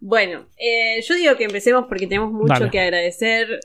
Bueno, 0.00 0.46
eh, 0.58 1.00
yo 1.06 1.14
digo 1.14 1.36
que 1.36 1.44
empecemos 1.44 1.84
porque 1.88 2.06
tenemos 2.06 2.32
mucho 2.32 2.54
Dale. 2.54 2.70
que 2.70 2.80
agradecer. 2.80 3.60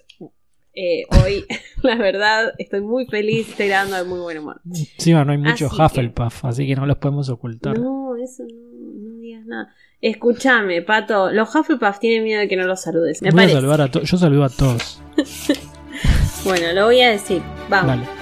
Eh, 0.77 1.04
hoy, 1.23 1.46
la 1.83 1.96
verdad, 1.96 2.54
estoy 2.58 2.81
muy 2.81 3.05
feliz, 3.05 3.47
estoy 3.50 3.69
dando 3.69 3.95
de 3.95 4.04
muy 4.04 4.19
buen 4.19 4.37
humor. 4.40 4.59
Sí, 4.98 5.13
no 5.13 5.19
hay 5.32 5.37
mucho 5.37 5.67
Así 5.67 5.75
que- 5.77 5.82
Hufflepuff, 5.83 6.43
así 6.45 6.67
que 6.67 6.75
no 6.75 6.85
los 6.85 6.98
podemos 6.98 7.29
ocultar. 7.29 7.79
No, 7.79 8.16
eso 8.18 8.43
no, 8.43 9.09
no 9.13 9.20
digas 9.20 9.45
nada. 9.45 9.73
Escúchame, 10.02 10.82
Pato, 10.82 11.32
los 11.32 11.55
Hufflepuff 11.55 11.99
tienen 11.99 12.25
miedo 12.25 12.41
de 12.41 12.47
que 12.49 12.57
no 12.57 12.65
los 12.67 12.81
saludes. 12.81 13.21
Me 13.21 13.29
Voy 13.31 13.38
a 13.39 13.41
parece. 13.43 13.54
saludar 13.55 13.81
a 13.81 13.89
todos. 13.91 14.11
Yo 14.11 14.17
saludo 14.17 14.43
a 14.43 14.49
todos. 14.49 15.02
Bueno, 16.43 16.73
lo 16.73 16.86
voy 16.86 17.02
a 17.02 17.09
decir. 17.09 17.41
Vamos. 17.70 17.88
Dale. 18.05 18.14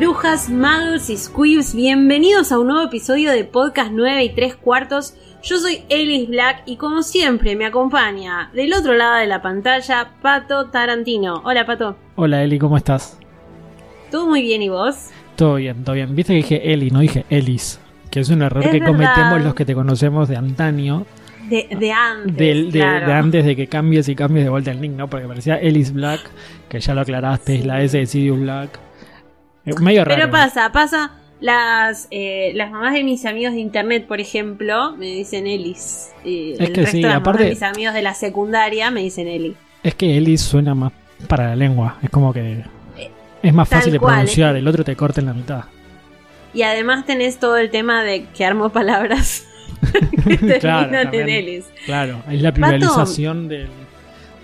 Brujas, 0.00 0.50
magos 0.50 1.08
y 1.08 1.16
squibs, 1.16 1.74
bienvenidos 1.74 2.52
a 2.52 2.58
un 2.58 2.66
nuevo 2.66 2.82
episodio 2.86 3.30
de 3.32 3.44
Podcast 3.44 3.92
9 3.94 4.24
y 4.24 4.28
3 4.34 4.54
cuartos. 4.56 5.14
Yo 5.42 5.56
soy 5.56 5.78
Ellis 5.88 6.28
Black 6.28 6.64
y 6.66 6.76
como 6.76 7.02
siempre 7.02 7.56
me 7.56 7.64
acompaña 7.64 8.50
del 8.52 8.74
otro 8.74 8.92
lado 8.92 9.14
de 9.16 9.26
la 9.26 9.40
pantalla 9.40 10.10
Pato 10.20 10.66
Tarantino. 10.66 11.40
Hola 11.46 11.64
Pato, 11.64 11.96
Hola 12.16 12.44
Eli, 12.44 12.58
¿cómo 12.58 12.76
estás? 12.76 13.18
¿todo 14.10 14.26
muy 14.26 14.42
bien 14.42 14.60
y 14.60 14.68
vos? 14.68 14.96
Todo 15.34 15.54
bien, 15.54 15.82
todo 15.82 15.94
bien. 15.94 16.14
Viste 16.14 16.34
que 16.34 16.36
dije 16.36 16.72
Eli, 16.74 16.90
no 16.90 17.00
dije 17.00 17.24
Ellis. 17.30 17.80
Que 18.10 18.20
es 18.20 18.28
un 18.28 18.42
error 18.42 18.62
Es 18.64 18.70
que 18.72 18.80
verdad. 18.80 18.92
cometemos 18.92 19.44
los 19.44 19.54
que 19.54 19.64
te 19.64 19.74
conocemos 19.74 20.28
de 20.28 20.36
antaño. 20.36 21.06
De, 21.48 21.68
de 21.80 21.92
antes. 21.92 22.36
del- 22.36 22.70
de, 22.70 22.80
claro. 22.80 23.06
de 23.06 23.12
antes 23.14 23.44
de 23.46 23.56
que 23.56 23.66
cambies 23.66 24.10
y 24.10 24.14
cambies 24.14 24.44
de 24.44 24.50
vuelta 24.50 24.72
el 24.72 24.80
link, 24.82 24.92
¿no? 24.94 25.08
Porque 25.08 25.26
parecía 25.26 25.56
Ellis 25.56 25.92
Black, 25.94 26.20
que 26.68 26.80
ya 26.80 26.92
lo 26.94 27.00
aclaraste, 27.00 27.54
es 27.56 27.64
la 27.64 27.80
S 27.80 27.96
de 27.96 28.04
Sirius 28.04 28.38
Black. 28.40 28.78
Eh, 29.66 29.74
medio 29.80 30.04
raro. 30.04 30.18
Pero 30.20 30.30
pasa, 30.30 30.70
pasa. 30.72 31.12
Las, 31.40 32.08
eh, 32.10 32.52
las 32.54 32.70
mamás 32.70 32.94
de 32.94 33.04
mis 33.04 33.26
amigos 33.26 33.52
de 33.52 33.60
internet, 33.60 34.06
por 34.06 34.20
ejemplo, 34.20 34.96
me 34.96 35.06
dicen 35.06 35.46
Ellis. 35.46 36.08
Y 36.24 36.52
Es 36.52 36.60
el 36.60 36.72
que 36.72 36.80
resto 36.80 36.92
sí, 36.92 37.02
de 37.02 37.08
las 37.08 37.12
mamás 37.16 37.20
aparte- 37.28 37.44
de 37.44 37.50
mis 37.50 37.62
amigos 37.62 37.94
de 37.94 38.02
la 38.02 38.14
secundaria 38.14 38.90
me 38.90 39.02
dicen 39.02 39.28
Eli. 39.28 39.54
Es 39.82 39.94
que 39.94 40.16
Ellis 40.16 40.40
suena 40.40 40.74
más 40.74 40.92
para 41.28 41.48
la 41.48 41.56
lengua. 41.56 41.98
Es 42.02 42.08
como 42.08 42.32
que 42.32 42.64
es 43.42 43.52
más 43.54 43.68
tal 43.68 43.80
fácil 43.80 43.92
de 43.92 43.98
cual, 43.98 44.14
pronunciar, 44.14 44.56
el 44.56 44.66
otro 44.66 44.82
te 44.82 44.96
corta 44.96 45.20
en 45.20 45.26
la 45.26 45.34
mitad. 45.34 45.64
Y 46.54 46.62
además 46.62 47.04
tenés 47.04 47.38
todo 47.38 47.58
el 47.58 47.70
tema 47.70 48.02
de 48.02 48.24
que 48.34 48.44
armo 48.46 48.70
palabras 48.70 49.46
que 50.26 50.58
Claro, 50.60 51.10
en. 51.12 51.64
Claro, 51.84 52.22
es 52.30 52.40
la 52.40 52.52
pluralización 52.52 53.46
del- 53.48 53.68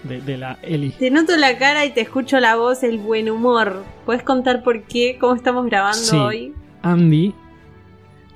de, 0.04 0.20
de 0.20 0.36
la 0.38 0.58
Eli. 0.62 0.90
Te 0.90 1.10
noto 1.10 1.36
la 1.36 1.58
cara 1.58 1.84
y 1.84 1.90
te 1.90 2.00
escucho 2.00 2.40
la 2.40 2.56
voz, 2.56 2.82
el 2.82 2.98
buen 2.98 3.30
humor. 3.30 3.82
¿Puedes 4.04 4.22
contar 4.22 4.62
por 4.62 4.82
qué? 4.84 5.16
¿Cómo 5.20 5.34
estamos 5.34 5.66
grabando 5.66 5.98
Sí. 5.98 6.16
hoy? 6.16 6.54
Andy 6.82 7.34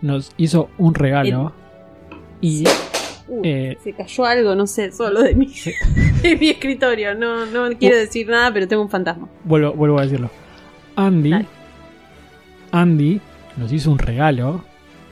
nos 0.03 0.33
hizo 0.36 0.69
un 0.78 0.95
regalo 0.95 1.53
y 2.41 2.64
Uh, 3.28 3.41
Eh, 3.42 3.77
se 3.83 3.92
cayó 3.92 4.25
algo, 4.25 4.55
no 4.55 4.69
sé, 4.69 4.92
solo 4.92 5.20
de 5.20 5.34
mi, 5.34 5.47
de 6.23 6.36
mi 6.36 6.48
escritorio. 6.50 7.12
No, 7.17 7.45
no 7.47 7.77
quiero 7.77 7.97
decir 7.97 8.28
nada, 8.28 8.53
pero 8.53 8.69
tengo 8.69 8.83
un 8.83 8.89
fantasma. 8.89 9.28
vuelvo, 9.42 9.73
vuelvo 9.73 9.98
a 9.98 10.03
decirlo. 10.03 10.30
Andy, 10.95 11.30
Dale. 11.30 11.47
Andy 12.70 13.20
nos 13.56 13.73
hizo 13.73 13.91
un 13.91 13.98
regalo 13.98 14.64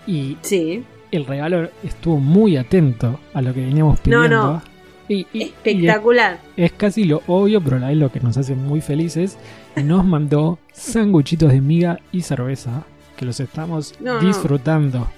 y 0.06 0.36
Sí. 0.42 0.84
el 1.10 1.26
regalo 1.26 1.68
estuvo 1.82 2.18
muy 2.20 2.56
atento 2.56 3.18
a 3.32 3.42
lo 3.42 3.52
que 3.52 3.62
veníamos 3.62 3.98
No, 3.98 4.02
pidiendo. 4.04 4.28
no. 4.28 4.62
Y, 5.08 5.14
y- 5.14 5.26
y 5.32 5.42
es, 5.42 5.48
Espectacular. 5.50 6.38
es 6.56 6.72
casi 6.72 7.04
lo 7.04 7.22
obvio, 7.26 7.60
pero 7.62 7.78
la 7.78 7.88
vez 7.88 7.96
lo 7.96 8.10
que 8.10 8.20
nos 8.20 8.36
hace 8.36 8.54
muy 8.54 8.80
felices. 8.80 9.36
Nos 9.76 10.04
mandó 10.04 10.58
sanguchitos 10.72 11.50
de 11.52 11.60
miga 11.60 11.98
y 12.12 12.22
cerveza 12.22 12.84
que 13.16 13.24
los 13.24 13.38
estamos 13.40 13.94
No, 14.00 14.14
no. 14.20 14.26
disfrutando 14.26 15.08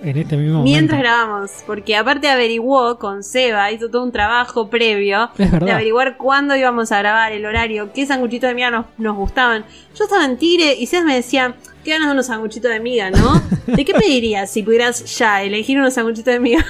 en 0.00 0.16
este 0.16 0.36
mismo 0.36 0.62
Mientras 0.62 0.98
momento. 1.00 1.16
grabamos, 1.24 1.50
porque 1.66 1.96
aparte 1.96 2.28
averiguó 2.28 2.98
con 3.00 3.24
Seba, 3.24 3.72
hizo 3.72 3.88
todo 3.90 4.04
un 4.04 4.12
trabajo 4.12 4.68
previo 4.70 5.28
Es 5.36 5.50
de 5.50 5.72
averiguar 5.72 6.16
cuándo 6.16 6.54
íbamos 6.54 6.92
a 6.92 6.98
grabar, 7.00 7.32
el 7.32 7.44
horario, 7.44 7.92
qué 7.92 8.06
sanguchitos 8.06 8.48
de 8.48 8.54
miga 8.54 8.70
nos, 8.70 8.86
nos 8.96 9.16
gustaban. 9.16 9.64
Yo 9.96 10.04
estaba 10.04 10.24
en 10.24 10.36
Tigre 10.38 10.74
y 10.78 10.86
Sebas 10.86 11.04
me 11.04 11.14
decía, 11.16 11.56
qué 11.84 11.90
ganas 11.90 12.06
de 12.08 12.12
unos 12.12 12.26
sanguchitos 12.26 12.70
de 12.70 12.78
miga, 12.78 13.10
¿no? 13.10 13.42
¿De 13.66 13.84
qué 13.84 13.92
pedirías 13.92 14.48
si 14.52 14.62
pudieras 14.62 15.18
ya 15.18 15.42
elegir 15.42 15.78
unos 15.78 15.94
sanguchitos 15.94 16.32
de 16.32 16.38
miga? 16.40 16.64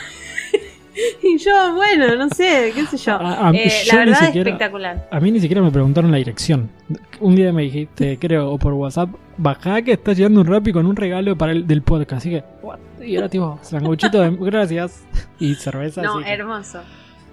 y 1.22 1.38
yo, 1.38 1.75
bueno, 1.75 2.16
no 2.16 2.28
sé, 2.31 2.72
qué 2.75 2.86
sé 2.86 2.97
yo. 2.97 3.12
A- 3.14 3.48
a- 3.48 3.53
Eh, 3.53 3.70
yo 3.84 3.92
la 3.92 3.98
verdad 4.04 4.26
siquiera- 4.26 4.50
espectacular. 4.50 5.09
A 5.10 5.20
mí 5.20 5.31
ni 5.31 5.41
siquiera 5.41 5.62
me 5.62 5.70
preguntaron 5.70 6.10
la 6.10 6.16
dirección. 6.19 6.70
Un 7.20 7.34
día 7.36 7.53
me 7.53 7.62
dijiste, 7.62 8.19
creo, 8.19 8.50
o 8.50 8.59
por 8.59 8.72
WhatsApp, 8.75 9.10
bajá 9.37 9.82
que 9.82 9.92
está 9.92 10.12
llegando 10.12 10.41
un 10.41 10.47
Rappi 10.47 10.72
con 10.72 10.87
un 10.87 10.97
regalo 10.97 11.37
para 11.37 11.53
el 11.53 11.66
del 11.66 11.82
podcast. 11.82 12.12
Así 12.20 12.31
que, 12.31 12.44
what? 12.62 12.78
Y 13.00 13.16
ahora 13.16 13.28
tipo, 13.28 13.58
sanguchito 13.62 14.20
de 14.20 14.31
gracias 14.41 15.04
y 15.38 15.54
cerveza. 15.54 16.03
No, 16.03 16.19
así 16.19 16.28
hermoso. 16.31 16.81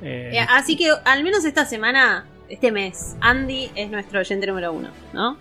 eh, 0.01 0.31
Eh, 0.33 0.39
así 0.49 0.75
que 0.77 0.89
al 1.05 1.23
menos 1.23 1.43
esta 1.45 1.65
semana, 1.65 2.25
este 2.49 2.71
mes, 2.71 3.15
Andy 3.21 3.69
es 3.75 3.89
nuestro 3.89 4.19
oyente 4.19 4.45
número 4.47 4.71
uno, 4.73 4.89
¿no? 5.13 5.37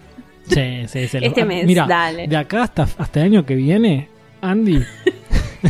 sí, 0.48 0.86
sí, 0.88 1.08
sí, 1.08 1.18
Este 1.22 1.44
mes, 1.44 1.66
Mira, 1.66 1.86
dale. 1.86 2.26
de 2.28 2.36
acá 2.36 2.62
hasta, 2.64 2.82
hasta 2.82 3.20
el 3.20 3.26
año 3.26 3.46
que 3.46 3.54
viene, 3.54 4.08
Andy 4.42 4.76
es 5.06 5.13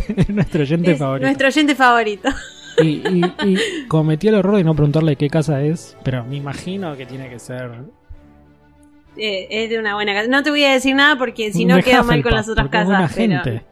nuestro 0.29 0.61
oyente 0.61 0.91
Es 0.93 0.99
favorito. 0.99 1.25
nuestro 1.27 1.47
oyente 1.47 1.75
favorito. 1.75 2.29
Y, 2.77 3.01
y- 3.07 3.33
y 3.45 3.87
cometí 3.87 4.27
el 4.27 4.35
error 4.35 4.57
de 4.57 4.63
no 4.65 4.75
preguntarle 4.75 5.15
qué 5.15 5.29
casa 5.29 5.61
es, 5.61 5.95
pero 6.03 6.25
me 6.25 6.35
imagino 6.35 6.97
que 6.97 7.05
tiene 7.05 7.29
que 7.29 7.39
ser. 7.39 7.71
Eh, 9.15 9.47
es 9.49 9.69
de 9.69 9.79
una 9.79 9.95
buena 9.95 10.13
casa. 10.13 10.27
No 10.27 10.43
te 10.43 10.49
voy 10.49 10.65
a 10.65 10.73
decir 10.73 10.93
nada 10.93 11.17
porque 11.17 11.53
si 11.53 11.63
no 11.63 11.77
de 11.77 11.83
quedo 11.83 12.03
mal 12.03 12.21
con 12.21 12.33
Hufflepuff, 12.33 12.33
las 12.33 12.49
otras 12.49 12.69
buena 12.85 12.99
casas. 13.03 13.15
pero 13.15 13.43
gente. 13.43 13.65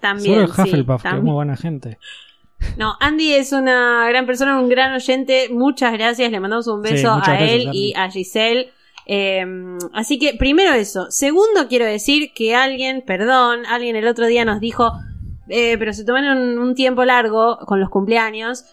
también. 0.00 0.34
Solo 0.34 0.46
el 0.46 0.52
sí, 0.52 0.60
Hufflepuff, 0.62 1.02
que 1.02 1.08
es 1.08 1.12
también. 1.14 1.24
muy 1.24 1.34
buena 1.34 1.56
gente. 1.56 1.98
No, 2.76 2.94
Andy 3.00 3.32
es 3.34 3.52
una 3.52 4.06
gran 4.08 4.24
persona, 4.24 4.60
un 4.60 4.68
gran 4.68 4.92
oyente. 4.94 5.48
Muchas 5.50 5.92
gracias. 5.94 6.30
Le 6.30 6.38
mandamos 6.38 6.68
un 6.68 6.80
beso 6.80 7.10
a 7.10 7.16
gracias, 7.16 7.50
él 7.50 7.66
Andy. 7.66 7.78
y 7.88 7.94
a 7.96 8.08
Giselle. 8.08 8.70
Eh, 9.06 9.44
así 9.94 10.16
que 10.20 10.34
primero 10.34 10.74
eso. 10.74 11.06
Segundo, 11.10 11.66
quiero 11.68 11.86
decir 11.86 12.30
que 12.34 12.54
alguien, 12.54 13.02
perdón, 13.04 13.66
alguien 13.66 13.96
el 13.96 14.06
otro 14.06 14.26
día 14.26 14.44
nos 14.44 14.60
dijo, 14.60 14.92
eh, 15.48 15.76
pero 15.78 15.92
se 15.92 16.04
tomaron 16.04 16.58
un 16.58 16.74
tiempo 16.74 17.04
largo 17.04 17.58
con 17.66 17.80
los 17.80 17.90
cumpleaños. 17.90 18.64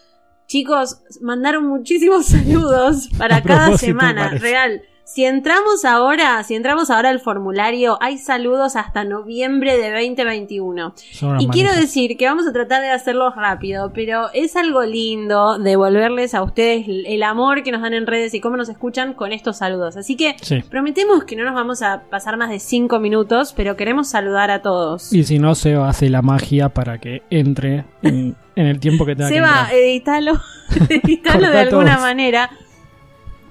Chicos, 0.46 1.02
mandaron 1.20 1.66
muchísimos 1.66 2.26
saludos 2.26 3.08
para 3.18 3.42
cada 3.42 3.76
semana, 3.76 4.26
parece. 4.26 4.38
real. 4.44 4.82
Si 5.08 5.24
entramos 5.24 5.84
ahora, 5.84 6.42
si 6.42 6.56
entramos 6.56 6.90
ahora 6.90 7.10
al 7.10 7.20
formulario, 7.20 7.96
hay 8.00 8.18
saludos 8.18 8.74
hasta 8.74 9.04
noviembre 9.04 9.78
de 9.78 9.92
2021. 9.92 10.94
Son 11.12 11.28
unas 11.30 11.42
Y 11.44 11.46
quiero 11.46 11.72
decir 11.72 12.16
que 12.16 12.26
vamos 12.26 12.44
a 12.48 12.52
tratar 12.52 12.82
de 12.82 12.90
hacerlo 12.90 13.30
rápido, 13.30 13.92
pero 13.94 14.26
es 14.34 14.56
algo 14.56 14.82
lindo 14.82 15.58
devolverles 15.60 16.34
a 16.34 16.42
ustedes 16.42 16.86
el 16.88 17.22
amor 17.22 17.62
que 17.62 17.70
nos 17.70 17.82
dan 17.82 17.94
en 17.94 18.04
redes 18.08 18.34
y 18.34 18.40
cómo 18.40 18.56
nos 18.56 18.68
escuchan 18.68 19.14
con 19.14 19.32
estos 19.32 19.58
saludos. 19.58 19.96
Así 19.96 20.16
que 20.16 20.34
Sí. 20.42 20.60
prometemos 20.68 21.22
que 21.22 21.36
no 21.36 21.44
nos 21.44 21.54
vamos 21.54 21.82
a 21.82 22.02
pasar 22.10 22.36
más 22.36 22.50
de 22.50 22.58
5 22.58 22.98
minutos, 22.98 23.52
pero 23.56 23.76
queremos 23.76 24.08
saludar 24.08 24.50
a 24.50 24.60
todos. 24.60 25.12
Y 25.12 25.22
si 25.22 25.38
no, 25.38 25.54
Seba 25.54 25.88
hace 25.88 26.10
la 26.10 26.20
magia 26.20 26.70
para 26.70 26.98
que 26.98 27.22
entre 27.30 27.84
en, 28.02 28.34
en 28.56 28.66
el 28.66 28.80
tiempo 28.80 29.06
que 29.06 29.14
tenga 29.14 29.28
Seba, 29.30 29.68
que 29.70 29.76
entrar. 29.76 29.76
editalo, 29.76 30.32
editalo 30.90 31.48
de 31.48 31.58
alguna 31.60 31.98
manera. 31.98 32.50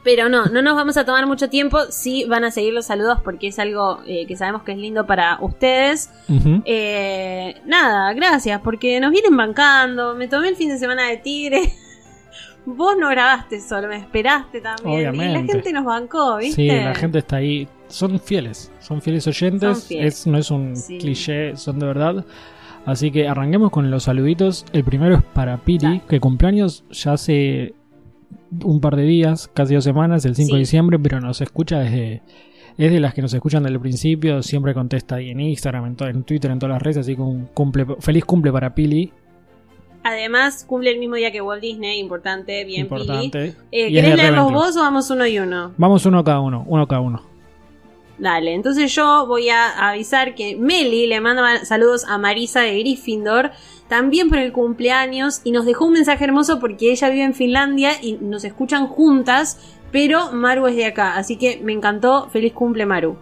Pero 0.05 0.29
no, 0.29 0.45
no 0.45 0.61
nos 0.61 0.75
vamos 0.75 0.95
a 0.97 1.03
tomar 1.03 1.25
mucho 1.27 1.49
tiempo. 1.49 1.79
Sí 1.89 2.23
van 2.29 2.43
a 2.45 2.51
seguir 2.51 2.73
los 2.73 2.85
saludos 2.85 3.19
porque 3.23 3.47
es 3.47 3.59
algo 3.59 3.99
eh, 4.05 4.25
que 4.27 4.37
sabemos 4.37 4.61
que 4.63 4.71
es 4.71 4.77
lindo 4.77 5.05
para 5.05 5.39
ustedes. 5.41 6.11
Eh, 6.63 7.55
nada, 7.65 8.13
gracias, 8.13 8.61
porque 8.61 8.99
nos 8.99 9.11
vienen 9.11 9.35
bancando. 9.35 10.15
Me 10.15 10.27
tomé 10.27 10.49
el 10.49 10.55
fin 10.55 10.69
de 10.69 10.77
semana 10.77 11.09
de 11.09 11.17
Tigre. 11.17 11.73
Vos 12.65 12.95
no 12.99 13.09
grabaste 13.09 13.59
solo, 13.61 13.87
me 13.87 13.97
esperaste 13.97 14.61
también. 14.61 14.99
Y 14.99 15.03
la 15.03 15.09
Obviamente. 15.09 15.53
gente 15.53 15.73
nos 15.73 15.85
bancó, 15.85 16.37
¿viste? 16.37 16.55
Sí, 16.55 16.67
la 16.67 16.95
gente 16.95 17.19
está 17.19 17.37
ahí. 17.37 17.67
Son 17.87 18.19
fieles, 18.19 18.71
son 18.79 19.01
fieles 19.01 19.27
oyentes. 19.27 19.79
Son 19.79 19.87
fieles. 19.87 20.13
Es, 20.21 20.27
no 20.27 20.37
es 20.37 20.49
un 20.51 20.75
Sí. 20.75 20.97
cliché, 20.97 21.55
son 21.57 21.79
de 21.79 21.85
verdad. 21.85 22.25
Así 22.85 23.09
que 23.11 23.27
arranquemos 23.27 23.71
con 23.71 23.89
los 23.91 24.03
saluditos. 24.03 24.65
El 24.71 24.83
primero 24.83 25.15
es 25.15 25.23
para 25.23 25.57
Piri, 25.57 25.85
Dale. 25.85 26.01
que 26.07 26.19
cumpleaños 26.19 26.83
ya 26.91 27.13
hace 27.13 27.73
un 28.63 28.79
par 28.81 28.95
de 28.95 29.03
días, 29.03 29.49
casi 29.53 29.75
dos 29.75 29.83
semanas, 29.83 30.25
el 30.25 30.35
5 30.35 30.53
de 30.53 30.59
diciembre, 30.59 30.99
pero 30.99 31.19
nos 31.19 31.41
escucha 31.41 31.79
desde. 31.79 32.21
Es 32.77 32.91
de 32.91 32.99
las 32.99 33.13
que 33.13 33.21
nos 33.21 33.33
escuchan 33.33 33.63
desde 33.63 33.75
el 33.75 33.79
principio, 33.79 34.43
siempre 34.43 34.73
contesta 34.73 35.15
ahí 35.15 35.29
en 35.29 35.39
Instagram, 35.39 35.95
en, 35.97 36.23
Twitter, 36.23 36.51
en 36.51 36.59
todas 36.59 36.73
las 36.73 36.81
redes, 36.81 36.97
así 36.97 37.15
que 37.15 37.21
un 37.21 37.45
cumple, 37.53 37.85
feliz 37.99 38.25
cumple 38.25 38.51
para 38.51 38.75
Pili, 38.75 39.13
Además, 40.07 40.63
cumple 40.67 40.91
el 40.91 40.99
mismo 40.99 41.15
día 41.15 41.31
que 41.31 41.41
Walt 41.41 41.63
Disney, 41.63 41.99
importante, 41.99 42.63
bien 42.63 42.87
Pili. 42.87 43.01
importante. 43.01 43.55
Eh, 43.71 43.89
Y 43.89 43.97
es 43.97 44.03
¿Querés 44.03 44.17
leerlos 44.17 44.51
vos 44.51 44.77
o 44.77 44.81
vamos 44.81 45.09
uno 45.09 45.25
y 45.25 45.39
uno? 45.39 45.73
Vamos 45.77 46.05
uno 46.05 46.23
cada 46.23 46.41
uno, 46.41 46.63
uno 46.67 46.87
cada 46.87 47.01
uno. 47.01 47.23
Dale, 48.19 48.53
entonces 48.53 48.93
yo 48.93 49.25
voy 49.25 49.49
a 49.49 49.89
avisar 49.89 50.35
que 50.35 50.55
Meli 50.55 51.07
le 51.07 51.19
manda 51.21 51.65
saludos 51.65 52.05
a 52.07 52.19
Marisa 52.19 52.61
de 52.61 52.79
Gryffindor, 52.79 53.51
también 53.87 54.29
por 54.29 54.37
el 54.39 54.51
cumpleaños, 54.51 55.41
y 55.43 55.51
nos 55.51 55.65
dejó 55.65 55.85
un 55.85 55.93
mensaje 55.93 56.23
hermoso 56.25 56.59
porque 56.59 56.91
ella 56.91 57.09
vive 57.09 57.23
en 57.23 57.33
Finlandia 57.33 57.91
y 58.01 58.17
nos 58.21 58.43
escuchan 58.43 58.87
juntas, 58.87 59.59
pero 59.91 60.31
Maru 60.33 60.67
es 60.67 60.75
de 60.75 60.85
acá, 60.85 61.15
así 61.15 61.37
que 61.37 61.61
me 61.63 61.71
encantó, 61.73 62.27
feliz 62.29 62.53
cumple 62.53 62.85
Maru. 62.85 63.15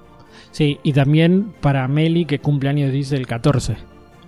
Sí, 0.52 0.80
y 0.84 0.94
también 0.94 1.54
para 1.62 1.88
Meli 1.88 2.26
que 2.26 2.40
cumpleaños 2.40 2.92
dice 2.92 3.16
el 3.16 3.28
14. 3.28 3.76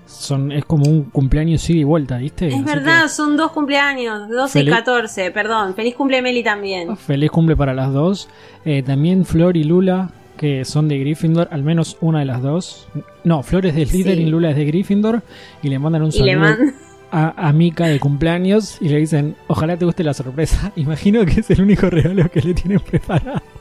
Son, 0.07 0.51
es 0.51 0.63
como 0.65 0.85
un 0.89 1.05
cumpleaños 1.05 1.67
ida 1.69 1.79
y 1.79 1.83
vuelta, 1.83 2.17
¿viste? 2.17 2.47
Es 2.47 2.53
Así 2.53 2.63
verdad, 2.63 3.03
que 3.03 3.09
son 3.09 3.35
dos 3.37 3.51
cumpleaños, 3.51 4.29
12 4.29 4.59
y 4.59 4.61
Feliz- 4.63 4.75
14, 4.75 5.31
perdón. 5.31 5.73
Feliz 5.73 5.95
cumple 5.95 6.21
Meli 6.21 6.43
también. 6.43 6.95
Feliz 6.95 7.31
cumple 7.31 7.55
para 7.55 7.73
las 7.73 7.91
dos. 7.91 8.29
Eh, 8.65 8.83
también 8.83 9.25
Flor 9.25 9.57
y 9.57 9.63
Lula, 9.63 10.11
que 10.37 10.65
son 10.65 10.87
de 10.87 10.99
Gryffindor, 10.99 11.47
al 11.51 11.63
menos 11.63 11.97
una 12.01 12.19
de 12.19 12.25
las 12.25 12.41
dos. 12.41 12.87
No, 13.23 13.41
Flor 13.43 13.65
es 13.65 13.75
de 13.75 13.85
Sí. 13.85 13.91
Slytherin, 14.03 14.29
Lula 14.31 14.51
es 14.51 14.55
de 14.55 14.65
Gryffindor. 14.65 15.21
Y 15.63 15.69
le 15.69 15.79
mandan 15.79 16.03
un 16.03 16.11
saludo 16.11 16.39
man... 16.39 16.75
a, 17.11 17.47
a 17.49 17.53
Mika 17.53 17.87
de 17.87 17.99
cumpleaños 17.99 18.77
y 18.81 18.89
le 18.89 18.97
dicen, 18.97 19.35
ojalá 19.47 19.77
te 19.77 19.85
guste 19.85 20.03
la 20.03 20.13
sorpresa. 20.13 20.71
Imagino 20.75 21.25
que 21.25 21.39
es 21.39 21.49
el 21.51 21.61
único 21.61 21.89
regalo 21.89 22.29
que 22.29 22.41
le 22.41 22.53
tienen 22.53 22.79
preparado. 22.79 23.41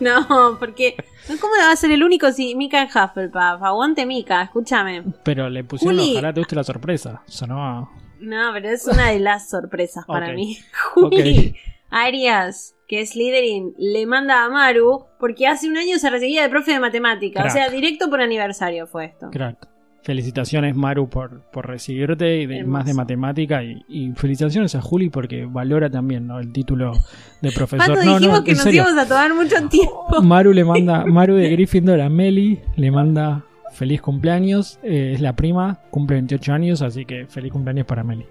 No, 0.00 0.56
porque. 0.60 0.94
¿Cómo 1.40 1.52
va 1.58 1.72
a 1.72 1.76
ser 1.76 1.90
el 1.90 2.02
único 2.04 2.30
si 2.32 2.54
Mika 2.54 2.82
en 2.82 2.88
Hufflepuff? 2.88 3.62
Aguante 3.62 4.06
Mika, 4.06 4.42
escúchame. 4.42 5.02
Pero 5.24 5.48
le 5.50 5.64
pusieron, 5.64 5.98
Juli. 5.98 6.12
ojalá 6.12 6.32
te 6.32 6.40
guste 6.40 6.54
la 6.54 6.64
sorpresa. 6.64 7.22
Sonó 7.26 7.60
a- 7.64 7.90
No, 8.20 8.50
pero 8.52 8.68
es 8.68 8.86
una 8.86 9.10
de 9.10 9.18
las 9.20 9.48
sorpresas 9.48 10.04
para 10.06 10.32
mí. 10.32 10.58
Juli 10.92 11.56
Arias, 11.90 12.73
que 12.88 13.00
es 13.00 13.10
Slytherin, 13.10 13.74
le 13.78 14.06
manda 14.06 14.44
a 14.44 14.50
Maru 14.50 15.06
porque 15.18 15.46
hace 15.46 15.68
un 15.68 15.76
año 15.76 15.98
se 15.98 16.10
recibía 16.10 16.42
de 16.42 16.48
profe 16.48 16.72
de 16.72 16.80
matemática. 16.80 17.40
Crack. 17.40 17.52
O 17.52 17.54
sea, 17.54 17.70
directo 17.70 18.10
por 18.10 18.20
aniversario 18.20 18.86
fue 18.86 19.06
esto. 19.06 19.30
Crack. 19.30 19.68
Felicitaciones 20.02 20.76
Maru 20.76 21.08
por, 21.08 21.40
por 21.50 21.66
recibirte 21.66 22.42
y 22.42 22.46
de, 22.46 22.64
más 22.64 22.84
de 22.84 22.92
matemática 22.92 23.64
y, 23.64 23.82
y 23.88 24.12
felicitaciones 24.12 24.74
a 24.74 24.82
Juli 24.82 25.08
porque 25.08 25.46
valora 25.46 25.88
también 25.88 26.26
¿no? 26.26 26.40
el 26.40 26.52
título 26.52 26.92
de 27.40 27.50
profesor. 27.52 27.94
Pato, 27.94 28.04
no, 28.04 28.18
dijimos 28.18 28.38
no, 28.40 28.44
que 28.44 28.52
nos 28.52 28.62
serio. 28.64 28.82
íbamos 28.82 29.02
a 29.02 29.08
tomar 29.08 29.34
mucho 29.34 29.56
tiempo. 29.70 30.22
Maru 30.22 30.52
le 30.52 30.64
manda, 30.64 31.04
Maru 31.06 31.36
de 31.36 31.48
Gryffindor 31.48 32.02
a 32.02 32.10
Meli 32.10 32.60
le 32.76 32.90
manda 32.90 33.46
feliz 33.72 34.02
cumpleaños, 34.02 34.78
eh, 34.82 35.12
es 35.14 35.22
la 35.22 35.34
prima, 35.34 35.80
cumple 35.90 36.16
28 36.16 36.52
años, 36.52 36.82
así 36.82 37.06
que 37.06 37.26
feliz 37.26 37.50
cumpleaños 37.50 37.86
para 37.86 38.04
Meli. 38.04 38.26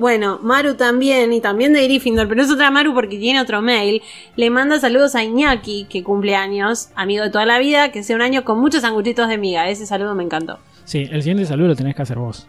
Bueno, 0.00 0.38
Maru 0.42 0.76
también, 0.76 1.30
y 1.34 1.42
también 1.42 1.74
de 1.74 1.84
Gryffindor, 1.84 2.26
pero 2.26 2.40
es 2.40 2.50
otra 2.50 2.70
Maru 2.70 2.94
porque 2.94 3.18
tiene 3.18 3.38
otro 3.38 3.60
mail. 3.60 4.00
Le 4.34 4.48
manda 4.48 4.80
saludos 4.80 5.14
a 5.14 5.22
Iñaki, 5.22 5.88
que 5.90 6.02
cumple 6.02 6.34
años, 6.34 6.88
amigo 6.94 7.22
de 7.22 7.28
toda 7.28 7.44
la 7.44 7.58
vida, 7.58 7.92
que 7.92 8.02
sea 8.02 8.16
un 8.16 8.22
año 8.22 8.42
con 8.42 8.58
muchos 8.58 8.80
sanguchitos 8.80 9.28
de 9.28 9.36
miga. 9.36 9.68
Ese 9.68 9.84
saludo 9.84 10.14
me 10.14 10.24
encantó. 10.24 10.58
Sí, 10.86 11.06
el 11.12 11.20
siguiente 11.20 11.44
saludo 11.44 11.68
lo 11.68 11.76
tenés 11.76 11.94
que 11.94 12.00
hacer 12.00 12.16
vos. 12.16 12.48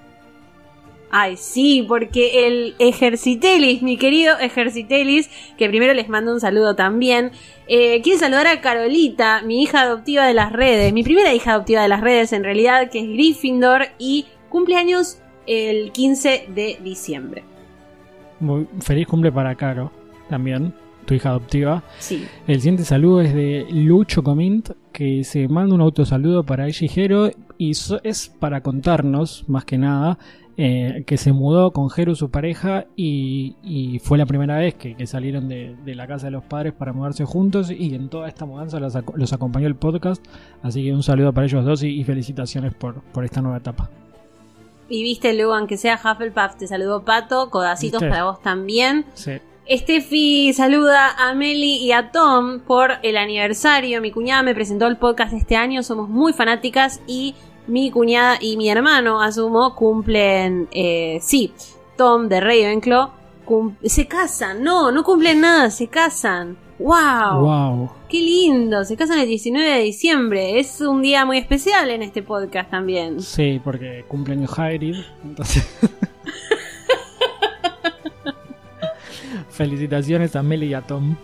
Ay, 1.09 1.36
sí, 1.36 1.83
porque 1.86 2.48
el 2.48 2.75
Ejercitelis, 2.80 3.81
mi 3.81 3.97
querido 3.97 4.39
Ejercitelis, 4.39 5.30
que 5.57 5.68
primero 5.68 5.94
les 5.94 6.07
mando 6.07 6.31
un 6.31 6.39
saludo 6.39 6.77
también, 6.77 7.33
eh, 7.68 8.01
quiere 8.01 8.18
saludar 8.18 8.47
a 8.47 8.62
Carolita, 8.62 9.42
mi 9.42 9.62
hija 9.62 9.81
adoptiva 9.81 10.25
de 10.25 10.33
las 10.33 10.54
redes, 10.54 10.94
mi 10.94 11.04
primera 11.04 11.33
hija 11.33 11.51
adoptiva 11.51 11.81
de 11.81 11.89
las 11.89 12.00
redes 12.00 12.31
en 12.31 12.45
realidad, 12.45 12.89
que 12.89 13.00
es 13.00 13.07
Gryffindor 13.07 13.88
y 14.00 14.27
cumpleaños 14.47 15.18
el 15.51 15.92
15 15.92 16.48
de 16.56 16.77
diciembre. 16.81 17.44
Muy 18.39 18.68
feliz 18.80 19.06
cumple 19.06 19.31
para 19.31 19.53
Caro, 19.56 19.92
también, 20.30 20.74
tu 21.06 21.13
hija 21.13 21.30
adoptiva. 21.30 21.83
Sí. 22.00 22.25
El 22.48 22.62
siguiente 22.62 22.86
saludo 22.86 23.21
es 23.21 23.33
de 23.33 23.68
Lucho 23.69 24.24
Comint, 24.24 24.69
que 24.94 25.25
se 25.25 25.48
manda 25.50 25.75
un 25.75 25.81
autosaludo 25.81 26.44
para 26.44 26.68
ella 26.68 26.86
y 26.86 26.88
Jero, 26.88 27.30
y 27.57 27.71
es 27.71 28.33
para 28.39 28.62
contarnos, 28.62 29.44
más 29.50 29.65
que 29.65 29.77
nada, 29.77 30.18
eh, 30.56 31.03
que 31.06 31.18
se 31.18 31.33
mudó 31.33 31.71
con 31.71 31.89
Jero, 31.89 32.15
su 32.15 32.31
pareja, 32.31 32.86
y, 32.95 33.57
y 33.62 34.00
fue 34.00 34.18
la 34.18 34.25
primera 34.25 34.57
vez 34.57 34.75
que, 34.75 34.95
que 34.95 35.06
salieron 35.06 35.50
de, 35.50 35.75
de 35.83 35.95
la 35.95 36.07
casa 36.07 36.27
de 36.27 36.31
los 36.31 36.45
padres 36.45 36.74
para 36.74 36.94
mudarse 36.94 37.25
juntos, 37.25 37.71
y 37.71 37.94
en 37.94 38.07
toda 38.07 38.30
esta 38.30 38.45
mudanza 38.45 38.80
los, 38.80 38.97
los 39.15 39.33
acompañó 39.33 39.68
el 39.68 39.75
podcast, 39.75 40.25
así 40.63 40.83
que 40.83 40.94
un 40.94 41.04
saludo 41.04 41.33
para 41.33 41.45
ellos 41.45 41.65
dos 41.65 41.83
y, 41.83 41.89
y 41.89 42.04
felicitaciones 42.06 42.74
por, 42.74 43.01
por 43.01 43.25
esta 43.25 43.42
nueva 43.42 43.57
etapa. 43.57 43.89
Y 44.92 45.04
viste, 45.04 45.34
luego, 45.34 45.56
aunque 45.56 45.78
sea 45.78 45.96
Hufflepuff, 45.96 46.58
te 46.58 46.68
saludó 46.68 47.04
Pato, 47.06 47.50
codacitos 47.50 48.04
para 48.04 48.26
vos 48.26 48.42
también. 48.42 49.06
Sí. 49.14 49.40
Steffi 49.70 50.52
saluda 50.54 51.12
a 51.18 51.34
Meli 51.34 51.78
y 51.78 51.94
a 51.94 52.12
Tom 52.12 52.60
por 52.60 52.96
el 53.02 53.16
aniversario. 53.16 54.02
Mi 54.02 54.12
cuñada 54.12 54.44
me 54.44 54.54
presentó 54.54 54.88
el 54.88 54.98
podcast 54.98 55.32
este 55.32 55.56
año, 55.56 55.82
somos 55.82 56.10
muy 56.10 56.34
fanáticas 56.34 57.00
y 57.08 57.36
mi 57.68 57.90
cuñada 57.90 58.38
y 58.42 58.58
mi 58.58 58.70
hermano, 58.70 59.22
asumo, 59.22 59.76
cumplen, 59.76 60.68
eh, 60.72 61.20
sí, 61.22 61.54
Tom 61.96 62.28
de 62.28 62.42
Ravenclaw, 62.42 63.12
se 63.86 64.08
casan, 64.08 64.62
no, 64.62 64.92
no 64.92 65.04
cumplen 65.06 65.40
nada, 65.40 65.70
se 65.70 65.88
casan. 65.88 66.58
¡Wow! 66.80 67.40
Wow. 67.40 67.90
¡Qué 68.12 68.19
lindo! 68.19 68.84
Se 68.84 68.98
casan 68.98 69.19
el 69.19 69.28
19 69.28 69.69
de 69.69 69.80
diciembre. 69.84 70.60
Es 70.60 70.81
un 70.81 71.02
día 71.02 71.24
muy 71.25 71.38
especial 71.38 71.90
en 71.90 72.02
este 72.04 72.22
podcast 72.22 72.69
también. 72.69 73.22
Sí, 73.22 73.62
porque 73.63 74.04
cumpleaños 74.08 74.60
Hagrid, 74.60 74.98
entonces... 75.24 75.66
Felicitaciones 79.50 80.36
a 80.36 80.44
Meli 80.44 80.68
y 80.68 80.74
a 80.74 80.81
Tom 80.81 81.16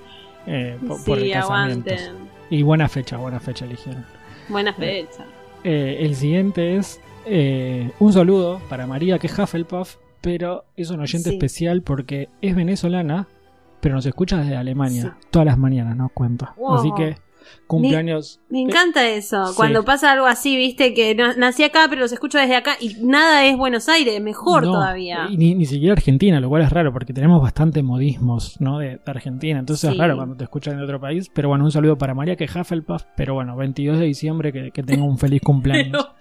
eh, 0.45 0.78
por, 0.88 1.04
por 1.04 1.18
el 1.18 1.25
Sí, 1.25 1.31
casamiento. 1.31 1.92
Y 2.50 2.62
buena 2.62 2.88
fecha, 2.88 3.18
buena 3.18 3.40
fecha 3.40 3.66
eligieron. 3.66 4.06
Buena 4.50 4.74
fecha. 4.74 5.25
Eh, 5.63 5.98
el 6.01 6.16
siguiente 6.16 6.78
es 6.78 7.01
eh, 7.25 7.92
un 8.00 8.13
saludo 8.13 8.62
para 8.69 8.88
María, 8.88 9.19
que 9.19 9.28
es 9.28 9.38
Hufflepuff, 9.38 9.95
pero 10.22 10.63
es 10.75 10.90
un 10.90 11.00
oyente 11.01 11.30
Sí. 11.30 11.36
especial 11.36 11.81
porque 11.81 12.30
es 12.42 12.56
venezolana, 12.56 13.28
pero 13.81 13.95
nos 13.95 14.06
escucha 14.06 14.38
desde 14.38 14.56
Alemania. 14.56 15.01
Sí. 15.19 15.27
Todas 15.31 15.45
las 15.45 15.57
mañanas 15.57 15.95
nos 15.95 16.12
cuenta. 16.12 16.53
Wow. 16.57 16.75
Así 16.75 16.89
que 16.95 17.15
cumpleaños. 17.65 18.41
Me 18.50 18.62
encanta 18.62 19.07
eso, 19.07 19.45
sí. 19.47 19.53
cuando 19.56 19.83
pasa 19.85 20.12
algo 20.12 20.25
así, 20.25 20.57
viste, 20.57 20.94
que 20.94 21.15
no- 21.15 21.33
nací 21.35 21.63
acá 21.63 21.85
pero 21.89 22.01
los 22.01 22.12
escucho 22.12 22.38
desde 22.38 22.56
acá 22.56 22.75
y 22.79 22.95
nada 23.01 23.45
es 23.45 23.57
Buenos 23.57 23.88
Aires, 23.89 24.21
mejor 24.21 24.63
No, 24.65 24.74
todavía. 24.74 25.27
y 25.29 25.38
ni, 25.38 25.56
ni 25.56 25.65
siquiera 25.65 25.94
Argentina, 25.94 26.39
lo 26.39 26.50
cual 26.50 26.63
es 26.63 26.69
raro 26.71 26.91
porque 26.91 27.13
tenemos 27.13 27.41
bastante 27.41 27.83
modismos 27.83 28.59
¿no? 28.59 28.79
de, 28.79 28.97
de 28.97 29.01
Argentina. 29.06 29.59
Entonces 29.59 29.89
Sí. 29.89 29.95
es 29.95 30.00
raro 30.00 30.18
cuando 30.18 30.35
te 30.35 30.44
escuchan 30.44 30.77
de 30.77 30.83
otro 30.83 31.00
país. 31.00 31.30
Pero 31.33 31.50
bueno, 31.50 31.63
un 31.63 31.71
saludo 31.71 31.97
para 31.97 32.13
María 32.13 32.35
que 32.35 32.45
Hufflepuff. 32.45 33.03
Pero 33.15 33.33
bueno, 33.33 33.56
22 33.56 33.97
de 34.00 34.06
diciembre 34.06 34.51
que, 34.51 34.71
que 34.71 34.83
tenga 34.83 35.03
un 35.06 35.18
feliz 35.18 35.41
cumpleaños. 35.45 35.91
Pero, 35.91 36.15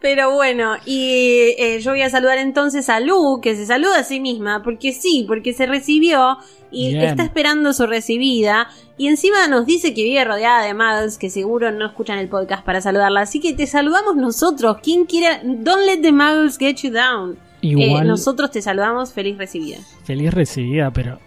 pero 0.00 0.32
bueno, 0.32 0.74
y 0.84 1.54
eh, 1.58 1.80
yo 1.82 1.92
voy 1.92 2.02
a 2.02 2.10
saludar 2.10 2.38
entonces 2.38 2.88
a 2.88 3.00
Lu, 3.00 3.40
que 3.42 3.56
se 3.56 3.66
saluda 3.66 3.98
a 4.00 4.04
sí 4.04 4.20
misma, 4.20 4.62
porque 4.62 4.92
sí, 4.92 5.24
porque 5.26 5.52
se 5.52 5.66
recibió 5.66 6.36
y 6.70 6.90
Bien. 6.90 7.04
está 7.06 7.22
esperando 7.24 7.72
su 7.72 7.86
recibida. 7.86 8.68
Y 8.98 9.08
encima 9.08 9.46
nos 9.48 9.66
dice 9.66 9.94
que 9.94 10.04
vive 10.04 10.24
rodeada 10.24 10.64
de 10.64 10.74
muggles 10.74 11.18
que 11.18 11.28
seguro 11.30 11.70
no 11.72 11.86
escuchan 11.86 12.18
el 12.18 12.28
podcast 12.28 12.64
para 12.64 12.80
saludarla. 12.80 13.22
Así 13.22 13.40
que 13.40 13.52
te 13.52 13.66
saludamos 13.66 14.16
nosotros. 14.16 14.78
Quien 14.82 15.04
quiera, 15.06 15.40
don't 15.44 15.84
let 15.86 16.00
the 16.02 16.12
muggles 16.12 16.58
get 16.58 16.76
you 16.76 16.90
down. 16.90 17.32
Eh, 17.62 17.68
Igual, 17.68 18.06
nosotros 18.06 18.50
te 18.50 18.62
saludamos, 18.62 19.12
feliz 19.12 19.36
recibida. 19.38 19.78
feliz 20.04 20.32
recibida, 20.32 20.90
pero 20.92 21.18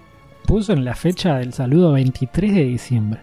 puso 0.46 0.74
en 0.74 0.86
la 0.86 0.96
fecha 0.96 1.38
del 1.38 1.54
saludo 1.54 1.94
23 1.94 2.54
de 2.56 2.64
diciembre. 2.64 3.22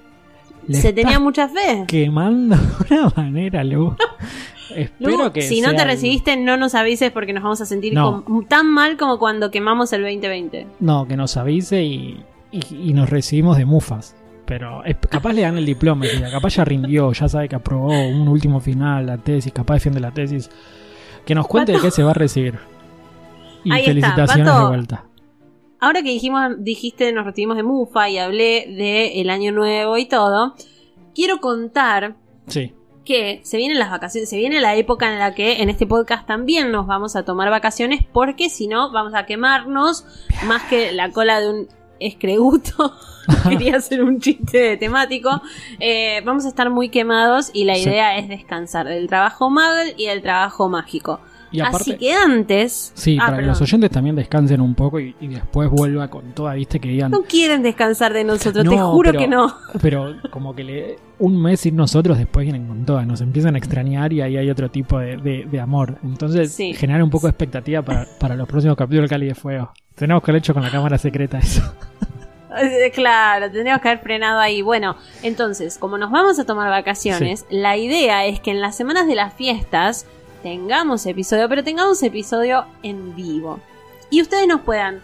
Le 0.69 0.81
Se 0.81 0.93
tenía 0.93 1.19
mucha 1.21 1.49
fe. 1.49 1.85
quemando 1.87 2.57
de 2.89 2.95
una 2.97 3.13
manera, 3.17 3.63
Lu. 3.65 3.97
Espero 4.77 5.25
Lu, 5.25 5.33
que 5.33 5.43
si 5.43 5.61
no 5.61 5.71
te 5.75 5.83
el- 5.83 5.89
recibiste, 5.89 6.37
no 6.37 6.57
nos 6.57 6.75
avises 6.75 7.11
porque 7.11 7.33
nos 7.33 7.43
vamos 7.43 7.61
a 7.61 7.67
sentir 7.67 7.95
No. 7.95 8.25
tan 8.49 8.69
mal 8.71 8.97
como 8.97 9.19
cuando 9.19 9.51
quemamos 9.51 9.93
el 9.93 10.03
2020. 10.03 10.67
No, 10.81 11.07
que 11.07 11.17
nos 11.17 11.37
avise 11.37 11.83
y, 11.83 12.23
y- 12.53 12.91
y 12.91 12.93
nos 12.93 13.09
recibimos 13.11 13.57
de 13.57 13.65
mufas. 13.65 14.15
Pero 14.45 14.85
es- 14.85 14.97
capaz 15.11 15.33
le 15.33 15.43
dan 15.43 15.59
el 15.59 15.67
diploma, 15.67 16.07
ya, 16.07 16.31
capaz 16.31 16.55
ya 16.55 16.65
rindió, 16.65 17.13
ya 17.13 17.29
sabe 17.29 17.49
que 17.49 17.57
aprobó 17.57 17.89
un 17.89 18.29
último 18.29 18.61
final, 18.61 19.07
la 19.07 19.19
tesis, 19.19 19.53
capaz 19.53 19.75
defiende 19.75 19.99
la 20.01 20.13
tesis. 20.13 20.49
Que 21.25 21.35
nos 21.35 21.49
cuente 21.49 21.73
de 21.73 21.81
qué 21.81 21.91
se 21.91 22.05
va 22.05 22.13
a 22.13 22.15
recibir. 22.15 22.57
Y 23.65 23.73
Ahí 23.73 23.85
felicitaciones 23.85 24.55
de 24.55 24.67
vuelta. 24.69 25.05
Ahora 25.81 26.03
que 26.03 26.11
dijimos, 26.11 26.53
dijiste, 26.59 27.13
nos 27.13 27.27
recibimos 27.27 27.57
de 27.57 27.65
Mufa 27.65 28.09
y 28.09 28.19
hablé 28.19 28.67
de 28.77 29.21
el 29.21 29.29
año 29.31 29.51
nuevo 29.51 29.99
y 29.99 30.07
todo, 30.07 30.55
quiero 31.15 31.39
contar 31.41 32.15
Sí, 32.47 32.73
que 33.07 33.41
se 33.45 33.57
vienen 33.57 33.79
las 33.79 33.91
vacaciones, 33.91 34.29
se 34.29 34.37
viene 34.37 34.61
la 34.61 34.75
época 34.77 35.11
en 35.11 35.19
la 35.19 35.35
que 35.35 35.63
en 35.63 35.71
este 35.71 35.87
podcast 35.87 36.27
también 36.27 36.71
nos 36.71 36.87
vamos 36.87 37.17
a 37.17 37.25
tomar 37.25 37.49
vacaciones 37.49 38.05
porque 38.13 38.51
si 38.51 38.67
no 38.67 38.93
vamos 38.93 39.15
a 39.15 39.25
quemarnos 39.25 40.05
más 40.47 40.63
que 40.65 40.93
la 40.93 41.11
cola 41.13 41.41
de 41.41 41.49
un 41.49 41.69
escreguto. 42.01 42.93
Quería 43.49 43.77
hacer 43.77 44.05
un 44.05 44.21
chiste 44.21 44.77
temático. 44.77 45.31
Eh, 45.81 46.21
vamos 46.25 46.45
a 46.45 46.49
estar 46.49 46.69
muy 46.71 46.91
quemados 46.91 47.51
y 47.53 47.65
la 47.65 47.75
Sí. 47.75 47.83
idea 47.89 48.19
es 48.19 48.29
descansar 48.29 48.87
del 48.87 49.09
trabajo 49.09 49.49
muggle 49.51 49.95
y 49.97 50.07
del 50.07 50.21
trabajo 50.23 50.69
mágico. 50.69 51.21
Y 51.53 51.61
aparte, 51.61 51.77
Así 51.93 51.97
que 51.97 52.13
antes. 52.13 52.93
sí, 52.95 53.17
Ah, 53.21 53.27
para 53.27 53.39
que 53.39 53.47
los 53.47 53.61
oyentes 53.61 53.91
también 53.91 54.17
descansen 54.17 54.61
un 54.61 54.75
poco 54.75 54.99
y, 55.01 55.15
y 55.21 55.29
después 55.29 55.71
vuelva 55.71 56.09
con 56.09 56.33
toda, 56.33 56.55
viste, 56.55 56.81
que 56.81 56.89
digan, 56.89 57.11
No 57.13 57.23
quieren 57.23 57.63
descansar 57.63 58.13
de 58.13 58.25
nosotros, 58.25 58.65
te 58.69 58.77
juro 58.77 59.11
pero- 59.13 59.21
que 59.21 59.29
no. 59.29 59.55
pero 59.81 60.17
como 60.31 60.55
que 60.55 60.65
le, 60.65 60.97
un 61.19 61.41
mes 61.41 61.61
sin 61.61 61.77
nosotros, 61.77 62.19
después 62.19 62.45
vienen 62.45 62.67
con 62.67 62.85
todas, 62.85 63.07
nos 63.07 63.21
empiezan 63.21 63.55
a 63.55 63.59
extrañar 63.59 64.13
y 64.13 64.21
ahí 64.23 64.37
hay 64.37 64.51
otro 64.51 64.71
tipo 64.71 64.99
de, 64.99 65.17
de- 65.19 65.47
de 65.51 65.61
amor. 65.61 65.99
Entonces, 66.03 66.53
Sí. 66.53 66.75
generar 66.75 67.03
un 67.03 67.11
poco 67.11 67.27
de 67.27 67.31
expectativa 67.31 67.81
para, 67.83 68.07
para 68.19 68.35
los 68.35 68.49
próximos 68.49 68.77
capítulos 68.77 69.09
de 69.09 69.15
Cali 69.15 69.27
de 69.27 69.35
Fuego. 69.35 69.73
Tenemos 69.95 70.23
que 70.23 70.31
haber 70.31 70.41
hecho 70.41 70.53
con 70.53 70.63
la 70.63 70.71
cámara 70.71 70.99
secreta 70.99 71.39
eso. 71.39 71.63
Eh, 72.59 72.91
Claro, 72.95 73.51
tendríamos 73.51 73.83
que 73.83 73.89
haber 73.89 74.03
frenado 74.03 74.41
ahí. 74.41 74.63
Bueno, 74.63 74.97
entonces, 75.23 75.77
como 75.79 75.99
nos 75.99 76.11
vamos 76.11 76.39
a 76.39 76.45
tomar 76.47 76.71
vacaciones, 76.71 77.45
la 77.51 77.77
idea 77.77 78.25
es 78.25 78.41
que 78.41 78.51
en 78.51 78.61
las 78.63 78.77
semanas 78.77 79.07
de 79.07 79.15
las 79.15 79.35
fiestas 79.35 80.07
tengamos 80.47 81.05
episodio, 81.07 81.49
pero 81.49 81.65
tengamos 81.65 82.01
episodio 82.05 82.67
en 82.85 83.17
vivo. 83.17 83.59
Y 84.11 84.23
ustedes 84.23 84.47
nos 84.47 84.61
puedan, 84.61 85.01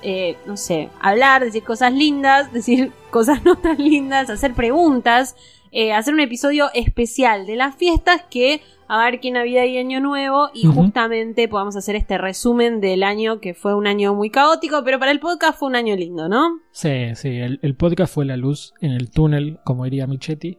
eh, 0.00 0.38
no 0.46 0.56
sé, 0.56 0.88
hablar, 0.98 1.44
decir 1.44 1.62
cosas 1.62 1.92
lindas, 1.92 2.50
decir 2.54 2.90
cosas 3.10 3.44
no 3.44 3.56
tan 3.56 3.76
lindas, 3.76 4.30
hacer 4.30 4.54
preguntas, 4.54 5.36
eh, 5.72 5.92
hacer 5.92 6.14
un 6.14 6.20
episodio 6.20 6.70
especial 6.72 7.44
de 7.44 7.56
las 7.56 7.76
fiestas 7.76 8.22
que 8.30 8.62
abarque 8.88 9.30
Navidad 9.30 9.64
y 9.64 9.76
Año 9.76 10.00
Nuevo 10.00 10.48
y 10.54 10.64
justamente 10.64 11.48
podamos 11.48 11.76
hacer 11.76 11.94
este 11.94 12.16
resumen 12.16 12.80
del 12.80 13.02
año 13.02 13.40
que 13.40 13.52
fue 13.52 13.74
un 13.74 13.86
año 13.86 14.14
muy 14.14 14.30
caótico, 14.30 14.84
pero 14.84 14.98
para 14.98 15.10
el 15.10 15.20
podcast 15.20 15.58
fue 15.58 15.68
un 15.68 15.76
año 15.76 15.96
lindo, 15.96 16.30
¿no? 16.30 16.62
Sí, 16.70 17.14
sí, 17.14 17.28
el, 17.28 17.58
el 17.60 17.76
podcast 17.76 18.14
fue 18.14 18.24
la 18.24 18.38
luz 18.38 18.72
en 18.80 18.92
el 18.92 19.10
túnel, 19.10 19.58
como 19.64 19.84
diría 19.84 20.06
Michetti. 20.06 20.56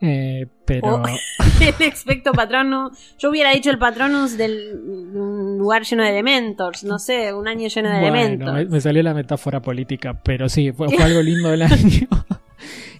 Eh, 0.00 0.46
pero 0.64 0.96
Oh. 0.96 1.02
el 1.60 1.86
expecto 1.86 2.32
patronus. 2.32 2.92
Yo 3.18 3.30
hubiera 3.30 3.50
dicho 3.52 3.70
el 3.70 3.78
patronus 3.78 4.36
del 4.36 4.78
un 5.14 5.58
lugar 5.58 5.84
lleno 5.84 6.02
de 6.02 6.10
elementos, 6.10 6.84
no 6.84 6.98
sé, 6.98 7.32
un 7.32 7.48
año 7.48 7.68
lleno 7.68 7.88
de 7.90 8.00
bueno, 8.00 8.16
elementos. 8.16 8.52
me, 8.54 8.64
me 8.66 8.80
salió 8.80 9.02
la 9.02 9.14
metáfora 9.14 9.60
política, 9.60 10.20
pero 10.22 10.48
sí, 10.48 10.70
fue, 10.72 10.88
fue 10.90 11.02
algo 11.04 11.22
lindo 11.22 11.48
del 11.50 11.62
año. 11.62 12.08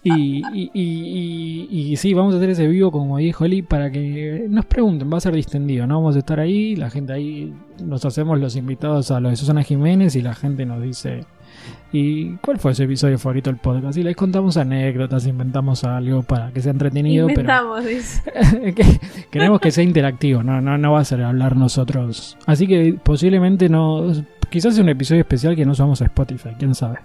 Y, 0.03 0.41
y, 0.55 0.71
y- 0.73 1.67
y- 1.69 1.93
y 1.93 1.97
sí, 1.97 2.15
vamos 2.15 2.33
a 2.35 2.37
hacer 2.37 2.51
ese 2.51 2.69
vivo, 2.69 2.93
como 2.93 3.19
dijo 3.19 3.45
Eli, 3.45 3.63
para 3.63 3.91
que 3.91 4.47
nos 4.49 4.65
pregunten. 4.67 5.13
Va 5.13 5.17
a 5.17 5.21
ser 5.21 5.35
distendido, 5.35 5.85
¿no? 5.89 5.97
Vamos 5.97 6.15
a 6.15 6.21
estar 6.21 6.39
ahí, 6.39 6.77
la 6.77 6.91
gente 6.91 7.13
ahí, 7.13 7.53
nos 7.83 8.05
hacemos 8.05 8.39
los 8.39 8.55
invitados 8.55 9.11
a 9.11 9.19
lo 9.19 9.31
de 9.31 9.37
Susana 9.37 9.65
Jiménez 9.65 10.15
y 10.15 10.23
la 10.23 10.35
gente 10.37 10.65
nos 10.65 10.81
dice. 10.81 11.25
¿Y 11.93 12.37
cuál 12.37 12.59
fue 12.59 12.75
su 12.75 12.83
episodio 12.83 13.19
favorito 13.19 13.49
del 13.51 13.59
podcast? 13.59 13.97
Y 13.97 14.03
les 14.03 14.17
contamos 14.17 14.57
anécdotas, 14.57 15.27
inventamos 15.27 15.85
algo 15.85 16.23
para 16.23 16.51
que 16.53 16.61
sea 16.61 16.73
entretenido, 16.73 17.27
pero 17.35 17.47
que- 18.75 19.01
queremos 19.31 19.61
que 19.61 19.71
sea 19.71 19.85
interactivo, 19.85 20.43
no, 20.43 20.61
no, 20.61 20.77
no 20.79 20.93
va 20.93 21.01
a 21.01 21.05
ser 21.05 21.23
hablar 21.23 21.57
nosotros. 21.57 22.37
Así 22.47 22.67
que 22.67 22.99
posiblemente 23.03 23.69
no. 23.69 24.13
Quizás 24.51 24.75
sea 24.75 24.83
un 24.85 24.91
episodio 24.91 25.21
especial 25.23 25.57
que 25.57 25.65
no 25.65 25.75
subamos 25.75 26.03
a 26.03 26.07
Spotify, 26.07 26.51
quién 26.59 26.75
sabe. 26.75 26.99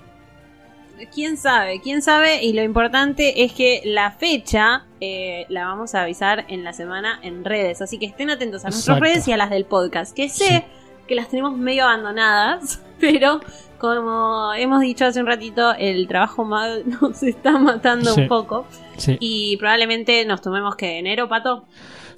¿Quién 1.13 1.35
sabe? 1.35 1.81
¿Quién 1.81 2.01
sabe? 2.03 2.43
Y 2.43 2.53
lo 2.53 2.61
importante 2.63 3.43
es 3.43 3.53
que 3.53 3.81
la 3.85 4.11
fecha 4.11 4.83
eh, 4.99 5.45
la 5.49 5.65
vamos 5.65 5.95
a 5.95 6.03
avisar 6.03 6.45
en 6.47 6.63
la 6.63 6.73
semana 6.73 7.19
en 7.23 7.43
redes. 7.43 7.81
Así 7.81 7.97
que 7.97 8.05
estén 8.05 8.29
atentos 8.29 8.63
a 8.65 8.69
nuestras 8.69 8.97
Exacto. 8.97 9.03
redes 9.03 9.27
y 9.27 9.31
a 9.31 9.37
las 9.37 9.49
del 9.49 9.65
podcast. 9.65 10.15
Que 10.15 10.29
sé 10.29 10.45
Sí. 10.45 10.63
que 11.07 11.15
las 11.15 11.27
tenemos 11.29 11.57
medio 11.57 11.85
abandonadas, 11.85 12.83
pero 12.99 13.39
como 13.81 14.53
hemos 14.53 14.79
dicho 14.81 15.05
hace 15.05 15.19
un 15.19 15.25
ratito, 15.25 15.73
el 15.77 16.07
trabajo 16.07 16.45
mal 16.45 16.83
nos 17.01 17.23
está 17.23 17.57
matando 17.57 18.13
Sí. 18.13 18.21
un 18.21 18.27
poco. 18.27 18.65
Sí, 18.97 19.17
Y 19.19 19.57
probablemente 19.57 20.23
nos 20.25 20.41
tomemos 20.41 20.75
que 20.75 20.99
enero, 20.99 21.27
pato, 21.27 21.65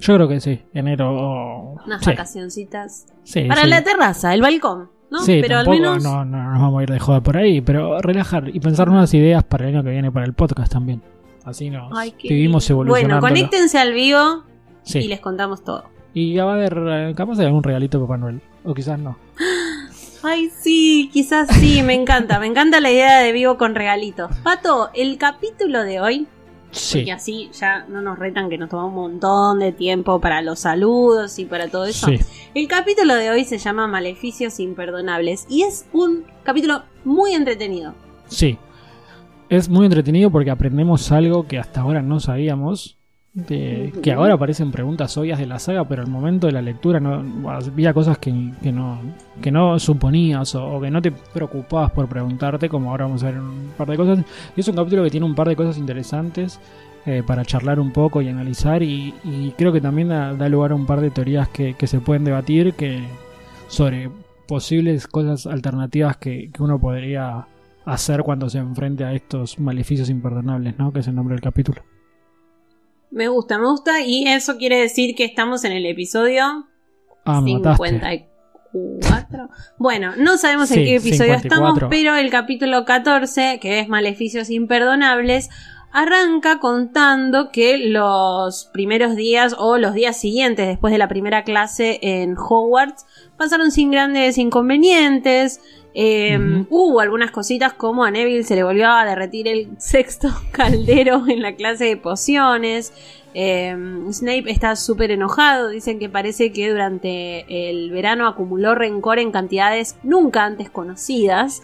yo 0.00 0.14
creo 0.16 0.28
que 0.28 0.40
sí, 0.40 0.60
enero. 0.74 1.76
unas 1.86 2.00
sí, 2.04 2.10
vacacioncitas. 2.10 3.06
sí, 3.22 3.44
Para 3.44 3.66
la 3.66 3.82
terraza, 3.82 4.34
el 4.34 4.42
balcón, 4.42 4.90
¿no? 5.10 5.20
Sí, 5.20 5.38
pero 5.40 5.58
al 5.58 5.64
tampoco 5.64 5.80
menos. 5.82 6.02
no, 6.04 6.24
no 6.26 6.50
nos 6.52 6.60
vamos 6.60 6.80
a 6.80 6.82
ir 6.82 6.90
de 6.90 6.98
joda 7.00 7.22
por 7.22 7.36
ahí, 7.38 7.60
pero 7.62 7.98
relajar 8.02 8.50
y 8.54 8.60
pensar 8.60 8.88
nuevas 8.88 9.14
ideas 9.14 9.42
para 9.44 9.66
el 9.66 9.74
año 9.74 9.82
que 9.82 9.90
viene 9.90 10.12
para 10.12 10.26
el 10.26 10.34
podcast 10.34 10.70
también. 10.72 11.00
Así 11.44 11.70
nos 11.70 11.90
vivimos 12.22 12.68
evolucionando. 12.68 13.20
Bueno, 13.20 13.20
conéctense 13.20 13.78
al 13.78 13.92
vivo 13.94 14.44
y 14.86 15.08
les 15.08 15.20
contamos 15.20 15.64
todo. 15.64 15.84
Y 16.12 16.34
ya 16.34 16.44
va 16.44 16.52
a 16.52 16.54
haber, 16.54 16.78
eh, 16.86 17.14
capaz 17.16 17.38
de 17.38 17.46
algún 17.46 17.62
regalito 17.62 17.98
de 17.98 18.04
Papá 18.04 18.16
Noel. 18.18 18.40
O 18.64 18.72
quizás 18.74 18.98
no. 18.98 19.16
Ay, 20.26 20.50
sí, 20.58 21.10
quizás 21.12 21.48
sí, 21.60 21.82
me 21.82 21.92
encanta. 21.94 22.38
Me 22.38 22.46
encanta 22.46 22.80
la 22.80 22.90
idea 22.90 23.18
de 23.20 23.32
vivo 23.32 23.58
con 23.58 23.74
regalitos. 23.74 24.34
Pato, 24.42 24.88
el 24.94 25.18
capítulo 25.18 25.84
de 25.84 26.00
hoy, 26.00 26.26
Sí. 26.70 26.98
porque 27.00 27.12
así 27.12 27.50
ya 27.52 27.84
no 27.88 28.00
nos 28.00 28.18
retan 28.18 28.48
que 28.48 28.56
nos 28.56 28.70
toma 28.70 28.86
un 28.86 28.94
montón 28.94 29.58
de 29.60 29.70
tiempo 29.72 30.20
para 30.20 30.40
los 30.40 30.60
saludos 30.60 31.38
y 31.38 31.44
para 31.44 31.68
todo 31.68 31.84
eso. 31.84 32.06
Sí. 32.06 32.18
El 32.54 32.66
capítulo 32.68 33.14
de 33.14 33.30
hoy 33.30 33.44
se 33.44 33.58
llama 33.58 33.86
Maleficios 33.86 34.58
Imperdonables 34.60 35.46
y 35.50 35.62
es 35.62 35.86
un 35.92 36.24
capítulo 36.42 36.82
muy 37.04 37.32
entretenido. 37.34 37.94
Sí. 38.26 38.58
Es 39.50 39.68
muy 39.68 39.84
entretenido 39.84 40.30
porque 40.30 40.50
aprendemos 40.50 41.12
algo 41.12 41.46
que 41.46 41.58
hasta 41.58 41.82
ahora 41.82 42.00
no 42.00 42.18
sabíamos. 42.18 42.96
Que 43.46 44.12
ahora 44.12 44.38
parecen 44.38 44.70
preguntas 44.70 45.16
obvias 45.18 45.40
de 45.40 45.46
la 45.46 45.58
saga, 45.58 45.88
pero 45.88 46.02
al 46.02 46.08
momento 46.08 46.46
de 46.46 46.52
la 46.52 46.62
lectura 46.62 47.00
no 47.00 47.50
había 47.50 47.92
cosas 47.92 48.18
que, 48.18 48.52
que 48.62 48.70
no, 48.70 49.00
que 49.42 49.50
no 49.50 49.76
suponías 49.80 50.54
o, 50.54 50.80
que 50.80 50.88
no 50.88 51.02
te 51.02 51.10
preocupabas 51.10 51.90
por 51.90 52.08
preguntarte, 52.08 52.68
como 52.68 52.90
ahora 52.90 53.06
vamos 53.06 53.24
a 53.24 53.32
ver 53.32 53.40
un 53.40 53.72
par 53.76 53.88
de 53.88 53.96
cosas. 53.96 54.24
Y 54.56 54.60
es 54.60 54.68
un 54.68 54.76
capítulo 54.76 55.02
que 55.02 55.10
tiene 55.10 55.26
un 55.26 55.34
par 55.34 55.48
de 55.48 55.56
cosas 55.56 55.78
interesantes 55.78 56.60
eh, 57.06 57.24
para 57.26 57.44
charlar 57.44 57.80
un 57.80 57.92
poco 57.92 58.22
y 58.22 58.28
analizar. 58.28 58.84
Y, 58.84 59.12
y 59.24 59.52
creo 59.58 59.72
que 59.72 59.80
también 59.80 60.10
da, 60.10 60.32
da 60.34 60.48
lugar 60.48 60.70
a 60.70 60.76
un 60.76 60.86
par 60.86 61.00
de 61.00 61.10
teorías 61.10 61.48
que, 61.48 61.74
que 61.74 61.88
se 61.88 61.98
pueden 61.98 62.22
debatir 62.22 62.74
que 62.74 63.02
sobre 63.66 64.10
posibles 64.46 65.08
cosas 65.08 65.48
alternativas 65.48 66.18
que, 66.18 66.50
que 66.52 66.62
uno 66.62 66.78
podría 66.78 67.48
hacer 67.84 68.22
cuando 68.22 68.48
se 68.48 68.58
enfrente 68.58 69.02
a 69.04 69.12
estos 69.12 69.58
maleficios 69.58 70.08
imperdonables, 70.08 70.78
¿no? 70.78 70.92
Que 70.92 71.00
es 71.00 71.08
el 71.08 71.16
nombre 71.16 71.34
del 71.34 71.42
capítulo. 71.42 71.82
Me 73.14 73.28
gusta, 73.28 73.58
me 73.58 73.66
gusta 73.66 74.02
y 74.02 74.28
eso 74.28 74.58
quiere 74.58 74.78
decir 74.78 75.14
que 75.14 75.24
estamos 75.24 75.64
en 75.64 75.72
el 75.72 75.86
episodio 75.86 76.66
Ah, 77.24 77.40
me 77.40 77.54
mataste. 77.54 77.88
54. 77.88 79.48
Bueno, 79.78 80.12
no 80.18 80.36
sabemos 80.36 80.70
en 80.72 80.84
qué 80.84 80.96
episodio 80.96 81.38
54. 81.38 81.48
estamos, 81.48 81.90
pero 81.90 82.16
el 82.16 82.30
capítulo 82.30 82.84
14, 82.84 83.58
que 83.60 83.80
es 83.80 83.88
Maleficios 83.88 84.50
Imperdonables, 84.50 85.48
arranca 85.92 86.58
contando 86.58 87.50
que 87.50 87.78
los 87.78 88.68
primeros 88.72 89.14
días 89.16 89.54
o 89.56 89.78
los 89.78 89.94
días 89.94 90.20
siguientes 90.20 90.66
después 90.66 90.92
de 90.92 90.98
la 90.98 91.08
primera 91.08 91.44
clase 91.44 92.00
en 92.02 92.36
Hogwarts 92.36 93.06
pasaron 93.38 93.70
sin 93.70 93.90
grandes 93.90 94.36
inconvenientes. 94.36 95.60
Eh. 95.94 96.64
Hubo 96.70 97.00
algunas 97.00 97.30
cositas 97.30 97.72
como 97.72 98.04
a 98.04 98.10
Neville 98.10 98.42
se 98.42 98.56
le 98.56 98.64
volvió 98.64 98.90
a 98.90 99.04
derretir 99.04 99.46
el 99.46 99.68
sexto 99.78 100.28
caldero 100.50 101.24
en 101.28 101.40
la 101.40 101.54
clase 101.54 101.84
de 101.84 101.96
pociones. 101.96 102.92
Eh, 103.32 103.76
Snape 104.12 104.50
está 104.50 104.76
súper 104.76 105.10
enojado, 105.10 105.68
dicen 105.68 105.98
que 105.98 106.08
parece 106.08 106.52
que 106.52 106.70
durante 106.70 107.70
el 107.70 107.90
verano 107.90 108.28
acumuló 108.28 108.74
rencor 108.74 109.18
en 109.18 109.32
cantidades 109.32 109.96
nunca 110.02 110.44
antes 110.44 110.70
conocidas. 110.70 111.62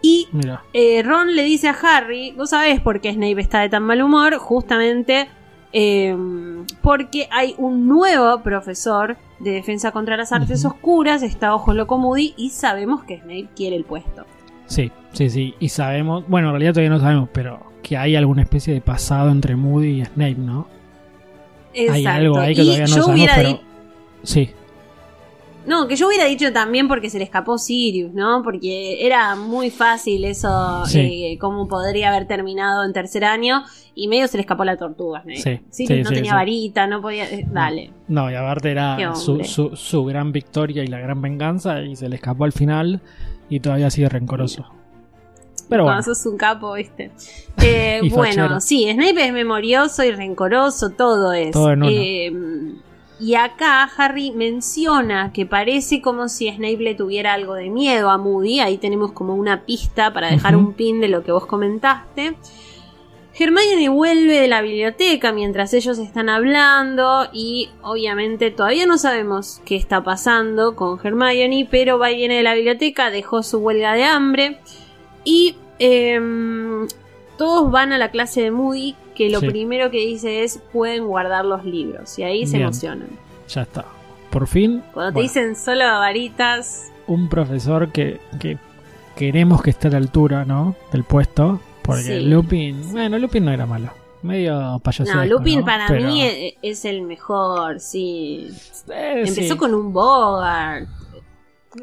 Y 0.00 0.28
eh, 0.72 1.02
Ron 1.04 1.34
le 1.36 1.44
dice 1.44 1.68
a 1.68 1.76
Harry, 1.80 2.32
vos 2.32 2.50
sabés 2.50 2.80
por 2.80 3.00
qué 3.00 3.12
Snape 3.12 3.40
está 3.40 3.60
de 3.60 3.68
tan 3.68 3.84
mal 3.84 4.02
humor, 4.02 4.36
justamente 4.36 5.28
eh, 5.72 6.14
porque 6.82 7.28
hay 7.30 7.54
un 7.56 7.86
nuevo 7.86 8.42
profesor 8.42 9.16
de 9.42 9.50
defensa 9.50 9.90
contra 9.92 10.16
las 10.16 10.32
artes 10.32 10.64
oscuras, 10.64 11.22
está 11.22 11.54
Ojo 11.54 11.74
Loco 11.74 11.98
Moody, 11.98 12.34
y 12.36 12.50
sabemos 12.50 13.04
que 13.04 13.18
Snape 13.18 13.48
quiere 13.56 13.76
el 13.76 13.84
puesto. 13.84 14.24
sí, 14.66 14.90
sí, 15.12 15.28
sí. 15.30 15.54
Y 15.58 15.68
sabemos, 15.68 16.24
bueno, 16.28 16.48
en 16.48 16.52
realidad 16.52 16.72
todavía 16.72 16.90
no 16.90 17.00
sabemos, 17.00 17.28
pero 17.32 17.60
que 17.82 17.96
hay 17.96 18.16
alguna 18.16 18.42
especie 18.42 18.72
de 18.72 18.80
pasado 18.80 19.30
entre 19.30 19.56
Moody 19.56 20.00
y 20.00 20.04
Snape, 20.04 20.36
¿no? 20.36 20.66
Hay 21.74 21.86
Exacto. 21.86 22.08
algo 22.10 22.38
ahí 22.38 22.54
que 22.54 22.62
y 22.62 22.64
todavía 22.64 22.86
no 22.86 22.96
yo 22.96 23.02
sabemos, 23.02 23.14
hubiera 23.14 23.34
pero... 23.36 23.60
Sí, 24.22 24.50
No, 25.66 25.86
que 25.86 25.94
yo 25.96 26.08
hubiera 26.08 26.24
dicho 26.24 26.52
también 26.52 26.88
porque 26.88 27.08
se 27.08 27.18
le 27.18 27.24
escapó 27.24 27.56
Sirius, 27.56 28.12
¿no? 28.12 28.42
Porque 28.42 29.06
era 29.06 29.36
muy 29.36 29.70
fácil 29.70 30.24
eso, 30.24 30.84
Sí. 30.86 30.98
eh, 31.00 31.38
cómo 31.38 31.68
podría 31.68 32.08
haber 32.10 32.26
terminado 32.26 32.84
en 32.84 32.92
tercer 32.92 33.24
año, 33.24 33.62
y 33.94 34.08
medio 34.08 34.26
se 34.26 34.38
le 34.38 34.40
escapó 34.40 34.64
la 34.64 34.76
tortuga. 34.76 35.22
¿no? 35.24 35.34
Sí, 35.36 35.60
Sirius 35.70 35.98
sí, 35.98 36.02
no 36.02 36.10
tenía 36.10 36.34
varita, 36.34 36.86
no 36.86 37.00
podía... 37.00 37.30
eh, 37.30 37.46
dale. 37.48 37.92
no, 38.08 38.30
y 38.30 38.34
aparte 38.34 38.70
era 38.72 39.14
su, 39.14 39.44
su, 39.44 39.76
su 39.76 40.04
gran 40.04 40.32
victoria 40.32 40.82
y 40.82 40.88
la 40.88 40.98
gran 40.98 41.22
venganza 41.22 41.80
y 41.82 41.94
se 41.94 42.08
le 42.08 42.16
escapó 42.16 42.44
al 42.44 42.52
final 42.52 43.00
y 43.48 43.60
todavía 43.60 43.88
sigue 43.90 44.08
rencoroso. 44.08 44.66
Pero 45.68 45.84
bueno, 45.84 45.96
Cuando 45.98 46.14
sos 46.14 46.26
un 46.26 46.36
capo, 46.36 46.72
¿viste? 46.74 47.12
Eh, 47.64 48.00
bueno, 48.10 48.42
fachero. 48.44 48.60
sí, 48.60 48.90
Snape 48.92 49.26
es 49.26 49.32
memorioso 49.32 50.02
y 50.02 50.10
rencoroso, 50.10 50.90
todo 50.90 51.32
es. 51.32 51.52
Todo 51.52 51.70
en 51.72 51.82
uno. 51.82 52.82
Y 53.22 53.36
acá 53.36 53.84
Harry 53.96 54.32
menciona 54.32 55.32
que 55.32 55.46
parece 55.46 56.02
como 56.02 56.28
si 56.28 56.50
Snape 56.50 56.78
le 56.78 56.96
tuviera 56.96 57.34
algo 57.34 57.54
de 57.54 57.70
miedo 57.70 58.10
a 58.10 58.18
Moody. 58.18 58.58
Ahí 58.58 58.78
tenemos 58.78 59.12
como 59.12 59.36
una 59.36 59.64
pista 59.64 60.12
para 60.12 60.28
dejar 60.28 60.56
un 60.56 60.72
pin 60.72 61.00
de 61.00 61.06
lo 61.06 61.22
que 61.22 61.30
vos 61.30 61.46
comentaste. 61.46 62.34
Hermione 63.38 63.88
vuelve 63.90 64.40
de 64.40 64.48
la 64.48 64.60
biblioteca 64.60 65.30
mientras 65.30 65.72
ellos 65.72 65.98
están 65.98 66.28
hablando 66.28 67.28
y 67.32 67.68
obviamente 67.82 68.50
todavía 68.50 68.86
no 68.86 68.98
sabemos 68.98 69.62
qué 69.64 69.76
está 69.76 70.02
pasando 70.02 70.74
con 70.74 70.98
Hermione, 71.00 71.68
pero 71.70 72.00
va 72.00 72.10
y 72.10 72.16
viene 72.16 72.38
de 72.38 72.42
la 72.42 72.54
biblioteca, 72.54 73.10
dejó 73.10 73.44
su 73.44 73.58
huelga 73.58 73.94
de 73.94 74.02
hambre 74.02 74.58
y 75.22 75.54
em, 75.78 76.88
todos 77.38 77.70
van 77.70 77.92
a 77.92 77.98
la 77.98 78.10
clase 78.10 78.42
de 78.42 78.50
Moody 78.50 78.96
que 79.14 79.30
lo 79.30 79.40
Sí. 79.40 79.48
primero 79.48 79.90
que 79.90 79.98
dice 79.98 80.42
es 80.44 80.58
pueden 80.72 81.06
guardar 81.06 81.44
los 81.44 81.64
libros 81.64 82.18
y 82.18 82.22
ahí 82.24 82.46
se 82.46 82.52
Bien. 82.58 82.62
emocionan. 82.68 83.08
Ya 83.48 83.62
está. 83.62 83.84
Por 84.30 84.46
fin, 84.46 84.82
Cuando 84.94 85.12
te 85.12 85.20
dicen 85.22 85.54
solo 85.56 85.84
varitas, 85.84 86.90
un 87.06 87.28
profesor 87.28 87.92
que, 87.92 88.20
que 88.40 88.58
queremos 89.16 89.62
que 89.62 89.70
esté 89.70 89.88
a 89.88 89.90
la 89.90 89.98
altura, 89.98 90.44
¿no? 90.44 90.74
Del 90.92 91.04
puesto. 91.04 91.60
Porque 91.82 92.02
Sí. 92.02 92.20
Lupin, 92.20 92.92
bueno, 92.92 93.18
Lupin 93.18 93.44
no 93.44 93.50
era 93.52 93.66
malo. 93.66 93.90
Medio 94.22 94.80
payasesco, 94.84 95.18
no, 95.18 95.26
Lupin 95.26 95.58
¿no? 95.60 95.64
para 95.66 95.86
Pero, 95.88 96.06
mí 96.06 96.22
e- 96.22 96.56
es 96.62 96.84
el 96.84 97.02
mejor, 97.02 97.80
sí. 97.80 98.46
eh, 98.88 99.24
Empezó 99.26 99.54
sí. 99.54 99.58
con 99.58 99.74
un 99.74 99.92
Bogart, 99.92 100.86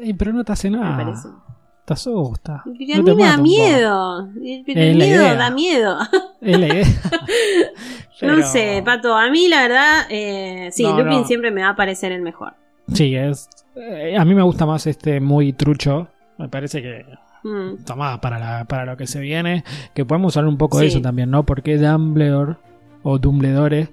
Eh, 0.02 0.14
pero 0.16 0.32
no 0.32 0.42
te 0.42 0.52
hace 0.52 0.70
me 0.70 0.78
nada. 0.78 1.39
Te 1.84 1.94
asusta. 1.94 2.62
Pero 2.64 3.00
a 3.00 3.02
mí 3.02 3.14
me 3.14 3.24
da 3.24 3.36
miedo. 3.36 4.28
Pero 4.66 4.80
el 4.80 4.96
miedo 4.96 5.22
idea. 5.22 5.34
da 5.34 5.50
miedo. 5.50 5.98
Es 6.40 6.58
la 6.60 6.66
idea. 6.66 6.86
No 8.22 8.42
sé, 8.42 8.82
Pato, 8.84 9.14
a 9.16 9.30
mí 9.30 9.48
la 9.48 9.62
verdad, 9.62 10.02
eh, 10.10 10.68
sí, 10.72 10.82
No, 10.82 10.90
Lupin 10.98 11.20
no. 11.20 11.24
siempre 11.26 11.50
me 11.50 11.62
va 11.62 11.70
a 11.70 11.76
parecer 11.76 12.12
el 12.12 12.20
mejor. 12.20 12.52
Sí, 12.92 13.14
es. 13.16 13.48
eh, 13.76 14.14
a 14.18 14.24
mí 14.26 14.34
me 14.34 14.42
gusta 14.42 14.66
más 14.66 14.86
este 14.86 15.20
muy 15.20 15.54
trucho. 15.54 16.08
Me 16.36 16.48
parece 16.48 16.82
que 16.82 17.06
Mm. 17.42 17.76
está 17.78 17.96
más 17.96 18.18
para, 18.18 18.38
la- 18.38 18.64
para 18.66 18.84
lo 18.84 18.96
que 18.98 19.06
se 19.06 19.20
viene. 19.20 19.64
Que 19.94 20.04
podemos 20.04 20.36
hablar 20.36 20.50
un 20.50 20.58
poco 20.58 20.78
de 20.80 20.88
eso 20.88 21.00
también, 21.00 21.30
¿no? 21.30 21.44
Porque 21.44 21.78
Dumbledore 21.78 22.56
o 23.02 23.18
Dumbledore 23.18 23.88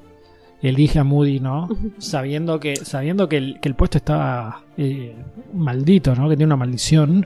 elige 0.62 1.00
a 1.00 1.06
Moody, 1.06 1.40
¿no? 1.40 1.70
sabiendo 1.98 2.60
que 2.60 2.76
sabiendo 2.76 3.30
que 3.30 3.38
el, 3.38 3.60
que 3.62 3.70
el 3.70 3.76
puesto 3.76 3.98
estaba 4.00 4.64
eh, 4.76 5.16
maldito, 5.54 6.14
¿no? 6.16 6.28
Que 6.28 6.36
tiene 6.36 6.48
una 6.48 6.58
maldición. 6.58 7.26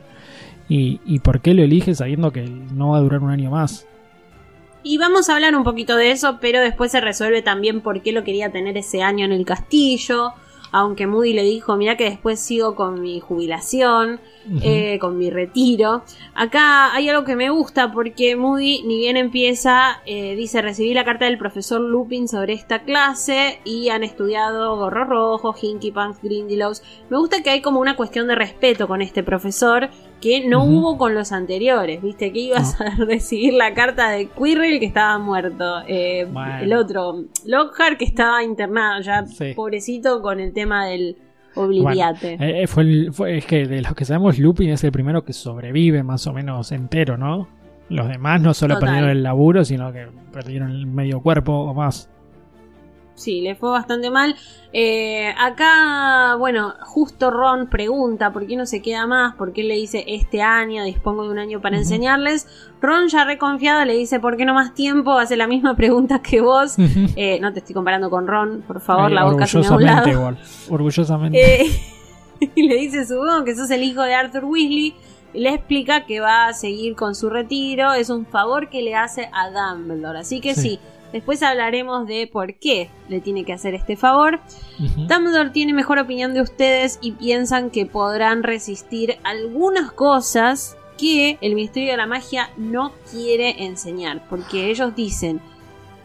Y, 0.74 1.00
y 1.04 1.18
por 1.18 1.40
qué 1.40 1.52
lo 1.52 1.62
elige 1.62 1.94
sabiendo 1.94 2.32
que 2.32 2.42
no 2.44 2.90
va 2.90 2.98
a 2.98 3.00
durar 3.00 3.20
un 3.20 3.30
año 3.30 3.50
más. 3.50 3.86
Y 4.82 4.98
vamos 4.98 5.28
a 5.28 5.34
hablar 5.34 5.54
un 5.54 5.64
poquito 5.64 5.96
de 5.96 6.10
eso, 6.10 6.38
pero 6.40 6.60
después 6.60 6.90
se 6.90 7.00
resuelve 7.00 7.42
también 7.42 7.82
por 7.82 8.02
qué 8.02 8.12
lo 8.12 8.24
quería 8.24 8.50
tener 8.50 8.76
ese 8.76 9.02
año 9.02 9.24
en 9.24 9.32
el 9.32 9.44
castillo. 9.44 10.32
Aunque 10.74 11.06
Moody 11.06 11.34
le 11.34 11.42
dijo, 11.42 11.76
mira 11.76 11.98
que 11.98 12.04
después 12.04 12.40
sigo 12.40 12.74
con 12.74 13.02
mi 13.02 13.20
jubilación, 13.20 14.20
eh, 14.62 14.98
con 14.98 15.18
mi 15.18 15.28
retiro. 15.28 16.02
Acá 16.34 16.94
hay 16.94 17.10
algo 17.10 17.24
que 17.24 17.36
me 17.36 17.50
gusta 17.50 17.92
porque 17.92 18.34
Moody, 18.36 18.82
ni 18.84 18.96
bien 18.96 19.18
empieza, 19.18 20.00
eh, 20.06 20.34
dice, 20.34 20.62
recibí 20.62 20.94
la 20.94 21.04
carta 21.04 21.26
del 21.26 21.36
profesor 21.36 21.82
Lupin 21.82 22.26
sobre 22.26 22.54
esta 22.54 22.84
clase 22.84 23.60
y 23.66 23.90
han 23.90 24.02
estudiado 24.02 24.74
Gorro 24.78 25.04
Rojo, 25.04 25.54
Hinky 25.60 25.92
Punk, 25.92 26.16
Grindylows. 26.22 26.82
Me 27.10 27.18
gusta 27.18 27.42
que 27.42 27.50
hay 27.50 27.60
como 27.60 27.78
una 27.78 27.94
cuestión 27.94 28.26
de 28.26 28.34
respeto 28.34 28.88
con 28.88 29.02
este 29.02 29.22
profesor 29.22 29.90
que 30.22 30.46
no 30.48 30.64
hubo 30.64 30.96
con 30.96 31.14
los 31.14 31.32
anteriores, 31.32 32.00
¿viste? 32.00 32.32
Que 32.32 32.38
ibas 32.38 32.80
a 32.80 32.94
recibir 33.04 33.52
la 33.54 33.74
carta 33.74 34.08
de 34.08 34.28
Quirrell 34.28 34.78
que 34.78 34.86
estaba 34.86 35.18
muerto, 35.18 35.82
eh, 35.86 36.26
Bueno. 36.32 36.58
el 36.62 36.72
otro, 36.72 37.24
Lockhart 37.44 37.98
que 37.98 38.04
estaba 38.06 38.42
internado, 38.42 39.02
ya 39.02 39.26
Sí. 39.26 39.52
pobrecito 39.54 40.22
con 40.22 40.40
el 40.40 40.52
tema 40.54 40.86
del 40.86 41.16
obliviate. 41.54 42.34
Eh, 42.34 42.62
eh, 42.62 42.66
fue 42.66 42.82
el- 42.84 43.12
fue- 43.12 43.36
es 43.38 43.44
que 43.46 43.66
de 43.66 43.82
los 43.82 43.94
que 43.94 44.04
sabemos, 44.04 44.38
Lupin 44.38 44.70
es 44.70 44.82
el 44.84 44.92
primero 44.92 45.24
que 45.24 45.32
sobrevive 45.32 46.02
más 46.02 46.26
o 46.26 46.32
menos 46.32 46.72
entero, 46.72 47.18
¿no? 47.18 47.48
Los 47.88 48.08
demás 48.08 48.40
no 48.40 48.54
solo 48.54 48.74
Total. 48.74 48.88
perdieron 48.88 49.10
el 49.10 49.22
laburo, 49.22 49.64
sino 49.64 49.92
que 49.92 50.06
perdieron 50.32 50.70
el 50.70 50.86
medio 50.86 51.20
cuerpo 51.20 51.52
o 51.52 51.74
más. 51.74 52.08
Sí, 53.14 53.40
le 53.42 53.54
fue 53.54 53.70
bastante 53.70 54.10
mal. 54.10 54.34
Eh, 54.72 55.32
acá, 55.38 56.34
bueno, 56.38 56.72
justo 56.80 57.30
Ron 57.30 57.68
pregunta 57.68 58.32
por 58.32 58.46
qué 58.46 58.56
no 58.56 58.64
se 58.66 58.80
queda 58.80 59.06
más, 59.06 59.34
por 59.36 59.52
qué 59.52 59.62
le 59.62 59.74
dice 59.74 60.02
este 60.08 60.40
año, 60.42 60.82
dispongo 60.84 61.24
de 61.24 61.30
un 61.30 61.38
año 61.38 61.60
para 61.60 61.76
enseñarles. 61.76 62.46
Ron 62.80 63.08
ya 63.08 63.24
reconfiado 63.24 63.84
le 63.84 63.92
dice 63.94 64.18
por 64.18 64.36
qué 64.36 64.44
no 64.46 64.54
más 64.54 64.74
tiempo, 64.74 65.12
hace 65.18 65.36
la 65.36 65.46
misma 65.46 65.76
pregunta 65.76 66.20
que 66.22 66.40
vos. 66.40 66.76
Eh, 67.16 67.38
no 67.40 67.52
te 67.52 67.58
estoy 67.60 67.74
comparando 67.74 68.08
con 68.10 68.26
Ron, 68.26 68.62
por 68.66 68.80
favor, 68.80 69.10
Eh, 69.10 69.14
la 69.14 69.24
boca 69.24 69.46
se 69.46 69.58
me 69.58 69.64
da 69.64 69.68
a 69.68 69.76
un 69.76 69.82
orgullosamente 69.82 70.10
lado. 70.10 70.18
igual. 70.20 70.38
Orgullosamente. 70.70 71.62
Eh, 71.62 71.80
y 72.54 72.68
le 72.68 72.76
dice, 72.76 73.06
supongo 73.06 73.44
que 73.44 73.54
sos 73.54 73.70
el 73.70 73.82
hijo 73.82 74.02
de 74.02 74.14
Arthur 74.14 74.44
Weasley. 74.46 74.94
Y 75.34 75.40
le 75.40 75.54
explica 75.54 76.04
que 76.04 76.20
va 76.20 76.46
a 76.48 76.52
seguir 76.52 76.94
con 76.94 77.14
su 77.14 77.30
retiro. 77.30 77.92
Es 77.94 78.10
un 78.10 78.26
favor 78.26 78.68
que 78.68 78.82
le 78.82 78.94
hace 78.94 79.30
a 79.32 79.48
Dumbledore. 79.50 80.18
Así 80.18 80.40
que 80.42 80.54
Sí. 80.54 80.60
sí, 80.60 80.78
después 81.12 81.42
hablaremos 81.42 82.06
de 82.06 82.26
por 82.26 82.54
qué 82.54 82.90
le 83.08 83.20
tiene 83.20 83.44
que 83.44 83.52
hacer 83.52 83.74
este 83.74 83.96
favor. 83.96 84.40
Ujú. 84.78 85.06
Dumbledore 85.06 85.50
tiene 85.50 85.72
mejor 85.72 85.98
opinión 85.98 86.34
de 86.34 86.40
ustedes 86.42 86.98
y 87.02 87.12
piensan 87.12 87.70
que 87.70 87.86
podrán 87.86 88.42
resistir 88.42 89.16
algunas 89.24 89.92
cosas 89.92 90.76
que 90.98 91.38
el 91.40 91.54
Ministerio 91.54 91.90
de 91.90 91.96
la 91.96 92.06
Magia 92.06 92.50
no 92.56 92.92
quiere 93.10 93.64
enseñar. 93.64 94.22
Porque 94.28 94.70
ellos 94.70 94.94
dicen 94.94 95.40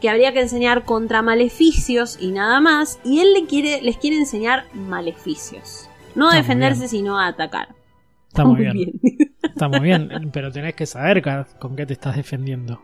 que 0.00 0.08
habría 0.08 0.32
que 0.32 0.40
enseñar 0.40 0.84
contra 0.84 1.22
maleficios 1.22 2.18
y 2.20 2.30
nada 2.30 2.60
más. 2.60 2.98
Y 3.04 3.20
él 3.20 3.32
le 3.32 3.46
quiere, 3.46 3.80
les 3.82 3.96
quiere 3.96 4.16
enseñar 4.16 4.64
maleficios. 4.74 5.88
No 6.14 6.30
a 6.30 6.36
defenderse, 6.36 6.88
sino 6.88 7.18
a 7.18 7.28
atacar. 7.28 7.68
Está 8.28 8.44
muy 8.44 8.60
bien. 8.60 9.00
Está 9.42 9.68
muy 9.68 9.80
bien, 9.80 10.30
pero 10.32 10.50
tenés 10.50 10.74
que 10.74 10.86
saber 10.86 11.22
con 11.58 11.76
qué 11.76 11.86
te 11.86 11.92
estás 11.92 12.16
defendiendo. 12.16 12.82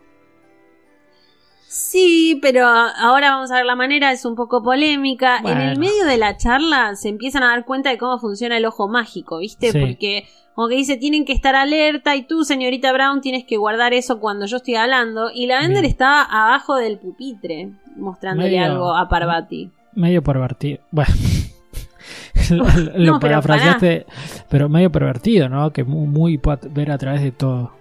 Sí, 1.77 2.39
pero 2.41 2.69
ahora 2.69 3.31
vamos 3.31 3.51
a 3.51 3.57
ver 3.57 3.67
la 3.67 3.75
manera, 3.75 4.13
es 4.13 4.25
un 4.25 4.37
poco 4.37 4.63
polémica. 4.63 5.39
En 5.45 5.59
el 5.61 5.77
medio 5.77 6.05
de 6.05 6.19
la 6.19 6.37
charla 6.37 6.95
se 6.95 7.09
empiezan 7.09 7.43
a 7.43 7.49
dar 7.49 7.65
cuenta 7.65 7.91
de 7.91 7.99
cómo 7.99 8.21
funciona 8.21 8.57
el 8.57 8.65
ojo 8.65 8.87
mágico, 8.87 9.39
¿viste? 9.39 9.73
Sí. 9.73 9.81
Porque 9.81 10.25
como 10.55 10.69
que 10.69 10.77
dice, 10.77 10.99
tienen 10.99 11.25
que 11.25 11.33
estar 11.33 11.57
alerta 11.57 12.15
y 12.15 12.23
tú, 12.23 12.45
señorita 12.45 12.93
Brown, 12.93 13.21
tienes 13.21 13.45
que 13.45 13.57
guardar 13.57 13.93
eso 13.93 14.21
cuando 14.21 14.47
yo 14.47 14.59
estoy 14.59 14.77
hablando. 14.77 15.33
Y 15.35 15.49
la 15.49 15.59
Vender 15.63 15.85
estaba 15.85 16.23
abajo 16.23 16.77
del 16.77 16.97
pupitre, 16.97 17.71
mostrándole 17.97 18.51
Medio- 18.51 18.65
algo 18.65 18.95
a 18.95 19.09
Parvati. 19.09 19.69
Medio 19.95 20.23
pervertido. 20.23 20.79
Bueno. 20.93 21.11
lo 22.51 22.65
lo 22.67 23.15
No, 23.15 23.19
pero 23.19 23.43
parafraseaste, 23.43 24.07
pero 24.49 24.69
medio 24.69 24.93
pervertido, 24.93 25.49
¿no? 25.49 25.73
Que 25.73 25.83
muy, 25.83 26.07
muy 26.07 26.39
pueda 26.39 26.61
ver 26.71 26.93
a 26.93 26.99
través 26.99 27.21
de 27.23 27.33
todo. 27.33 27.73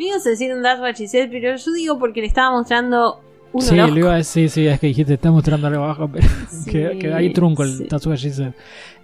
Me 0.00 0.06
ibas 0.06 0.26
a 0.26 0.30
decir 0.30 0.50
un 0.54 0.62
Darth 0.62 0.80
Vader, 0.80 1.28
pero 1.30 1.56
yo 1.56 1.72
digo 1.72 1.98
porque 1.98 2.22
le 2.22 2.26
estaba 2.26 2.50
mostrando 2.52 3.20
un 3.52 3.60
sí, 3.60 3.76
lo 3.76 3.88
iba 3.98 4.14
a 4.14 4.16
decir, 4.16 4.48
sí, 4.48 4.66
es 4.66 4.80
que 4.80 4.86
dijiste, 4.86 5.12
está 5.12 5.30
mostrando 5.30 5.66
algo 5.66 5.84
abajo, 5.84 6.08
pero 6.12 6.26
Sí, 6.48 6.78
ahí 7.12 7.34
trunco 7.34 7.64
el 7.64 7.76
sí. 7.76 7.84
Tatsuya 7.84 8.16
Giselle. 8.16 8.54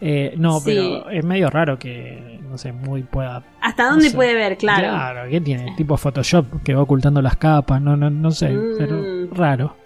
Eh, 0.00 0.32
no, 0.38 0.58
Sí. 0.60 0.62
pero 0.64 1.10
es 1.10 1.22
medio 1.22 1.50
raro 1.50 1.78
que, 1.78 2.40
no 2.48 2.56
sé, 2.56 2.72
muy 2.72 3.02
pueda... 3.02 3.44
¿Hasta 3.60 3.90
dónde 3.90 4.04
no 4.06 4.10
sé. 4.12 4.16
puede 4.16 4.32
ver? 4.32 4.56
Claro. 4.56 4.88
Claro, 4.88 5.30
¿qué 5.30 5.38
tiene? 5.42 5.74
Tipo 5.76 5.98
Photoshop 5.98 6.62
que 6.62 6.72
va 6.74 6.80
ocultando 6.80 7.20
las 7.20 7.36
capas, 7.36 7.82
no, 7.82 7.94
no, 7.94 8.08
no 8.08 8.30
sé, 8.30 8.48
Mm. 8.48 8.78
pero 8.78 9.26
raro. 9.34 9.76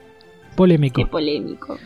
Polémico. 0.54 1.00
Qué 1.02 1.06
polémico. 1.08 1.76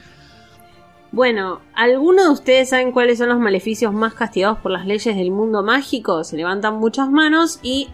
Bueno, 1.13 1.61
¿alguno 1.75 2.25
de 2.25 2.31
ustedes 2.31 2.69
saben 2.71 2.93
cuáles 2.93 3.19
son 3.19 3.29
los 3.31 3.39
maleficios 3.39 3.95
más 3.95 4.13
castigados 4.13 4.59
por 4.59 4.73
las 4.73 4.85
leyes 4.85 5.17
del 5.17 5.31
mundo 5.31 5.63
mágico? 5.63 6.25
Se 6.25 6.37
levantan 6.37 6.75
muchas 6.75 7.09
manos 7.09 7.61
y 7.63 7.89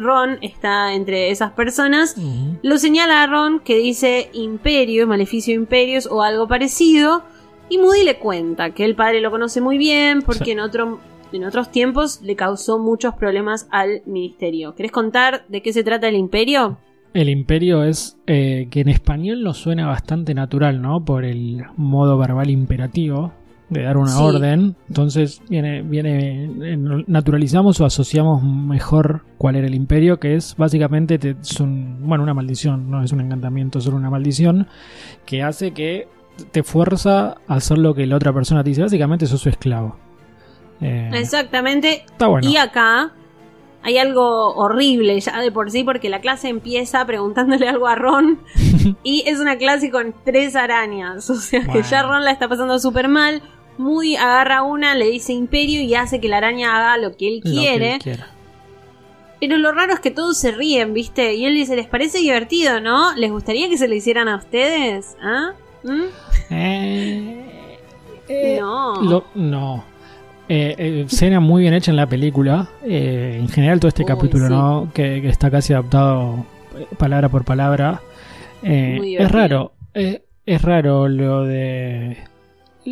Ron 0.00 0.38
está 0.40 0.94
entre 0.94 1.30
esas 1.30 1.52
personas. 1.52 2.16
Lo 2.62 2.78
señala 2.78 3.22
a 3.22 3.26
Ron 3.26 3.60
que 3.60 3.76
dice 3.76 4.30
imperio, 4.32 5.06
maleficio 5.06 5.54
imperios 5.54 6.08
o 6.10 6.22
algo 6.22 6.48
parecido. 6.48 7.22
Y 7.68 7.78
Moody 7.78 8.02
le 8.04 8.16
cuenta 8.18 8.70
que 8.70 8.84
el 8.84 8.96
padre 8.96 9.20
lo 9.20 9.30
conoce 9.30 9.60
muy 9.60 9.78
bien 9.78 10.22
porque 10.22 10.46
Sí. 10.46 10.50
en, 10.52 10.60
otro, 10.60 10.98
en 11.32 11.44
otros 11.44 11.70
tiempos 11.70 12.20
le 12.22 12.34
causó 12.34 12.78
muchos 12.78 13.14
problemas 13.14 13.68
al 13.70 14.02
ministerio. 14.06 14.74
¿Querés 14.74 14.90
contar 14.90 15.44
de 15.48 15.62
qué 15.62 15.72
se 15.72 15.84
trata 15.84 16.08
el 16.08 16.16
imperio? 16.16 16.78
El 17.12 17.28
imperio 17.28 17.84
es 17.84 18.16
eh, 18.26 18.68
que 18.70 18.80
en 18.80 18.88
español 18.88 19.42
nos 19.42 19.58
suena 19.58 19.86
bastante 19.86 20.32
natural, 20.32 20.80
¿no? 20.80 21.04
Por 21.04 21.24
el 21.24 21.64
modo 21.76 22.16
verbal 22.18 22.50
imperativo 22.50 23.32
de 23.70 23.82
dar 23.82 23.96
una 23.96 24.10
Sí. 24.10 24.20
orden. 24.22 24.76
Entonces 24.88 25.40
viene, 25.48 25.82
viene, 25.82 26.48
naturalizamos 27.06 27.80
o 27.80 27.84
asociamos 27.86 28.42
mejor 28.42 29.22
cuál 29.38 29.56
era 29.56 29.66
el 29.66 29.74
imperio, 29.74 30.18
que 30.18 30.34
es 30.34 30.54
básicamente 30.56 31.18
te- 31.18 31.36
es 31.40 31.60
un, 31.60 31.98
bueno, 32.02 32.22
una 32.24 32.34
maldición, 32.34 32.90
no 32.90 33.02
es 33.02 33.12
un 33.12 33.20
encantamiento, 33.20 33.78
es 33.78 33.84
solo 33.84 33.96
una 33.96 34.10
maldición 34.10 34.66
que 35.24 35.42
hace 35.42 35.72
que 35.72 36.08
te 36.52 36.62
fuerza 36.62 37.36
a 37.46 37.54
hacer 37.54 37.78
lo 37.78 37.94
que 37.94 38.06
la 38.06 38.16
otra 38.16 38.32
persona 38.32 38.62
te 38.64 38.70
dice. 38.70 38.82
Básicamente 38.82 39.26
sos 39.26 39.40
su 39.40 39.48
esclavo. 39.48 39.96
Eh, 40.80 41.10
Exactamente. 41.14 42.02
está 42.10 42.26
bueno. 42.26 42.48
Y 42.48 42.56
acá 42.56 43.12
hay 43.82 43.98
algo 43.98 44.54
horrible 44.56 45.18
ya 45.20 45.38
de 45.40 45.52
por 45.52 45.70
sí 45.70 45.84
porque 45.84 46.08
la 46.10 46.20
clase 46.20 46.48
empieza 46.48 47.04
preguntándole 47.06 47.68
algo 47.68 47.86
a 47.86 47.94
Ron 47.94 48.38
y 49.04 49.22
es 49.26 49.38
una 49.40 49.56
clase 49.56 49.90
con 49.90 50.14
tres 50.24 50.56
arañas, 50.56 51.28
o 51.30 51.34
sea 51.36 51.66
que 51.66 51.82
ya 51.82 52.02
Ron 52.02 52.24
la 52.24 52.30
está 52.32 52.48
pasando 52.48 52.78
súper 52.78 53.08
mal. 53.08 53.42
Moody 53.80 54.16
agarra 54.16 54.62
una, 54.62 54.94
le 54.94 55.06
dice 55.10 55.32
imperio 55.32 55.80
y 55.82 55.94
hace 55.94 56.20
que 56.20 56.28
la 56.28 56.36
araña 56.38 56.76
haga 56.76 56.96
lo 56.98 57.16
que 57.16 57.28
él 57.28 57.40
Lo 57.42 57.50
que 57.50 57.56
quiere. 57.56 57.98
él. 58.04 58.20
Pero 59.40 59.56
lo 59.56 59.72
raro 59.72 59.94
es 59.94 60.00
que 60.00 60.10
todos 60.10 60.36
se 60.38 60.50
ríen, 60.52 60.92
¿viste? 60.92 61.34
Y 61.34 61.46
él 61.46 61.54
dice, 61.54 61.74
¿les 61.74 61.86
parece 61.86 62.18
divertido, 62.18 62.80
no? 62.80 63.14
¿Les 63.16 63.30
gustaría 63.30 63.68
que 63.70 63.78
se 63.78 63.88
lo 63.88 63.94
hicieran 63.94 64.28
a 64.28 64.36
ustedes? 64.36 65.16
¿Ah? 65.22 65.52
¿Mm? 65.82 66.02
Eh, 66.50 67.78
eh, 68.28 68.58
No. 68.60 69.00
lo- 69.02 69.24
no. 69.34 69.84
Eh, 70.48 70.74
eh, 70.78 71.04
escena 71.06 71.40
muy 71.40 71.62
bien 71.62 71.74
hecha 71.74 71.90
en 71.90 71.96
la 71.96 72.06
película. 72.06 72.68
Eh, 72.84 73.36
en 73.40 73.48
general, 73.48 73.78
todo 73.80 73.88
este 73.88 74.02
Uy, 74.02 74.08
capítulo, 74.08 74.46
sí. 74.46 74.52
¿no? 74.52 74.90
Que, 74.92 75.22
que 75.22 75.28
está 75.28 75.50
casi 75.50 75.72
adaptado 75.72 76.44
eh, 76.76 76.86
palabra 76.98 77.28
por 77.28 77.44
palabra. 77.44 78.00
Eh, 78.62 78.96
Muy 78.98 79.16
es 79.16 79.30
raro. 79.30 79.72
eh, 79.94 80.22
es 80.44 80.60
raro 80.60 81.08
lo 81.08 81.44
de. 81.44 82.18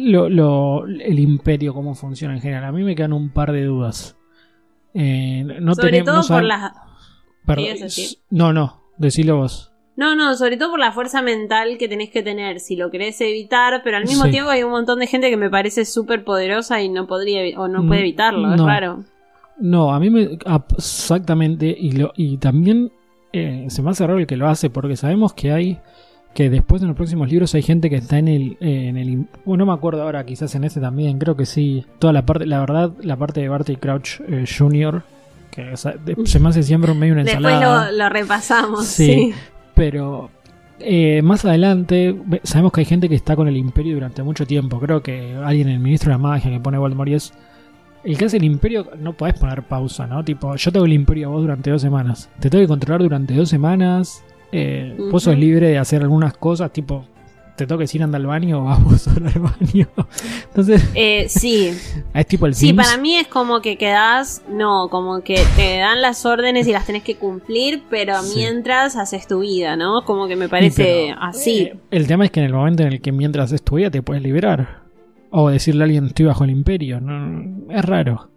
Lo, 0.06 0.28
lo- 0.28 0.86
el 0.86 1.18
imperio, 1.18 1.74
cómo 1.74 1.94
funciona 1.94 2.34
en 2.34 2.40
general. 2.40 2.64
A 2.64 2.72
mí 2.72 2.82
me 2.84 2.94
quedan 2.94 3.12
un 3.12 3.30
par 3.30 3.52
de 3.52 3.64
dudas. 3.64 4.16
Eh, 4.94 5.44
no 5.60 5.74
Sobre 5.74 5.90
tenemos- 5.90 6.26
todo 6.26 6.34
no 6.34 6.40
por 6.40 6.44
las... 6.48 6.72
perdón, 7.46 7.66
no, 8.30 8.52
no, 8.52 8.82
decilo 8.96 9.36
vos. 9.36 9.72
No, 9.96 10.14
no, 10.14 10.36
sobre 10.36 10.56
todo 10.56 10.70
por 10.70 10.78
la 10.80 10.92
fuerza 10.92 11.22
mental 11.22 11.76
que 11.76 11.88
tenés 11.88 12.10
que 12.10 12.22
tener 12.22 12.60
si 12.60 12.76
lo 12.76 12.90
querés 12.90 13.20
evitar, 13.20 13.80
pero 13.82 13.96
al 13.96 14.04
mismo 14.04 14.24
Sí. 14.26 14.30
tiempo 14.30 14.50
hay 14.50 14.62
un 14.62 14.70
montón 14.70 15.00
de 15.00 15.08
gente 15.08 15.28
que 15.28 15.36
me 15.36 15.50
parece 15.50 15.84
súper 15.84 16.22
poderosa 16.24 16.80
y 16.80 16.88
no 16.88 17.06
podría 17.08 17.58
o 17.58 17.66
no 17.66 17.82
Mm, 17.82 17.88
puede 17.88 18.00
evitarlo, 18.00 18.54
es 18.54 18.60
raro. 18.60 19.04
No, 19.58 19.92
a 19.92 19.98
mí 19.98 20.08
me. 20.08 20.38
Exactamente. 20.76 21.66
Y, 21.78 21.92
lo, 21.92 22.12
y 22.16 22.36
también 22.38 22.92
eh, 23.32 23.66
se 23.68 23.82
me 23.82 23.90
hace 23.90 24.06
raro 24.06 24.20
el 24.20 24.26
que 24.28 24.36
lo 24.36 24.48
hace, 24.48 24.70
porque 24.70 24.96
sabemos 24.96 25.34
que 25.34 25.50
hay. 25.52 25.78
Que 26.38 26.48
después 26.50 26.80
en 26.82 26.88
los 26.88 26.96
próximos 26.96 27.28
libros 27.28 27.52
hay 27.56 27.62
gente 27.62 27.90
que 27.90 27.96
está 27.96 28.16
en 28.18 28.28
el. 28.28 28.56
eh, 28.60 28.86
en 28.88 28.96
el 28.96 29.26
bueno, 29.44 29.64
no 29.64 29.72
me 29.72 29.76
acuerdo 29.76 30.02
ahora, 30.02 30.24
quizás 30.24 30.54
en 30.54 30.62
este 30.62 30.80
también, 30.80 31.18
creo 31.18 31.34
que 31.36 31.46
sí. 31.46 31.84
Toda 31.98 32.12
la 32.12 32.24
parte. 32.24 32.46
La 32.46 32.60
verdad, 32.60 32.92
la 33.02 33.16
parte 33.16 33.40
de 33.40 33.48
Barty 33.48 33.74
Crouch 33.76 34.20
eh, 34.28 34.44
Jr., 34.46 35.02
que 35.50 35.72
o 35.72 35.76
sea, 35.76 35.92
de- 35.94 36.14
se 36.26 36.38
me 36.38 36.48
hace 36.50 36.62
siempre 36.62 36.94
medio 36.94 37.14
una 37.14 37.24
Después 37.24 37.44
ensalada. 37.44 37.90
lo, 37.90 37.98
lo 37.98 38.08
repasamos, 38.08 38.86
Sí. 38.86 39.06
sí. 39.06 39.34
Pero 39.74 40.30
eh, 40.78 41.22
más 41.22 41.44
adelante 41.44 42.16
sabemos 42.44 42.70
que 42.70 42.82
hay 42.82 42.84
gente 42.84 43.08
que 43.08 43.16
está 43.16 43.34
con 43.34 43.48
el 43.48 43.56
imperio 43.56 43.94
durante 43.94 44.22
mucho 44.22 44.46
tiempo. 44.46 44.78
Creo 44.78 45.02
que 45.02 45.34
alguien, 45.44 45.68
el 45.68 45.80
ministro 45.80 46.10
de 46.10 46.14
la 46.14 46.18
magia 46.18 46.52
que 46.52 46.60
pone 46.60 46.78
Voldemort 46.78 47.08
y 47.10 47.14
es... 47.14 47.32
El 48.04 48.16
que 48.16 48.26
hace 48.26 48.36
el 48.36 48.44
imperio 48.44 48.86
no 49.00 49.12
podés 49.14 49.36
poner 49.36 49.64
pausa, 49.64 50.06
¿no? 50.06 50.22
Tipo, 50.24 50.54
yo 50.54 50.70
tengo 50.70 50.86
el 50.86 50.92
imperio 50.92 51.26
a 51.28 51.30
vos 51.32 51.42
durante 51.42 51.68
dos 51.72 51.82
semanas. 51.82 52.30
Te 52.38 52.48
tengo 52.48 52.62
que 52.62 52.68
controlar 52.68 53.02
durante 53.02 53.34
dos 53.34 53.48
semanas. 53.48 54.22
Eh, 54.52 54.96
Vos 55.10 55.22
sos 55.24 55.36
libre 55.36 55.68
de 55.68 55.78
hacer 55.78 56.02
algunas 56.02 56.34
cosas, 56.36 56.72
tipo... 56.72 57.04
Te 57.56 57.66
tengo 57.66 57.78
que 57.80 57.84
decir 57.84 58.00
anda 58.04 58.18
al 58.18 58.26
baño 58.26 58.60
o 58.60 58.64
vas 58.66 58.84
vos 58.84 59.08
al 59.08 59.22
baño. 59.24 59.88
Entonces, 60.46 60.88
Eh, 60.94 61.26
sí, 61.28 61.72
es 62.14 62.26
tipo 62.28 62.46
el 62.46 62.54
sí, 62.54 62.72
para 62.72 62.96
mí 62.98 63.16
es 63.16 63.26
como 63.26 63.60
que 63.60 63.76
quedás, 63.76 64.42
no, 64.48 64.88
como 64.88 65.22
que 65.22 65.42
te 65.56 65.78
dan 65.78 66.00
las 66.00 66.24
órdenes 66.24 66.68
y 66.68 66.72
las 66.72 66.86
tenés 66.86 67.02
que 67.02 67.16
cumplir, 67.16 67.82
pero 67.90 68.22
Sí. 68.22 68.36
mientras 68.36 68.94
haces 68.94 69.26
tu 69.26 69.40
vida, 69.40 69.74
¿no? 69.74 70.04
Como 70.04 70.28
que 70.28 70.36
me 70.36 70.48
parece 70.48 71.08
Pero, 71.08 71.20
así. 71.20 71.62
eh, 71.62 71.76
el 71.90 72.06
tema 72.06 72.26
es 72.26 72.30
que 72.30 72.38
en 72.38 72.46
el 72.46 72.52
momento 72.52 72.84
en 72.84 72.92
el 72.92 73.00
que 73.00 73.10
mientras 73.10 73.50
estudia 73.50 73.90
te 73.90 74.02
puedes 74.02 74.22
liberar. 74.22 74.82
O 75.30 75.50
decirle 75.50 75.82
a 75.82 75.86
alguien 75.86 76.06
estoy 76.06 76.26
bajo 76.26 76.44
el 76.44 76.50
imperio. 76.50 77.00
No, 77.00 77.70
es 77.74 77.84
raro. 77.84 78.30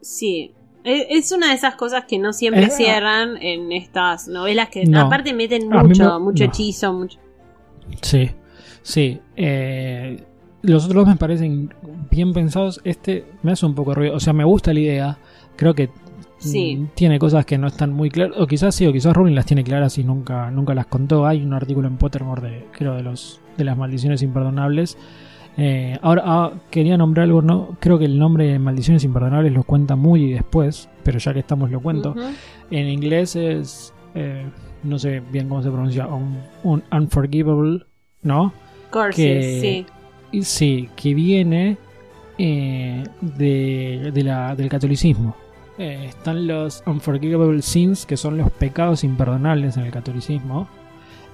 Sí. 0.00 0.53
E- 0.84 1.06
Es 1.16 1.32
una 1.32 1.48
de 1.48 1.54
esas 1.54 1.74
cosas 1.76 2.04
que 2.04 2.18
no 2.18 2.32
siempre 2.32 2.64
Eh, 2.64 2.70
cierran 2.70 3.36
en 3.42 3.72
estas 3.72 4.28
novelas 4.28 4.68
que 4.68 4.84
No. 4.84 5.00
aparte 5.00 5.32
meten 5.32 5.68
mucho, 5.68 6.18
me- 6.18 6.24
mucho 6.24 6.44
no. 6.44 6.50
hechizo, 6.50 6.92
mucho. 6.92 7.18
Sí, 8.02 8.30
sí. 8.82 9.20
eh, 9.36 10.22
los 10.62 10.84
otros 10.86 11.04
dos 11.04 11.08
me 11.14 11.16
parecen 11.18 11.74
bien 12.10 12.32
pensados. 12.32 12.80
Este 12.84 13.26
me 13.42 13.52
hace 13.52 13.66
un 13.66 13.74
poco 13.74 13.94
ruido. 13.94 14.14
O 14.14 14.20
sea, 14.20 14.32
me 14.32 14.44
gusta 14.44 14.72
la 14.72 14.80
idea. 14.80 15.18
Creo 15.56 15.74
que 15.74 15.90
Sí. 16.38 16.76
mm, 16.76 16.88
tiene 16.94 17.18
cosas 17.18 17.44
que 17.46 17.58
no 17.58 17.66
están 17.66 17.92
muy 17.92 18.08
claras. 18.10 18.36
O 18.38 18.46
quizás 18.46 18.74
sí, 18.74 18.86
o 18.86 18.92
quizás 18.92 19.14
Rowling 19.14 19.34
las 19.34 19.44
tiene 19.46 19.62
claras 19.64 19.98
y 19.98 20.04
nunca, 20.04 20.50
nunca 20.50 20.74
las 20.74 20.86
contó. 20.86 21.26
Hay 21.26 21.42
un 21.42 21.52
artículo 21.52 21.86
en 21.88 21.96
Pottermore 21.98 22.42
de, 22.42 22.66
creo, 22.72 22.94
de 22.94 23.02
los 23.02 23.40
de 23.58 23.64
las 23.64 23.76
maldiciones 23.76 24.22
imperdonables. 24.22 24.96
Eh, 25.56 25.96
ahora 26.02 26.22
ah, 26.26 26.52
quería 26.70 26.96
nombrar 26.96 27.24
algo, 27.24 27.40
no 27.40 27.76
creo 27.80 27.98
que 27.98 28.06
el 28.06 28.18
nombre 28.18 28.46
de 28.46 28.58
maldiciones 28.58 29.04
imperdonables 29.04 29.52
lo 29.52 29.62
cuenta 29.62 29.94
muy 29.94 30.32
después, 30.32 30.88
pero 31.04 31.18
ya 31.18 31.32
que 31.32 31.38
estamos 31.40 31.70
lo 31.70 31.80
cuento. 31.80 32.14
En 32.70 32.88
inglés 32.88 33.36
es, 33.36 33.94
eh, 34.16 34.46
no 34.82 34.98
sé 34.98 35.20
bien 35.30 35.48
cómo 35.48 35.62
se 35.62 35.70
pronuncia, 35.70 36.06
un, 36.08 36.38
un 36.64 36.82
unforgivable, 36.90 37.84
¿no? 38.22 38.52
Curses, 38.90 39.14
Que- 39.14 39.84
sí. 40.32 40.40
Sí, 40.42 40.88
que 40.96 41.14
viene 41.14 41.76
eh, 42.38 43.04
de, 43.20 44.10
de 44.12 44.24
la- 44.24 44.56
del 44.56 44.68
catolicismo. 44.68 45.36
Eh, 45.78 46.06
están 46.08 46.48
los 46.48 46.82
unforgivable 46.86 47.62
sins, 47.62 48.04
que 48.06 48.16
son 48.16 48.38
los 48.38 48.50
pecados 48.50 49.04
imperdonables 49.04 49.76
en 49.76 49.84
el 49.84 49.92
catolicismo, 49.92 50.68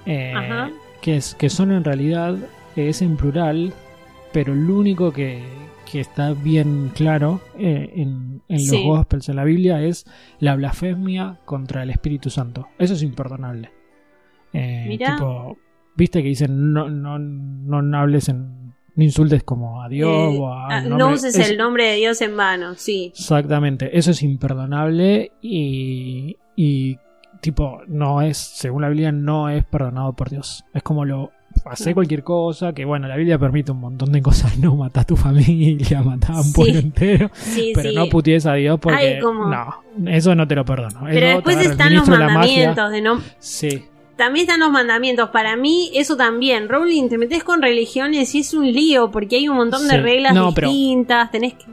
Ajá. 0.05 0.69
que, 1.01 1.17
es, 1.17 1.33
que 1.35 1.49
son 1.49 1.71
en 1.71 1.83
realidad, 1.83 2.35
es 2.75 3.01
en 3.01 3.17
plural, 3.17 3.73
pero 4.33 4.53
lo 4.55 4.77
único 4.77 5.11
que, 5.11 5.43
que 5.91 5.99
está 5.99 6.33
bien 6.33 6.91
claro 6.95 7.41
eh, 7.57 7.91
en, 7.95 8.41
en 8.47 8.57
los 8.57 8.67
Sí. 8.67 8.83
Gospels, 8.85 9.29
en 9.29 9.35
la 9.35 9.43
Biblia, 9.43 9.81
es 9.81 10.05
la 10.39 10.55
blasfemia 10.55 11.39
contra 11.45 11.83
el 11.83 11.89
Espíritu 11.89 12.29
Santo. 12.29 12.67
Eso 12.79 12.93
es 12.93 13.03
imperdonable. 13.03 13.71
Eh, 14.53 14.85
Mirá. 14.87 15.15
tipo, 15.15 15.57
viste 15.95 16.21
que 16.21 16.29
dicen 16.29 16.73
no, 16.73 16.89
no, 16.89 17.17
no 17.19 17.97
hables 17.97 18.27
en 18.29 18.71
no 18.93 19.03
insultes 19.05 19.43
como 19.43 19.81
a 19.81 19.87
Dios 19.87 20.09
Eh, 20.33 20.37
o 20.37 20.51
a 20.53 20.67
ah, 20.67 20.79
el 20.83 20.89
no 20.89 21.09
uses 21.11 21.33
es- 21.35 21.49
el 21.49 21.57
nombre 21.57 21.85
de 21.89 21.95
Dios 21.95 22.21
en 22.21 22.35
vano, 22.35 22.75
sí. 22.75 23.13
Exactamente, 23.15 23.97
eso 23.97 24.11
es 24.11 24.21
imperdonable 24.21 25.31
y, 25.41 26.35
y 26.57 26.97
tipo, 27.39 27.79
no 27.87 28.21
es, 28.21 28.35
según 28.37 28.81
la 28.81 28.89
Biblia, 28.89 29.11
no 29.13 29.49
es 29.49 29.63
perdonado 29.63 30.13
por 30.13 30.29
Dios. 30.29 30.65
Es 30.73 30.83
como 30.83 31.05
lo, 31.05 31.31
hacer 31.65 31.89
No. 31.89 31.93
cualquier 31.95 32.23
cosa, 32.23 32.73
que 32.73 32.85
bueno, 32.85 33.07
la 33.07 33.15
Biblia 33.15 33.37
permite 33.37 33.71
un 33.71 33.79
montón 33.79 34.11
de 34.11 34.21
cosas, 34.21 34.57
no 34.57 34.75
matar 34.75 35.01
a 35.03 35.05
tu 35.05 35.15
familia, 35.15 36.01
matar 36.03 36.35
a 36.37 36.41
un 36.41 36.53
pueblo 36.53 36.79
entero, 36.79 37.29
Sí, 37.33 37.71
pero 37.75 37.89
sí. 37.89 37.95
no 37.95 38.07
putees 38.09 38.45
a 38.45 38.53
Dios 38.55 38.79
porque 38.79 38.97
Ay, 39.17 39.19
no, 39.21 40.09
eso 40.09 40.33
no 40.35 40.47
te 40.47 40.55
lo 40.55 40.65
perdono. 40.65 41.01
Pero 41.05 41.25
Eso 41.27 41.35
después 41.35 41.57
están 41.57 41.93
los 41.95 42.05
de 42.05 42.11
mandamientos 42.17 42.91
de 42.91 43.01
no. 43.01 43.21
Sí, 43.39 43.85
También 44.15 44.43
están 44.45 44.59
los 44.59 44.69
mandamientos. 44.71 45.29
Para 45.29 45.55
mí, 45.55 45.89
eso 45.95 46.15
también. 46.15 46.69
Rowling, 46.69 47.09
te 47.09 47.17
metes 47.17 47.43
con 47.43 47.61
religiones 47.61 48.35
y 48.35 48.39
es 48.39 48.53
un 48.53 48.71
lío 48.71 49.09
porque 49.09 49.37
hay 49.37 49.49
un 49.49 49.57
montón 49.57 49.87
de 49.87 49.95
Sí. 49.95 50.01
reglas 50.01 50.35
No, 50.35 50.53
pero- 50.53 50.67
distintas. 50.67 51.31
Tenés 51.31 51.53
que. 51.55 51.65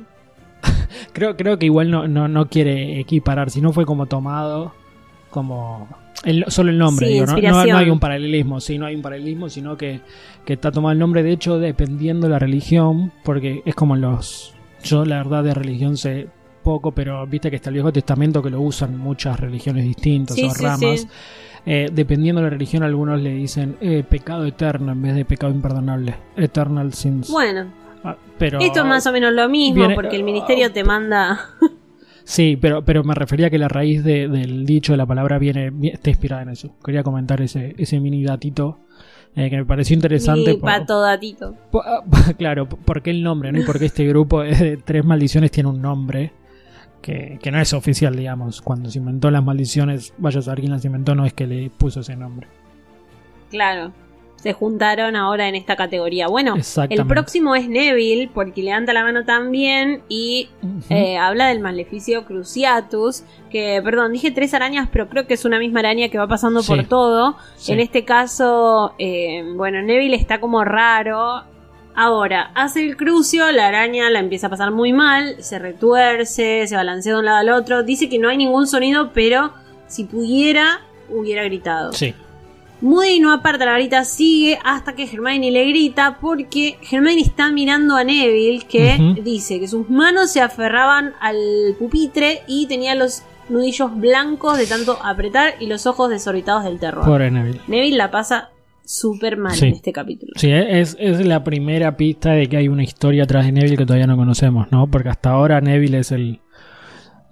Creo, 1.13 1.37
creo 1.37 1.59
que 1.59 1.67
igual 1.67 1.91
no, 1.91 2.09
no, 2.09 2.27
no 2.29 2.49
quiere 2.49 2.99
equiparar, 3.01 3.51
si 3.51 3.61
no 3.61 3.73
fue 3.73 3.85
como 3.85 4.07
tomado 4.07 4.73
como 5.31 5.89
el- 6.25 6.45
solo 6.49 6.71
el 6.71 6.79
nombre, 6.79 7.07
Sí, 7.07 7.13
digo, 7.15 7.27
¿no? 7.27 7.37
No, 7.37 7.65
no 7.67 7.79
hay 7.79 7.91
un 7.91 8.01
paralelismo, 8.01 8.61
sí, 8.61 8.79
no 8.79 8.87
hay 8.87 8.95
un 8.97 9.03
paralelismo, 9.03 9.49
sino 9.49 9.77
que, 9.77 10.01
que 10.45 10.55
está 10.55 10.71
tomado 10.73 10.93
el 10.93 10.99
nombre, 10.99 11.23
de 11.23 11.33
hecho, 11.33 11.59
dependiendo 11.59 12.27
de 12.27 12.33
la 12.33 12.39
religión, 12.39 13.13
porque 13.25 13.63
es 13.65 13.75
como 13.75 13.97
los... 13.97 14.55
Yo 14.83 15.05
la 15.05 15.17
verdad 15.19 15.43
de 15.45 15.55
religión 15.55 15.97
sé 15.97 16.29
poco, 16.63 16.93
pero 16.93 17.27
viste 17.27 17.51
que 17.51 17.57
está 17.57 17.71
el 17.71 17.75
Viejo 17.75 17.93
Testamento 17.93 18.43
que 18.43 18.51
lo 18.51 18.61
usan 18.61 18.97
muchas 18.99 19.39
religiones 19.41 19.85
distintas 19.85 20.37
Sí, 20.37 20.45
o 20.45 20.51
sí, 20.51 20.63
ramas. 20.65 21.01
sí. 21.01 21.09
Eh, 21.67 21.89
dependiendo 21.93 22.41
de 22.41 22.45
la 22.47 22.51
religión, 22.51 22.83
algunos 22.83 23.21
le 23.21 23.31
dicen 23.35 23.77
eh, 23.81 24.05
pecado 24.09 24.45
eterno 24.47 24.93
en 24.93 25.03
vez 25.03 25.15
de 25.15 25.25
pecado 25.25 25.53
imperdonable. 25.53 26.15
Eternal 26.37 26.93
sins. 26.95 27.31
Bueno, 27.31 27.67
Ah, 28.05 28.17
pero, 28.39 28.61
esto 28.61 28.81
es 28.81 28.87
más 28.87 29.05
o 29.09 29.13
menos 29.13 29.33
lo 29.33 29.49
mismo 29.49 29.81
viene- 29.81 29.95
porque 29.97 30.15
el 30.17 30.23
ministerio 30.23 30.71
te 30.73 30.85
manda. 30.85 31.41
Sí, 32.31 32.59
pero, 32.61 32.85
pero 32.85 33.03
me 33.05 33.15
refería 33.15 33.47
a 33.47 33.51
que 33.51 33.57
la 33.57 33.69
raíz 33.69 34.05
de- 34.05 34.29
del 34.29 34.67
dicho 34.67 34.93
de 34.93 34.99
la 34.99 35.07
palabra 35.07 35.39
viene, 35.39 35.71
vi- 35.71 35.89
está 35.89 36.11
inspirada 36.11 36.43
en 36.43 36.51
eso. 36.51 36.75
Quería 36.85 37.03
comentar 37.03 37.41
ese, 37.41 37.75
ese 37.79 37.99
mini 38.01 38.23
datito 38.23 38.81
eh, 39.35 39.49
que 39.49 39.57
me 39.57 39.65
pareció 39.65 39.95
interesante. 39.95 40.51
Mi 40.51 40.57
por- 40.59 40.69
pato 40.71 41.01
datito. 41.01 41.55
por- 41.71 41.85
claro, 42.37 42.69
por 42.69 43.01
qué 43.01 43.13
el 43.13 43.23
nombre, 43.23 43.51
¿no? 43.51 43.61
Y 43.61 43.65
por 43.65 43.79
qué 43.79 43.87
este 43.87 44.05
grupo 44.07 44.41
de 44.43 44.77
tres 44.77 45.07
maldiciones 45.07 45.51
tiene 45.51 45.71
un 45.71 45.81
nombre 45.81 46.33
que, 47.01 47.39
que 47.41 47.51
no 47.51 47.59
es 47.61 47.73
oficial, 47.73 48.15
digamos. 48.15 48.61
Cuando 48.61 48.91
se 48.91 48.99
inventó 48.99 49.31
las 49.31 49.43
maldiciones, 49.43 50.13
vaya 50.19 50.41
a 50.41 50.43
saber 50.43 50.61
quién 50.61 50.73
las 50.73 50.85
inventó, 50.85 51.15
no 51.15 51.25
es 51.25 51.33
que 51.33 51.47
le 51.47 51.71
puso 51.71 52.01
ese 52.01 52.15
nombre. 52.15 52.47
Claro. 53.51 53.91
Se 54.41 54.53
juntaron 54.53 55.17
ahora 55.17 55.49
en 55.49 55.57
esta 55.57 55.75
categoría. 55.75 56.29
Bueno, 56.29 56.55
el 56.91 57.07
próximo 57.07 57.57
es 57.57 57.69
Neville, 57.69 58.31
porque 58.33 58.63
levanta 58.63 58.93
la 58.93 59.03
mano 59.03 59.25
también 59.25 60.03
y 60.09 60.49
eh, 60.91 61.19
habla 61.19 61.49
del 61.49 61.59
maleficio 61.59 62.25
Cruciatus. 62.25 63.25
Que, 63.51 63.81
perdón, 63.83 64.13
dije 64.13 64.31
tres 64.31 64.55
arañas, 64.55 64.89
pero 64.93 65.09
creo 65.09 65.27
que 65.27 65.35
es 65.35 65.45
una 65.45 65.59
misma 65.59 65.81
araña 65.81 66.09
que 66.09 66.19
va 66.19 66.29
pasando 66.29 66.63
Sí. 66.63 66.69
por 66.73 66.85
todo. 66.85 67.37
Sí. 67.57 67.73
En 67.73 67.81
este 67.81 68.05
caso, 68.05 68.95
eh, 68.99 69.43
bueno, 69.57 69.83
Neville 69.83 70.15
está 70.17 70.39
como 70.41 70.63
raro. 70.65 71.43
Ahora, 71.97 72.53
hace 72.55 72.87
el 72.87 72.97
crucio, 72.97 73.51
la 73.51 73.67
araña 73.67 74.09
la 74.09 74.21
empieza 74.21 74.47
a 74.47 74.51
pasar 74.51 74.71
muy 74.71 74.93
mal, 74.93 75.43
se 75.43 75.59
retuerce, 75.59 76.65
se 76.69 76.77
balancea 76.77 77.15
de 77.15 77.19
un 77.19 77.25
lado 77.25 77.39
al 77.39 77.49
otro. 77.49 77.83
Dice 77.83 78.09
que 78.09 78.21
no 78.21 78.29
hay 78.29 78.37
ningún 78.37 78.69
sonido, 78.69 79.11
pero 79.13 79.53
si 79.89 80.05
pudiera, 80.05 80.81
hubiera 81.09 81.43
gritado. 81.43 81.93
Sí. 81.93 82.15
Moody 82.81 83.19
no 83.21 83.33
aparta 83.33 83.65
la 83.65 83.73
varita, 83.73 84.05
sigue 84.05 84.59
hasta 84.65 84.95
que 84.95 85.05
Hermione 85.05 85.51
le 85.51 85.67
grita 85.67 86.19
porque 86.21 86.79
Hermione 86.91 87.21
está 87.21 87.51
mirando 87.51 87.97
a 87.97 88.05
Neville 88.05 88.65
que 88.69 89.17
dice 89.25 89.59
que 89.59 89.67
sus 89.67 89.91
manos 89.91 90.31
se 90.31 90.41
aferraban 90.41 91.13
al 91.21 91.37
pupitre 91.79 92.43
y 92.47 92.67
tenía 92.67 92.95
los 92.95 93.23
nudillos 93.49 93.97
blancos 93.99 94.59
de 94.59 94.67
tanto 94.67 94.99
apretar 95.03 95.55
y 95.59 95.67
los 95.67 95.87
ojos 95.87 96.11
desorbitados 96.11 96.65
del 96.65 96.79
terror. 96.79 97.05
Pobre 97.05 97.31
Neville. 97.31 97.61
Neville 97.67 97.97
la 97.97 98.11
pasa 98.11 98.51
súper 98.85 99.37
mal 99.37 99.53
Sí. 99.55 99.67
en 99.67 99.75
este 99.75 99.93
capítulo. 99.93 100.33
Sí, 100.37 100.51
es, 100.51 100.97
es 100.99 101.25
la 101.27 101.45
primera 101.45 101.97
pista 101.97 102.31
de 102.33 102.47
que 102.47 102.57
hay 102.57 102.69
una 102.69 102.83
historia 102.85 103.25
atrás 103.25 103.45
de 103.45 103.53
Neville 103.53 103.77
que 103.77 103.85
todavía 103.87 104.07
no 104.07 104.17
conocemos, 104.17 104.69
¿no? 104.71 104.87
Porque 104.87 105.09
hasta 105.11 105.31
ahora 105.31 105.61
Neville 105.61 105.99
es 105.99 106.13
el, 106.13 106.41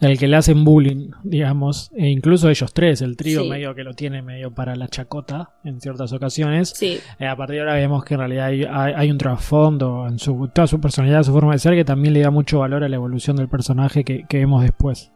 el 0.00 0.18
que 0.18 0.26
le 0.28 0.37
hacen 0.37 0.64
bullying, 0.64 1.11
digamos. 1.24 1.90
E 1.96 2.09
incluso 2.11 2.50
ellos 2.50 2.72
tres, 2.74 3.00
el 3.02 3.16
trío 3.16 3.42
Sí. 3.42 3.48
medio 3.48 3.74
que 3.74 3.82
lo 3.82 3.94
tiene 3.94 4.20
medio 4.22 4.52
para 4.52 4.76
la 4.76 4.88
chacota 4.88 5.50
en 5.64 5.80
ciertas 5.80 6.12
ocasiones. 6.12 6.70
Sí, 6.76 6.98
Eh, 7.18 7.26
a 7.26 7.35
partir 7.37 7.54
de 7.56 7.61
ahora 7.61 7.74
vemos 7.74 8.04
que 8.04 8.14
en 8.14 8.20
realidad 8.20 8.46
hay, 8.46 8.64
hay- 8.70 8.92
hay 8.94 9.11
un 9.11 9.18
trasfondo 9.18 10.06
en 10.06 10.18
su, 10.18 10.48
toda 10.52 10.66
su 10.66 10.80
personalidad, 10.80 11.22
su 11.22 11.32
forma 11.32 11.52
de 11.52 11.59
ser, 11.59 11.74
que 11.74 11.85
también 11.85 12.12
le 12.14 12.20
da 12.20 12.30
mucho 12.30 12.59
valor 12.59 12.85
a 12.85 12.88
la 12.88 12.96
evolución 12.96 13.37
del 13.37 13.48
personaje 13.48 14.04
que, 14.04 14.24
que 14.28 14.38
vemos 14.38 14.62
después. 14.62 15.11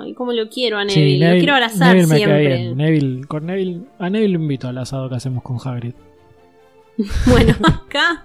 Ay, 0.00 0.12
cómo 0.14 0.32
lo 0.32 0.48
quiero 0.48 0.76
a 0.78 0.88
Sí, 0.88 0.98
Neville. 1.00 1.30
lo 1.34 1.38
quiero 1.38 1.54
abrazar 1.54 1.94
Neville 1.94 2.16
siempre. 2.16 2.74
Neville, 2.74 3.24
con 3.28 3.46
Neville, 3.46 3.82
a 4.00 4.10
Neville 4.10 4.32
lo 4.36 4.40
invito 4.42 4.66
al 4.68 4.78
asado 4.78 5.08
que 5.08 5.14
hacemos 5.14 5.44
con 5.44 5.56
Hagrid. 5.64 5.94
Bueno, 7.26 7.54
acá, 7.64 8.24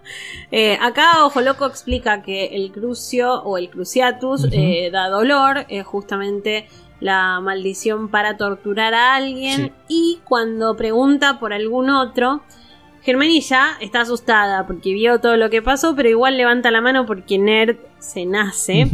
eh, 0.52 0.78
acá 0.82 1.26
Ojo 1.26 1.42
Loco 1.42 1.66
explica 1.66 2.22
que 2.22 2.48
el 2.48 2.72
crucio 2.72 3.44
o 3.44 3.58
el 3.58 3.70
cruciatus 3.70 4.48
eh, 4.52 4.90
da 4.92 5.10
dolor, 5.10 5.66
es 5.70 5.86
justamente 5.86 6.68
la 7.00 7.40
maldición 7.40 8.10
para 8.10 8.38
torturar 8.38 8.94
a 8.94 9.16
alguien. 9.16 9.68
Sí. 9.68 9.72
Y 9.88 10.20
cuando 10.24 10.76
pregunta 10.76 11.40
por 11.40 11.54
algún 11.54 11.90
otro, 11.90 12.42
Germani 13.04 13.42
ya 13.42 13.78
está 13.82 14.02
asustada 14.02 14.66
porque 14.66 14.94
vio 14.94 15.20
todo 15.20 15.38
lo 15.38 15.50
que 15.50 15.62
pasó, 15.62 15.96
pero 15.96 16.10
igual 16.10 16.38
levanta 16.38 16.72
la 16.72 16.82
mano 16.82 17.06
porque 17.06 17.38
Nerd 17.38 17.78
se 18.00 18.26
nace 18.26 18.88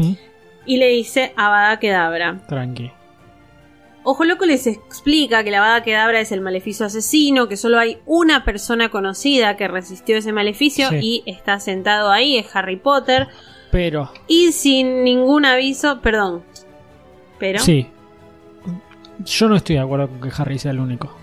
y 0.65 0.77
le 0.77 0.87
dice 0.89 1.33
Avada 1.37 1.79
Kedavra. 1.79 2.41
Tranqui. 2.47 2.91
Ojo 4.11 4.25
Loco 4.25 4.43
les 4.47 4.65
explica 4.65 5.43
que 5.43 5.51
la 5.51 5.59
Avada 5.59 5.83
Kedavra 5.83 6.19
es 6.19 6.31
el 6.31 6.41
maleficio 6.41 6.87
asesino, 6.87 7.47
que 7.47 7.55
solo 7.57 7.77
hay 7.77 7.99
una 8.07 8.43
persona 8.43 8.89
conocida 8.89 9.55
que 9.55 9.67
resistió 9.67 10.17
ese 10.17 10.33
maleficio 10.33 10.89
Sí. 10.89 10.95
y 10.99 11.23
está 11.27 11.59
sentado 11.59 12.09
ahí, 12.09 12.35
es 12.37 12.55
Harry 12.55 12.77
Potter. 12.77 13.27
Pero, 13.71 14.11
Y 14.27 14.51
sin 14.51 15.03
ningún 15.03 15.45
aviso, 15.45 16.01
perdón. 16.01 16.41
Pero. 17.37 17.59
sí. 17.59 17.85
Yo 19.23 19.47
no 19.47 19.57
estoy 19.57 19.75
de 19.75 19.81
acuerdo 19.83 20.07
con 20.07 20.21
que 20.21 20.29
Harry 20.35 20.57
sea 20.57 20.71
el 20.71 20.79
único. 20.79 21.15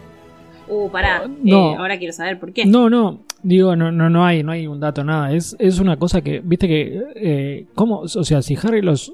Uh, 0.68 0.88
pará. 0.88 1.26
No. 1.42 1.72
Eh, 1.72 1.76
ahora 1.78 1.98
quiero 1.98 2.12
saber 2.12 2.38
por 2.38 2.52
qué. 2.52 2.66
No, 2.66 2.88
no, 2.88 3.24
digo, 3.42 3.74
no, 3.74 3.90
no, 3.90 4.08
no 4.08 4.24
hay, 4.24 4.44
no 4.44 4.52
hay 4.52 4.68
un 4.68 4.78
dato, 4.78 5.02
nada. 5.02 5.32
Es, 5.32 5.56
es 5.58 5.80
una 5.80 5.96
cosa 5.96 6.20
que, 6.20 6.38
viste 6.38 6.68
que, 6.68 7.02
eh, 7.16 7.66
¿cómo? 7.74 8.02
O 8.02 8.06
sea, 8.08 8.42
si 8.42 8.56
Harry 8.62 8.80
los, 8.80 9.12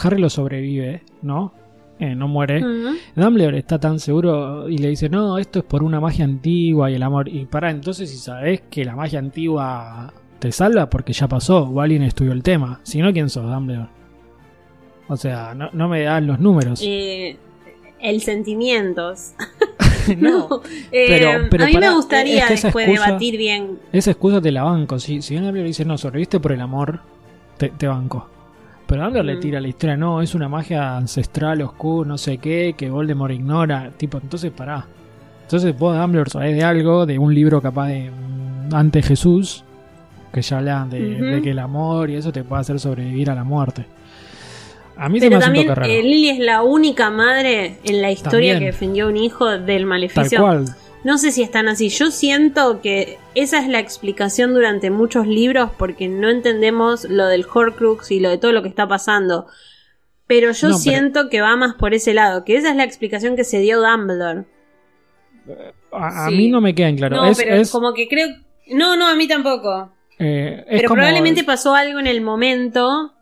Harry 0.00 0.20
los 0.20 0.34
sobrevive, 0.34 1.02
¿no? 1.22 1.52
Eh, 1.98 2.14
no 2.14 2.28
muere. 2.28 2.58
Ujú. 2.62 2.96
Dumbledore 3.14 3.58
está 3.58 3.78
tan 3.78 3.98
seguro 3.98 4.68
y 4.68 4.76
le 4.78 4.88
dice, 4.88 5.08
no, 5.08 5.38
esto 5.38 5.60
es 5.60 5.64
por 5.64 5.82
una 5.82 5.98
magia 6.00 6.24
antigua 6.26 6.90
y 6.90 6.94
el 6.94 7.02
amor. 7.02 7.28
Y 7.28 7.46
para 7.46 7.70
entonces, 7.70 8.10
si 8.10 8.18
sabes 8.18 8.62
que 8.70 8.84
la 8.84 8.94
magia 8.94 9.18
antigua 9.18 10.12
te 10.38 10.52
salva 10.52 10.90
porque 10.90 11.12
ya 11.14 11.26
pasó, 11.26 11.64
o 11.64 11.80
alguien 11.80 12.02
estudió 12.02 12.32
el 12.32 12.42
tema. 12.42 12.80
Si 12.82 12.98
no, 13.00 13.12
¿quién 13.12 13.30
sos, 13.30 13.50
Dumbledore? 13.50 13.88
O 15.08 15.16
sea, 15.16 15.54
no, 15.54 15.70
no 15.72 15.88
me 15.88 16.02
dan 16.02 16.26
los 16.26 16.38
números. 16.40 16.82
Eh, 16.84 17.36
el 18.00 18.20
sentimientos. 18.20 19.32
no, 20.18 20.60
Eh, 20.92 21.06
Pero- 21.08 21.48
pero 21.50 21.64
a 21.64 21.66
mí 21.66 21.76
me 21.78 21.90
gustaría 21.94 22.40
es 22.42 22.44
que 22.48 22.54
esa 22.54 22.66
después 22.68 22.86
excusa- 22.88 23.06
debatir 23.06 23.38
bien. 23.38 23.78
esa 23.92 24.10
excusa 24.10 24.40
te 24.40 24.52
la 24.52 24.62
banco. 24.64 24.98
Si, 24.98 25.22
si 25.22 25.34
Dumbledore 25.36 25.64
dice, 25.64 25.84
no, 25.84 25.96
sobreviviste 25.98 26.38
por 26.40 26.52
el 26.52 26.60
amor, 26.60 27.00
te, 27.56 27.70
te 27.70 27.86
banco. 27.88 28.28
Pero 28.86 29.02
Dumbledore 29.02 29.26
le 29.32 29.36
Mm. 29.36 29.40
tira 29.40 29.60
la 29.60 29.68
historia, 29.68 29.96
no, 29.96 30.22
es 30.22 30.34
una 30.34 30.48
magia 30.48 30.96
ancestral, 30.96 31.60
oscura, 31.62 32.06
no 32.08 32.18
sé 32.18 32.38
qué, 32.38 32.74
que 32.76 32.88
Voldemort 32.88 33.32
ignora. 33.32 33.90
Tipo, 33.96 34.18
entonces 34.22 34.52
pará. 34.52 34.86
Entonces 35.42 35.76
vos, 35.76 35.96
Dumbledore, 35.98 36.30
sabés 36.30 36.54
de 36.56 36.62
algo, 36.64 37.04
de 37.06 37.18
un 37.18 37.34
libro 37.34 37.60
capaz 37.60 37.88
de 37.88 38.10
mm, 38.10 38.74
antes 38.74 39.06
Jesús, 39.06 39.64
que 40.32 40.42
ya 40.42 40.58
hablan 40.58 40.90
de, 40.90 41.40
que 41.42 41.50
el 41.50 41.58
amor 41.58 42.10
y 42.10 42.14
eso 42.16 42.30
te 42.30 42.44
puede 42.44 42.60
hacer 42.60 42.78
sobrevivir 42.78 43.30
a 43.30 43.34
la 43.34 43.42
muerte. 43.44 43.86
A 44.98 45.08
mí 45.08 45.18
se 45.20 45.26
me 45.26 45.30
Pero 45.30 45.38
hace 45.38 45.44
un 45.44 45.46
también 45.46 45.66
toque 45.66 45.80
raro. 45.80 45.92
eh, 45.92 46.02
Lily 46.02 46.28
es 46.30 46.38
la 46.38 46.62
única 46.62 47.10
madre 47.10 47.78
en 47.84 48.00
la 48.02 48.10
historia 48.10 48.52
También. 48.54 48.58
que 48.60 48.64
defendió 48.66 49.06
a 49.06 49.08
un 49.08 49.16
hijo 49.16 49.46
del 49.46 49.64
Tal 49.66 49.86
maleficio. 49.86 50.40
cual. 50.40 50.64
No 51.06 51.18
sé 51.18 51.30
si 51.30 51.42
están 51.42 51.68
así. 51.68 51.88
Yo 51.88 52.10
siento 52.10 52.80
que 52.80 53.18
esa 53.36 53.58
es 53.60 53.68
la 53.68 53.78
explicación 53.78 54.52
durante 54.54 54.90
muchos 54.90 55.26
libros 55.26 55.70
porque 55.78 56.08
no 56.08 56.28
entendemos 56.30 57.04
lo 57.08 57.26
del 57.26 57.46
Horcrux 57.46 58.10
y 58.10 58.18
lo 58.18 58.28
de 58.28 58.38
todo 58.38 58.50
lo 58.52 58.62
que 58.62 58.68
está 58.68 58.88
pasando. 58.88 59.46
Pero 60.26 60.50
yo 60.50 60.68
No, 60.68 60.74
pero- 60.74 60.78
siento 60.78 61.28
que 61.28 61.40
va 61.40 61.54
más 61.56 61.74
por 61.76 61.94
ese 61.94 62.12
lado, 62.12 62.44
que 62.44 62.56
esa 62.56 62.70
es 62.70 62.76
la 62.76 62.82
explicación 62.82 63.36
que 63.36 63.44
se 63.44 63.60
dio 63.60 63.80
Dumbledore. 63.80 64.46
A, 65.92 66.26
a 66.26 66.28
Sí. 66.28 66.34
mí 66.36 66.48
no 66.50 66.60
me 66.60 66.74
queda 66.74 66.88
en 66.88 66.96
claro. 66.96 67.16
no, 67.16 67.26
es, 67.26 67.38
pero 67.38 67.54
es, 67.54 67.70
como 67.70 67.94
que 67.94 68.08
creo... 68.08 68.26
No, 68.72 68.96
no, 68.96 69.06
a 69.06 69.14
mí 69.14 69.28
tampoco. 69.28 69.92
eh, 70.18 70.64
es 70.66 70.78
Pero 70.80 70.88
como- 70.88 70.96
probablemente 70.98 71.44
pasó 71.44 71.74
algo 71.74 72.00
en 72.00 72.08
el 72.08 72.20
momento. 72.20 73.12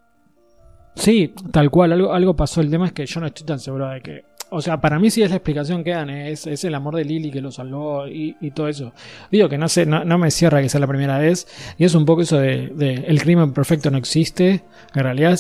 Sí, 0.96 1.34
tal 1.52 1.70
cual, 1.70 1.92
algo, 1.92 2.14
algo 2.14 2.34
pasó. 2.34 2.60
El 2.62 2.70
tema 2.70 2.86
es 2.86 2.92
que 2.92 3.04
yo 3.04 3.20
no 3.20 3.26
estoy 3.26 3.44
tan 3.44 3.58
seguro 3.58 3.88
de 3.88 4.00
que. 4.00 4.24
O 4.50 4.62
sea, 4.62 4.80
para 4.80 4.98
mí 4.98 5.10
sí 5.10 5.22
es 5.22 5.30
la 5.30 5.36
explicación 5.36 5.82
que 5.82 5.90
dan, 5.90 6.10
es, 6.10 6.46
es 6.46 6.64
el 6.64 6.74
amor 6.74 6.94
de 6.96 7.04
Lily 7.04 7.30
que 7.30 7.40
lo 7.40 7.50
salvó 7.50 8.06
y, 8.06 8.36
y 8.40 8.52
todo 8.52 8.68
eso. 8.68 8.92
Digo 9.30 9.48
que 9.48 9.58
no 9.58 9.68
sé, 9.68 9.84
no, 9.86 10.18
me 10.18 10.30
cierra 10.30 10.62
que 10.62 10.68
sea 10.68 10.80
la 10.80 10.86
primera 10.86 11.18
vez. 11.18 11.46
Y 11.78 11.84
es 11.84 11.94
un 11.94 12.04
poco 12.04 12.22
eso 12.22 12.38
de, 12.38 12.68
de 12.68 12.94
el 13.06 13.20
crimen 13.20 13.52
perfecto 13.52 13.90
no 13.90 13.98
existe. 13.98 14.62
En 14.94 15.02
realidad 15.02 15.38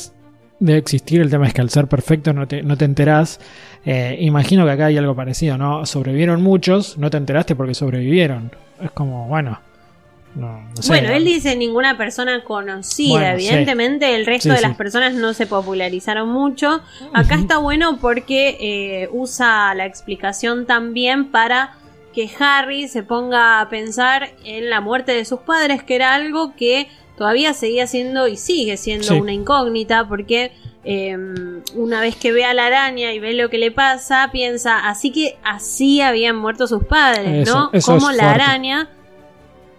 debe 0.58 0.78
existir, 0.78 1.20
el 1.20 1.30
tema 1.30 1.46
es 1.46 1.54
que 1.54 1.60
al 1.60 1.70
ser 1.70 1.86
perfecto 1.86 2.32
no 2.32 2.48
te, 2.48 2.62
no 2.62 2.76
te 2.76 2.84
enterás. 2.84 3.40
Eh, 3.84 4.16
imagino 4.20 4.64
que 4.64 4.70
acá 4.72 4.86
hay 4.86 4.96
algo 4.96 5.14
parecido, 5.14 5.58
¿no? 5.58 5.84
Sobrevivieron 5.86 6.42
muchos, 6.42 6.98
no 6.98 7.10
te 7.10 7.16
enteraste 7.16 7.54
porque 7.54 7.74
sobrevivieron. 7.74 8.50
Es 8.80 8.90
como, 8.90 9.28
bueno. 9.28 9.60
No, 10.34 10.60
no 10.60 10.82
sé. 10.82 10.88
bueno, 10.88 11.10
él 11.10 11.24
dice 11.24 11.54
ninguna 11.56 11.96
persona 11.96 12.42
conocida. 12.42 13.12
Bueno, 13.20 13.38
sí. 13.38 13.46
Evidentemente, 13.46 14.14
el 14.14 14.26
resto 14.26 14.50
Sí, 14.50 14.54
de 14.56 14.60
las 14.62 14.76
personas 14.76 15.14
no 15.14 15.32
se 15.32 15.46
popularizaron 15.46 16.28
mucho. 16.28 16.80
Acá 17.12 17.36
está 17.36 17.58
bueno 17.58 17.98
porque 18.00 18.56
eh, 18.60 19.08
usa 19.12 19.74
la 19.74 19.86
explicación 19.86 20.66
también 20.66 21.30
para 21.30 21.74
que 22.12 22.30
Harry 22.38 22.88
se 22.88 23.02
ponga 23.02 23.60
a 23.60 23.68
pensar 23.68 24.30
en 24.44 24.70
la 24.70 24.80
muerte 24.80 25.12
de 25.12 25.24
sus 25.24 25.40
padres, 25.40 25.82
que 25.82 25.96
era 25.96 26.14
algo 26.14 26.54
que 26.56 26.88
todavía 27.16 27.54
seguía 27.54 27.86
siendo 27.86 28.26
y 28.28 28.36
sigue 28.36 28.76
siendo 28.76 29.16
una 29.16 29.32
incógnita, 29.32 30.06
porque 30.08 30.52
eh, 30.84 31.16
una 31.74 32.00
vez 32.00 32.14
que 32.16 32.30
ve 32.32 32.44
a 32.44 32.54
la 32.54 32.66
araña 32.66 33.12
y 33.12 33.18
ve 33.18 33.32
lo 33.34 33.48
que 33.50 33.58
le 33.58 33.70
pasa, 33.70 34.28
piensa, 34.32 34.88
así 34.88 35.10
que 35.10 35.36
así 35.42 36.00
habían 36.00 36.36
muerto 36.36 36.66
sus 36.66 36.84
padres, 36.84 37.48
Eso, 37.48 37.54
¿no? 37.58 37.70
eso 37.72 37.94
Como 37.94 38.10
la 38.12 38.24
fuerte. 38.24 38.42
araña. 38.42 38.88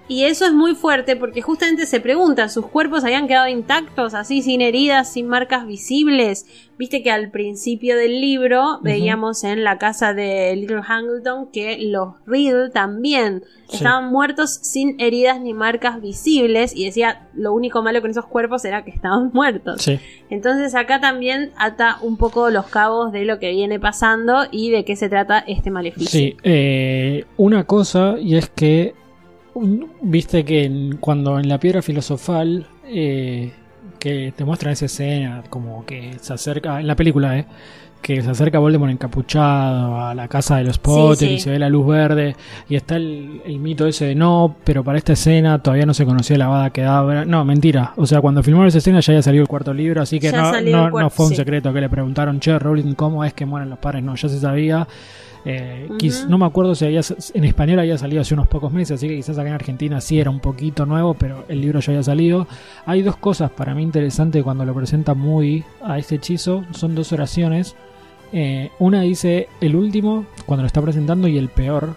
Y 0.07 0.25
eso 0.25 0.45
es 0.45 0.53
muy 0.53 0.75
fuerte 0.75 1.15
porque 1.15 1.41
justamente 1.41 1.87
se 1.87 1.99
pregunta, 1.99 2.47
¿sus 2.49 2.67
cuerpos 2.67 3.03
habían 3.03 3.27
quedado 3.27 3.47
intactos, 3.47 4.13
así 4.13 4.43
sin 4.43 4.61
heridas, 4.61 5.11
sin 5.11 5.27
marcas 5.27 5.65
visibles? 5.65 6.45
Viste 6.77 7.01
que 7.01 7.09
al 7.09 7.31
principio 7.31 7.95
del 7.97 8.21
libro 8.21 8.79
veíamos 8.83 9.43
en 9.43 9.63
la 9.63 9.77
casa 9.79 10.13
de 10.13 10.55
Little 10.57 10.81
Hangleton 10.83 11.49
que 11.51 11.77
los 11.79 12.15
Riddle 12.27 12.69
también 12.69 13.43
Sí. 13.67 13.77
estaban 13.77 14.11
muertos 14.11 14.59
sin 14.61 14.99
heridas 15.01 15.41
ni 15.41 15.53
marcas 15.55 15.99
visibles 15.99 16.75
y 16.75 16.85
decía 16.85 17.27
lo 17.33 17.51
único 17.53 17.81
malo 17.81 17.99
con 18.01 18.11
esos 18.11 18.27
cuerpos 18.27 18.63
era 18.63 18.83
que 18.83 18.91
estaban 18.91 19.31
muertos. 19.33 19.81
Sí. 19.81 19.99
Entonces 20.29 20.75
acá 20.75 21.01
también 21.01 21.51
ata 21.57 21.97
un 22.01 22.17
poco 22.17 22.51
los 22.51 22.67
cabos 22.67 23.11
de 23.11 23.25
lo 23.25 23.39
que 23.39 23.49
viene 23.51 23.79
pasando 23.79 24.43
y 24.51 24.69
de 24.69 24.85
qué 24.85 24.95
se 24.95 25.09
trata 25.09 25.39
este 25.39 25.71
maleficio. 25.71 26.09
Sí, 26.09 26.37
eh, 26.43 27.25
una 27.37 27.63
cosa, 27.63 28.17
y 28.19 28.35
es 28.35 28.49
que, 28.49 28.93
viste 30.01 30.43
que 30.45 30.65
en- 30.65 30.97
cuando 30.97 31.39
en 31.39 31.47
la 31.47 31.59
piedra 31.59 31.81
filosofal, 31.81 32.67
eh, 32.87 33.51
que 33.99 34.33
te 34.35 34.45
muestran 34.45 34.73
esa 34.73 34.85
escena, 34.85 35.43
como 35.49 35.85
que 35.85 36.17
se 36.21 36.33
acerca, 36.33 36.79
en 36.79 36.87
la 36.87 36.95
película, 36.95 37.39
eh, 37.39 37.45
que 38.01 38.21
se 38.21 38.29
acerca 38.29 38.59
Voldemort 38.59 38.91
encapuchado 38.91 39.99
a 39.99 40.13
la 40.13 40.27
casa 40.27 40.57
de 40.57 40.63
los 40.65 40.77
Potter 40.77 41.27
sí. 41.27 41.33
y 41.35 41.39
se 41.39 41.49
ve 41.49 41.57
la 41.57 41.69
luz 41.69 41.87
verde, 41.87 42.35
y 42.69 42.75
está 42.75 42.97
el, 42.97 43.41
el 43.45 43.57
mito 43.57 43.87
ese 43.87 44.05
de 44.05 44.13
no, 44.15 44.55
pero 44.63 44.83
para 44.83 44.99
esta 44.99 45.13
escena 45.13 45.57
todavía 45.57 45.87
no 45.87 45.93
se 45.95 46.05
conocía 46.05 46.37
la 46.37 46.45
Avada 46.45 46.69
Kedavra. 46.69 47.25
No, 47.25 47.43
mentira, 47.45 47.93
o 47.95 48.05
sea, 48.05 48.21
cuando 48.21 48.43
filmaron 48.43 48.67
esa 48.67 48.77
escena 48.77 48.99
ya 48.99 49.13
había 49.13 49.23
salido 49.23 49.41
el 49.41 49.47
cuarto 49.47 49.73
libro, 49.73 50.03
así 50.03 50.19
que 50.19 50.31
no, 50.31 50.51
no, 50.61 50.91
cuarto, 50.91 50.99
no 50.99 51.09
fue 51.09 51.25
un 51.25 51.31
sí. 51.31 51.37
secreto 51.37 51.73
que 51.73 51.81
le 51.81 51.89
preguntaron, 51.89 52.39
che, 52.39 52.59
Rowling, 52.59 52.93
¿cómo 52.93 53.23
es 53.25 53.33
que 53.33 53.47
mueren 53.47 53.69
los 53.71 53.79
padres? 53.79 54.03
No, 54.03 54.13
ya 54.15 54.29
se 54.29 54.39
sabía. 54.39 54.87
Eh, 55.45 55.87
no 56.27 56.39
me 56.39 56.45
acuerdo 56.45 56.73
si 56.73 56.85
había, 56.85 57.01
en 57.33 57.43
español 57.43 57.79
había 57.79 57.97
salido 57.99 58.21
hace 58.21 58.33
unos 58.33 58.47
pocos 58.47 58.73
meses, 58.73 58.95
así 58.97 59.07
que 59.07 59.15
quizás 59.15 59.37
acá 59.37 59.49
en 59.49 59.53
Argentina 59.53 60.01
sí 60.01 60.19
era 60.19 60.31
un 60.31 60.39
poquito 60.39 60.87
nuevo, 60.87 61.13
pero 61.13 61.45
el 61.47 61.61
libro 61.61 61.79
ya 61.79 61.91
había 61.91 62.03
salido. 62.03 62.47
Hay 62.85 63.03
dos 63.03 63.17
cosas 63.17 63.51
para 63.51 63.75
mí 63.75 63.83
interesantes 63.83 64.43
cuando 64.43 64.65
lo 64.65 64.73
presenta 64.73 65.13
Moody 65.13 65.63
a 65.83 65.99
este 65.99 66.15
hechizo, 66.15 66.65
son 66.71 66.95
dos 66.95 67.13
oraciones. 67.13 67.75
Eh, 68.33 68.71
una 68.79 69.01
dice 69.01 69.47
el 69.61 69.75
último, 69.75 70.25
cuando 70.47 70.63
lo 70.63 70.67
está 70.67 70.81
presentando, 70.81 71.27
y 71.27 71.37
el 71.37 71.49
peor, 71.49 71.95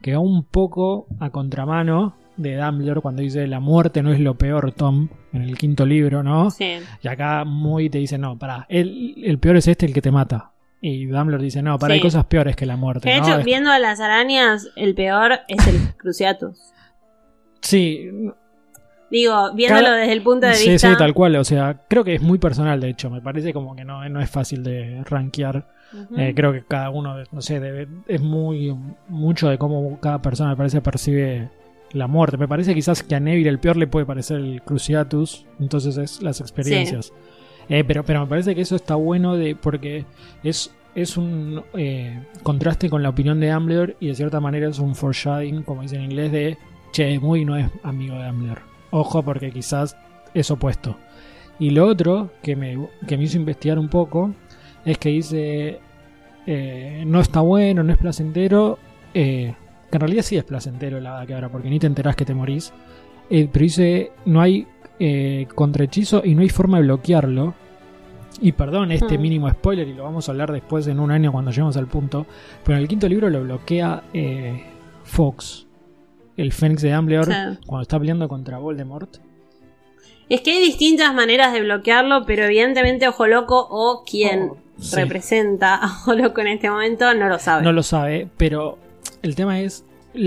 que 0.00 0.14
va 0.14 0.18
un 0.18 0.42
poco 0.42 1.06
a 1.20 1.30
contramano 1.30 2.16
de 2.36 2.56
Dumbledore 2.56 3.00
cuando 3.00 3.22
dice 3.22 3.46
la 3.46 3.60
muerte 3.60 4.02
no 4.02 4.12
es 4.12 4.18
lo 4.18 4.34
peor, 4.34 4.72
Tom, 4.72 5.08
en 5.32 5.42
el 5.42 5.56
quinto 5.56 5.86
libro, 5.86 6.22
¿no? 6.22 6.50
Sí. 6.50 6.78
Y 7.00 7.08
acá 7.08 7.44
muy 7.44 7.88
te 7.88 7.98
dice, 7.98 8.18
no, 8.18 8.38
pará, 8.38 8.66
el, 8.68 9.22
el 9.24 9.38
peor 9.38 9.56
es 9.56 9.68
este 9.68 9.86
el 9.86 9.94
que 9.94 10.02
te 10.02 10.10
mata. 10.10 10.51
Y 10.84 11.06
Dumbledore 11.06 11.44
dice, 11.44 11.62
no, 11.62 11.78
para 11.78 11.94
Sí. 11.94 11.98
hay 11.98 12.02
cosas 12.02 12.24
peores 12.26 12.56
que 12.56 12.66
la 12.66 12.76
muerte. 12.76 13.08
De 13.08 13.16
hecho, 13.16 13.38
viendo 13.44 13.70
a 13.70 13.78
las 13.78 14.00
arañas, 14.00 14.68
el 14.76 14.94
peor 14.94 15.38
es 15.48 15.66
el 15.66 15.76
Cruciatus. 15.96 16.58
Sí, 17.60 18.10
Digo, 19.10 19.52
viéndolo 19.54 19.84
Cada- 19.88 19.96
desde 19.98 20.12
el 20.14 20.22
punto 20.22 20.46
de 20.46 20.54
sí, 20.54 20.70
vista. 20.70 20.90
sí, 20.90 20.96
tal 20.96 21.12
cual. 21.12 21.36
O 21.36 21.44
sea, 21.44 21.82
creo 21.86 22.02
que 22.02 22.14
es 22.14 22.22
muy 22.22 22.38
personal, 22.38 22.80
de 22.80 22.88
hecho. 22.88 23.10
Me 23.10 23.20
parece 23.20 23.52
como 23.52 23.76
que 23.76 23.84
no, 23.84 24.08
no 24.08 24.20
es 24.22 24.30
fácil 24.30 24.62
de 24.62 25.02
rankear. 25.04 25.68
Eh, 26.16 26.32
creo 26.34 26.50
que 26.50 26.64
cada 26.64 26.88
uno, 26.88 27.16
no 27.30 27.42
sé, 27.42 27.60
debe- 27.60 27.88
es 28.08 28.22
muy 28.22 28.74
mucho 29.08 29.50
de 29.50 29.58
cómo 29.58 30.00
cada 30.00 30.22
persona 30.22 30.48
me 30.50 30.56
parece 30.56 30.80
percibe 30.80 31.50
la 31.92 32.06
muerte. 32.06 32.38
Me 32.38 32.48
parece 32.48 32.72
quizás 32.74 33.02
que 33.02 33.14
a 33.14 33.20
Neville 33.20 33.50
el 33.50 33.58
peor 33.58 33.76
le 33.76 33.86
puede 33.86 34.06
parecer 34.06 34.38
el 34.40 34.62
Cruciatus, 34.62 35.44
entonces 35.60 35.98
es 35.98 36.22
las 36.22 36.40
experiencias. 36.40 37.12
Eh, 37.68 37.84
pero, 37.84 38.04
pero 38.04 38.20
me 38.20 38.26
parece 38.26 38.54
que 38.54 38.60
eso 38.60 38.76
está 38.76 38.94
bueno 38.94 39.36
de 39.36 39.56
porque 39.56 40.04
es, 40.42 40.74
es 40.94 41.16
un 41.16 41.62
eh, 41.74 42.20
contraste 42.42 42.90
con 42.90 43.02
la 43.02 43.10
opinión 43.10 43.40
de 43.40 43.50
Dumbledore 43.50 43.96
y 44.00 44.08
de 44.08 44.14
cierta 44.14 44.40
manera 44.40 44.68
es 44.68 44.78
un 44.78 44.94
foreshadowing, 44.94 45.62
como 45.62 45.82
dice 45.82 45.96
en 45.96 46.04
inglés, 46.04 46.32
de 46.32 46.58
che, 46.92 47.18
muy 47.18 47.44
no 47.44 47.56
es 47.56 47.70
amigo 47.82 48.16
de 48.16 48.26
Dumbledore. 48.26 48.62
Ojo 48.90 49.22
porque 49.22 49.50
quizás 49.50 49.96
es 50.34 50.50
opuesto. 50.50 50.96
Y 51.58 51.70
lo 51.70 51.86
otro 51.86 52.30
que 52.42 52.56
me, 52.56 52.76
que 53.06 53.16
me 53.16 53.24
hizo 53.24 53.36
investigar 53.36 53.78
un 53.78 53.88
poco 53.88 54.34
es 54.84 54.98
que 54.98 55.10
dice 55.10 55.80
eh, 56.46 57.04
no 57.06 57.20
está 57.20 57.40
bueno, 57.40 57.82
no 57.82 57.92
es 57.92 57.98
placentero. 57.98 58.78
que 59.12 59.54
en 59.92 60.00
realidad 60.00 60.22
sí 60.22 60.36
es 60.36 60.44
placentero 60.44 61.00
la 61.00 61.24
que 61.26 61.34
ahora, 61.34 61.50
porque 61.50 61.70
ni 61.70 61.78
te 61.78 61.86
enterás 61.86 62.16
que 62.16 62.24
te 62.24 62.34
morís. 62.34 62.72
Pero 63.28 63.50
dice 63.52 64.12
no 64.26 64.40
hay 64.40 64.66
eh, 64.98 65.46
contrahechizo 65.54 66.22
y 66.24 66.34
no 66.34 66.42
hay 66.42 66.48
forma 66.48 66.78
de 66.78 66.84
bloquearlo. 66.84 67.54
Y 68.40 68.52
perdón 68.52 68.90
este 68.92 69.18
Hmm. 69.18 69.22
mínimo 69.22 69.50
spoiler, 69.50 69.86
y 69.86 69.92
lo 69.94 70.04
vamos 70.04 70.28
a 70.28 70.32
hablar 70.32 70.50
después 70.52 70.86
en 70.86 70.98
un 71.00 71.10
año 71.10 71.30
cuando 71.32 71.50
lleguemos 71.50 71.76
al 71.76 71.86
punto. 71.86 72.26
Pero 72.64 72.76
en 72.76 72.82
el 72.82 72.88
quinto 72.88 73.08
libro 73.08 73.28
lo 73.30 73.42
bloquea 73.42 74.02
eh, 74.14 74.64
Fox, 75.04 75.66
el 76.36 76.52
Fénix 76.52 76.82
de 76.82 76.92
Dumbledore, 76.92 77.32
Sí. 77.32 77.58
cuando 77.66 77.82
está 77.82 77.98
peleando 77.98 78.28
contra 78.28 78.58
Voldemort. 78.58 79.16
Es 80.28 80.40
que 80.40 80.52
hay 80.52 80.60
distintas 80.64 81.14
maneras 81.14 81.52
de 81.52 81.60
bloquearlo, 81.62 82.24
pero 82.24 82.44
evidentemente 82.44 83.06
Ojo 83.06 83.26
Loco 83.26 83.66
o 83.70 84.02
quien 84.04 84.50
Oh, 84.50 84.56
sí. 84.78 84.96
representa 84.96 85.74
a 85.74 85.86
Ojo 85.86 86.14
Loco 86.14 86.40
en 86.40 86.46
este 86.48 86.70
momento 86.70 87.12
no 87.14 87.28
lo 87.28 87.38
sabe. 87.38 87.62
No 87.62 87.72
lo 87.72 87.82
sabe, 87.82 88.28
pero 88.38 88.78
el 89.20 89.34
tema 89.36 89.60
es. 89.60 89.84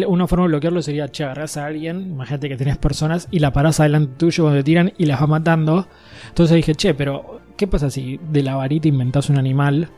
Una 0.07 0.27
forma 0.27 0.45
de 0.45 0.49
bloquearlo 0.49 0.81
sería, 0.81 1.09
che, 1.09 1.23
agarrás 1.23 1.57
a 1.57 1.65
alguien, 1.65 2.01
imagínate 2.01 2.49
que 2.49 2.57
tenés 2.57 2.77
personas 2.77 3.27
y 3.29 3.39
la 3.39 3.53
parás 3.53 3.79
adelante 3.79 4.13
tuyo 4.17 4.43
cuando 4.43 4.59
te 4.59 4.63
tiran 4.63 4.93
y 4.97 5.05
las 5.05 5.21
va 5.21 5.27
matando. 5.27 5.87
Entonces 6.29 6.55
dije, 6.55 6.73
che, 6.73 6.93
pero 6.93 7.41
¿qué 7.55 7.67
pasa 7.67 7.89
si 7.89 8.19
de 8.31 8.43
la 8.43 8.55
varita 8.55 8.87
inventás 8.87 9.29
un 9.29 9.37
animal? 9.37 9.89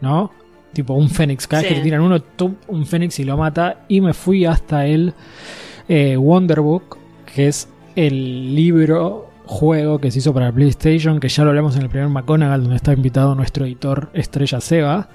¿No? 0.00 0.30
Tipo 0.72 0.94
un 0.94 1.10
fénix, 1.10 1.46
cada 1.48 1.62
vez 1.62 1.70
que 1.70 1.78
te 1.78 1.82
tiran 1.82 2.02
uno, 2.02 2.20
tú, 2.20 2.56
un 2.68 2.86
fénix 2.86 3.18
y 3.18 3.24
lo 3.24 3.36
mata. 3.36 3.84
Y 3.88 4.00
me 4.00 4.12
fui 4.12 4.44
hasta 4.44 4.86
el 4.86 5.14
eh, 5.88 6.16
Wonderbook, 6.16 6.98
que 7.34 7.48
es 7.48 7.68
el 7.96 8.54
libro 8.54 9.28
juego 9.48 9.98
que 9.98 10.10
se 10.10 10.18
hizo 10.18 10.32
para 10.32 10.52
PlayStation, 10.52 11.18
que 11.18 11.28
ya 11.28 11.42
lo 11.42 11.50
hablamos 11.50 11.74
en 11.76 11.82
el 11.82 11.88
primer 11.88 12.08
McGonagall, 12.08 12.62
donde 12.62 12.76
está 12.76 12.92
invitado 12.92 13.34
nuestro 13.34 13.64
editor 13.64 14.10
Estrella 14.12 14.60
Seba. 14.60 15.08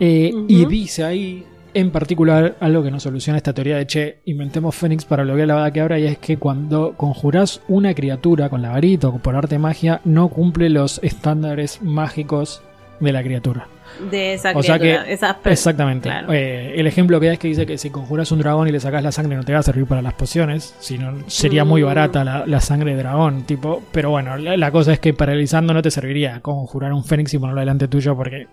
Eh. 0.00 0.32
Y 0.48 0.64
dice 0.64 1.04
ahí, 1.04 1.44
en 1.74 1.90
particular, 1.90 2.56
algo 2.60 2.82
que 2.82 2.90
nos 2.90 3.02
soluciona 3.02 3.36
esta 3.36 3.52
teoría 3.52 3.76
de 3.76 3.86
che, 3.86 4.18
inventemos 4.24 4.74
Fénix 4.74 5.04
para 5.04 5.22
bloquear 5.22 5.48
la 5.48 5.54
vada 5.54 5.72
que 5.72 5.80
abra, 5.80 5.98
y 5.98 6.06
es 6.06 6.18
que 6.18 6.36
cuando 6.36 6.94
conjurás 6.96 7.60
una 7.68 7.94
criatura 7.94 8.48
con 8.48 8.62
la 8.62 8.70
varita 8.70 9.08
o 9.08 9.18
por 9.18 9.36
arte 9.36 9.56
de 9.56 9.58
magia, 9.58 10.00
no 10.04 10.28
cumple 10.28 10.68
los 10.70 11.00
estándares 11.02 11.80
mágicos 11.82 12.62
de 13.00 13.12
la 13.12 13.22
criatura. 13.22 13.68
De 14.10 14.34
esa 14.34 14.50
O 14.56 14.62
sea 14.62 14.78
criatura. 14.78 15.04
que- 15.06 15.50
Exactamente. 15.52 16.08
claro. 16.08 16.32
Eh, 16.32 16.78
el 16.78 16.86
ejemplo 16.86 17.18
que 17.20 17.26
da 17.28 17.32
es 17.34 17.38
que 17.38 17.48
dice 17.48 17.64
que 17.64 17.78
si 17.78 17.90
conjuras 17.90 18.30
un 18.32 18.38
dragón 18.40 18.68
y 18.68 18.72
le 18.72 18.80
sacas 18.80 19.02
la 19.02 19.12
sangre 19.12 19.36
no 19.36 19.44
te 19.44 19.52
va 19.52 19.60
a 19.60 19.62
servir 19.62 19.86
para 19.86 20.02
las 20.02 20.14
pociones, 20.14 20.74
sino 20.80 21.12
sería 21.28 21.64
muy 21.64 21.82
Mm. 21.82 21.86
barata 21.86 22.24
la, 22.24 22.44
la 22.46 22.60
sangre 22.60 22.92
de 22.94 22.98
dragón, 22.98 23.42
tipo. 23.44 23.82
Pero 23.92 24.10
bueno, 24.10 24.36
la, 24.36 24.56
la 24.56 24.70
cosa 24.70 24.92
es 24.92 24.98
que 25.00 25.14
paralizando 25.14 25.72
no 25.72 25.80
te 25.82 25.90
serviría 25.90 26.40
conjurar 26.40 26.92
un 26.92 27.04
fénix 27.04 27.32
y 27.34 27.38
ponerlo 27.38 27.60
delante 27.60 27.88
tuyo 27.88 28.14
porque 28.16 28.46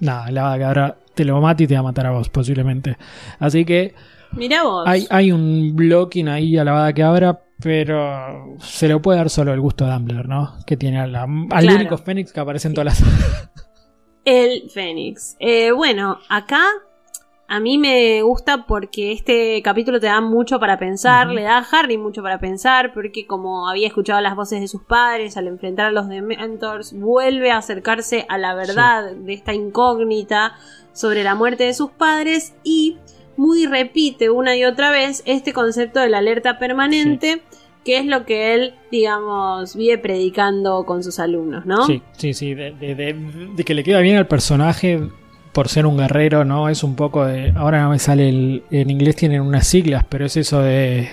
nada, 0.00 0.30
la 0.30 0.42
va 0.42 0.52
a 0.54 0.66
ahora 0.68 0.96
te 1.14 1.24
lo 1.24 1.40
mata 1.40 1.62
y 1.62 1.66
te 1.66 1.74
va 1.74 1.80
a 1.80 1.84
matar 1.84 2.06
a 2.06 2.10
vos 2.12 2.28
posiblemente. 2.28 2.96
Así 3.40 3.64
que 3.64 3.94
Mirá 4.32 4.62
vos. 4.62 4.84
hay, 4.86 5.06
hay 5.10 5.32
un 5.32 5.74
blocking 5.74 6.28
ahí 6.28 6.56
a 6.58 6.64
la 6.64 6.72
vada 6.72 6.92
que 6.92 7.02
abra, 7.02 7.40
pero 7.60 8.56
se 8.60 8.88
lo 8.88 9.02
puede 9.02 9.18
dar 9.18 9.30
solo 9.30 9.52
el 9.52 9.60
gusto 9.60 9.84
de 9.84 9.92
Dumbledore, 9.92 10.28
¿no? 10.28 10.54
Que 10.66 10.76
tiene 10.76 11.06
la- 11.08 11.22
al 11.24 11.48
Claro. 11.64 11.74
único 11.76 11.98
fénix 11.98 12.32
que 12.32 12.40
aparece 12.40 12.68
en 12.68 12.74
todas 12.74 13.00
las... 13.00 13.02
El 14.24 14.68
Fénix. 14.70 15.36
Eh, 15.40 15.72
bueno, 15.72 16.18
acá 16.28 16.62
a 17.50 17.60
mí 17.60 17.78
me 17.78 18.20
gusta 18.22 18.66
porque 18.66 19.10
este 19.12 19.60
capítulo 19.62 19.98
te 20.00 20.06
da 20.06 20.20
mucho 20.20 20.60
para 20.60 20.78
pensar, 20.78 21.28
le 21.28 21.42
da 21.42 21.58
a 21.58 21.66
Harry 21.72 21.96
mucho 21.96 22.22
para 22.22 22.38
pensar, 22.38 22.92
porque 22.92 23.26
como 23.26 23.68
había 23.68 23.86
escuchado 23.86 24.20
las 24.20 24.36
voces 24.36 24.60
de 24.60 24.68
sus 24.68 24.82
padres 24.82 25.36
al 25.38 25.46
enfrentar 25.48 25.86
a 25.86 25.90
los 25.92 26.08
Dementors, 26.08 26.92
vuelve 26.92 27.50
a 27.50 27.56
acercarse 27.56 28.26
a 28.28 28.36
la 28.36 28.54
verdad 28.54 29.12
de 29.14 29.32
esta 29.32 29.54
incógnita 29.54 30.54
sobre 30.92 31.24
la 31.24 31.34
muerte 31.34 31.64
de 31.64 31.72
sus 31.74 31.90
padres 31.90 32.54
y 32.64 32.98
muy 33.38 33.66
repite 33.66 34.28
una 34.30 34.54
y 34.56 34.64
otra 34.64 34.90
vez 34.90 35.22
este 35.24 35.52
concepto 35.52 36.00
de 36.00 36.10
la 36.10 36.18
alerta 36.18 36.58
permanente. 36.58 37.40
Que 37.84 37.96
es 37.96 38.04
lo 38.04 38.26
que 38.26 38.52
él, 38.52 38.74
digamos, 38.90 39.74
vive 39.74 39.96
predicando 39.96 40.84
con 40.84 41.02
sus 41.02 41.18
alumnos, 41.18 41.64
¿no? 41.64 41.86
Sí, 41.86 42.02
sí, 42.12 42.34
sí, 42.34 42.52
de, 42.52 42.72
de- 42.72 42.94
de- 42.94 43.14
de 43.56 43.64
que 43.64 43.72
le 43.72 43.82
queda 43.82 44.00
bien 44.00 44.16
al 44.18 44.26
personaje 44.26 45.00
por 45.52 45.68
ser 45.68 45.86
un 45.86 45.96
guerrero, 45.96 46.44
¿no? 46.44 46.68
Es 46.68 46.82
un 46.84 46.94
poco 46.96 47.24
de... 47.24 47.52
Ahora 47.56 47.82
no 47.82 47.90
me 47.90 47.98
sale 47.98 48.28
el... 48.28 48.62
En 48.70 48.90
inglés 48.90 49.16
tienen 49.16 49.40
unas 49.40 49.66
siglas, 49.66 50.04
pero 50.08 50.26
es 50.26 50.36
eso 50.36 50.60
de... 50.62 51.08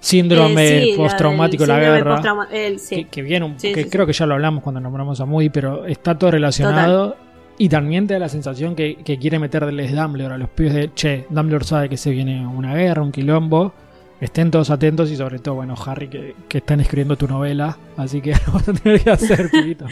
Síndrome 0.00 0.66
Eh, 0.78 0.84
sí, 0.92 0.96
postraumático 0.96 1.64
de 1.64 1.68
la 1.72 1.78
guerra. 1.80 2.16
postrauma- 2.16 2.48
él, 2.52 2.78
sí. 2.78 2.96
Que, 2.96 3.04
que 3.06 3.22
viene 3.22 3.46
un- 3.46 3.58
Sí, 3.58 3.72
que 3.72 3.88
creo 3.88 4.06
que 4.06 4.12
ya 4.12 4.26
lo 4.26 4.34
hablamos 4.34 4.62
cuando 4.62 4.80
nombramos 4.80 5.20
a 5.20 5.24
Moody, 5.24 5.48
pero 5.48 5.86
está 5.86 6.18
todo 6.18 6.30
relacionado. 6.30 7.16
Y 7.56 7.68
también 7.68 8.06
te 8.06 8.14
da 8.14 8.20
la 8.20 8.28
sensación 8.28 8.74
que, 8.74 8.96
que 8.96 9.18
quiere 9.18 9.38
meterles 9.38 9.94
Dumbledore 9.94 10.34
a 10.34 10.38
los 10.38 10.48
pies 10.50 10.74
de, 10.74 10.90
che, 10.94 11.24
Dumbledore 11.30 11.64
sabe 11.64 11.88
que 11.88 11.96
se 11.96 12.10
viene 12.10 12.46
una 12.46 12.74
guerra, 12.74 13.02
un 13.02 13.12
quilombo. 13.12 13.72
Estén 14.20 14.50
todos 14.50 14.70
atentos 14.70 15.10
y 15.10 15.16
sobre 15.16 15.38
todo, 15.38 15.54
bueno, 15.56 15.74
Harry, 15.86 16.08
que, 16.08 16.34
que 16.48 16.58
están 16.58 16.80
escribiendo 16.80 17.16
tu 17.16 17.26
novela. 17.28 17.78
Así 17.96 18.20
que 18.20 18.32
lo 18.46 18.52
vas 18.54 18.68
a 18.68 18.72
tener 18.74 19.00
que 19.02 19.10
hacer, 19.10 19.50
pibito. 19.52 19.86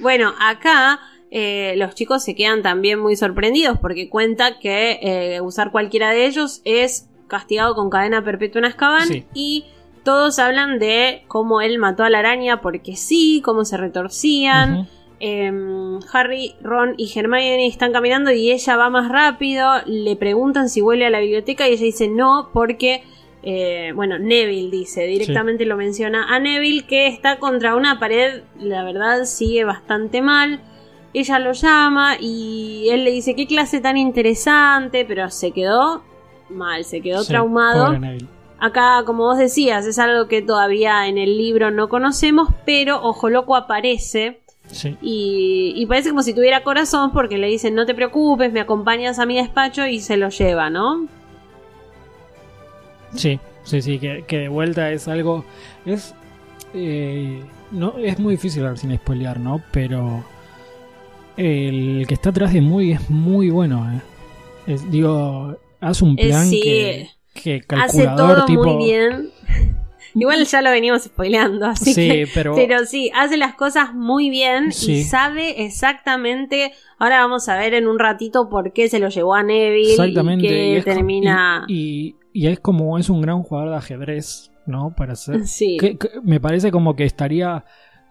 Bueno, 0.00 0.32
acá 0.40 0.98
eh, 1.36 1.74
los 1.76 1.96
chicos 1.96 2.22
se 2.22 2.36
quedan 2.36 2.62
también 2.62 3.00
muy 3.00 3.16
sorprendidos 3.16 3.76
porque 3.80 4.08
cuenta 4.08 4.60
que 4.60 5.00
eh, 5.02 5.40
usar 5.40 5.72
cualquiera 5.72 6.10
de 6.10 6.26
ellos 6.26 6.60
es 6.64 7.08
castigado 7.26 7.74
con 7.74 7.90
cadena 7.90 8.22
perpetua 8.22 8.60
en 8.60 8.64
Azkaban 8.66 9.08
Sí. 9.08 9.24
y 9.34 9.64
todos 10.04 10.38
hablan 10.38 10.78
de 10.78 11.24
cómo 11.26 11.60
él 11.60 11.78
mató 11.78 12.04
a 12.04 12.10
la 12.10 12.20
araña 12.20 12.60
porque 12.60 12.94
sí, 12.94 13.42
cómo 13.44 13.64
se 13.64 13.76
retorcían. 13.76 14.86
Em, 15.18 15.98
Harry, 16.12 16.54
Ron 16.60 16.94
y 16.98 17.10
Hermione 17.18 17.66
están 17.66 17.92
caminando 17.92 18.30
y 18.30 18.52
ella 18.52 18.76
va 18.76 18.88
más 18.90 19.08
rápido. 19.08 19.68
Le 19.86 20.14
preguntan 20.14 20.68
si 20.68 20.82
vuelve 20.82 21.06
a 21.06 21.10
la 21.10 21.18
biblioteca 21.18 21.66
y 21.68 21.72
ella 21.72 21.84
dice 21.84 22.06
no 22.06 22.50
porque, 22.52 23.02
eh, 23.42 23.90
bueno, 23.96 24.18
Neville 24.20 24.70
dice, 24.70 25.04
directamente 25.06 25.64
lo 25.64 25.76
menciona 25.76 26.32
a 26.32 26.38
Neville 26.38 26.84
que 26.86 27.08
está 27.08 27.38
contra 27.40 27.74
una 27.74 27.98
pared, 27.98 28.42
la 28.60 28.84
verdad 28.84 29.24
sigue 29.24 29.64
bastante 29.64 30.22
mal. 30.22 30.60
Ella 31.14 31.38
lo 31.38 31.52
llama 31.52 32.16
y 32.20 32.88
él 32.90 33.04
le 33.04 33.10
dice 33.12 33.34
qué 33.34 33.46
clase 33.46 33.80
tan 33.80 33.96
interesante, 33.96 35.04
pero 35.06 35.30
se 35.30 35.52
quedó 35.52 36.02
mal, 36.50 36.84
se 36.84 37.00
quedó 37.00 37.22
Sí, 37.22 37.28
traumado. 37.28 37.96
Acá, 38.58 39.02
como 39.06 39.24
vos 39.24 39.38
decías, 39.38 39.86
es 39.86 39.98
algo 39.98 40.26
que 40.28 40.42
todavía 40.42 41.06
en 41.08 41.16
el 41.18 41.36
libro 41.38 41.70
no 41.70 41.88
conocemos, 41.88 42.48
pero 42.66 43.00
Ojo 43.02 43.30
Loco 43.30 43.56
aparece 43.56 44.40
Sí. 44.70 44.96
y, 45.02 45.74
y 45.76 45.86
parece 45.86 46.08
como 46.08 46.22
si 46.22 46.32
tuviera 46.34 46.62
corazón 46.64 47.12
porque 47.12 47.36
le 47.36 47.48
dicen 47.48 47.74
no 47.74 47.84
te 47.84 47.94
preocupes, 47.94 48.50
me 48.52 48.60
acompañas 48.60 49.18
a 49.18 49.26
mi 49.26 49.36
despacho 49.36 49.86
y 49.86 50.00
se 50.00 50.16
lo 50.16 50.30
lleva, 50.30 50.70
¿no? 50.70 51.06
Sí, 53.14 53.38
sí, 53.62 53.82
sí, 53.82 53.98
que, 53.98 54.24
que 54.26 54.38
de 54.38 54.48
vuelta 54.48 54.90
es 54.90 55.06
algo. 55.08 55.44
Es. 55.86 56.14
eh, 56.72 57.42
no, 57.70 57.94
es 57.98 58.18
muy 58.18 58.32
difícil 58.34 58.62
hablar 58.62 58.78
sin 58.78 58.94
spoilear, 58.96 59.38
¿no? 59.38 59.62
Pero. 59.70 60.24
El 61.36 62.04
que 62.06 62.14
está 62.14 62.30
atrás 62.30 62.52
de 62.52 62.60
Moody 62.60 62.92
es 62.92 63.10
muy 63.10 63.50
bueno, 63.50 63.90
¿eh? 63.92 64.00
Es- 64.72 64.90
digo, 64.90 65.56
hace 65.80 66.04
un 66.04 66.16
Eh, 66.18 66.28
plan 66.28 66.46
sí. 66.46 66.60
que, 66.62 67.08
que 67.34 67.54
Hace 67.76 68.04
calculador 68.04 68.36
todo 68.36 68.46
tipo. 68.46 68.64
muy 68.64 68.84
bien. 68.84 69.30
Igual 70.16 70.44
ya 70.44 70.62
lo 70.62 70.70
venimos 70.70 71.02
spoileando, 71.02 71.66
así 71.66 71.92
Sí, 71.92 72.08
que. 72.08 72.28
pero. 72.32 72.54
Pero 72.56 72.84
sí, 72.86 73.10
hace 73.16 73.36
las 73.36 73.54
cosas 73.56 73.94
muy 73.94 74.30
bien 74.30 74.70
Sí. 74.70 74.92
y 74.92 75.02
sabe 75.02 75.64
exactamente. 75.64 76.72
Ahora 77.00 77.18
vamos 77.20 77.48
a 77.48 77.56
ver 77.58 77.74
en 77.74 77.88
un 77.88 77.98
ratito 77.98 78.48
por 78.48 78.72
qué 78.72 78.88
se 78.88 79.00
lo 79.00 79.08
llevó 79.08 79.34
a 79.34 79.42
Neville 79.42 79.90
Exactamente. 79.90 80.46
y 80.46 80.48
que 80.48 80.76
es 80.78 80.84
como- 80.84 80.94
termina. 80.96 81.64
Y, 81.66 82.14
y 82.32 82.44
y 82.44 82.46
es 82.48 82.60
como 82.60 82.96
es 82.98 83.10
un 83.10 83.20
gran 83.22 83.42
jugador 83.42 83.70
de 83.70 83.76
ajedrez, 83.76 84.50
¿no? 84.66 84.94
Para 84.96 85.14
ser. 85.16 85.46
Sí. 85.48 85.76
que- 85.80 85.98
que 85.98 86.08
me 86.22 86.38
parece 86.40 86.70
como 86.70 86.94
que 86.94 87.04
estaría. 87.04 87.64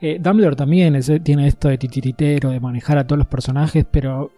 Eh, 0.06 0.18
Dumbledore 0.20 0.56
también 0.58 0.96
es- 0.98 1.12
tiene 1.24 1.48
esto 1.48 1.70
de 1.70 1.78
titiritero, 1.78 2.50
de 2.50 2.60
manejar 2.60 2.98
a 2.98 3.08
todos 3.08 3.18
los 3.18 3.28
personajes, 3.28 3.86
pero 3.90 4.32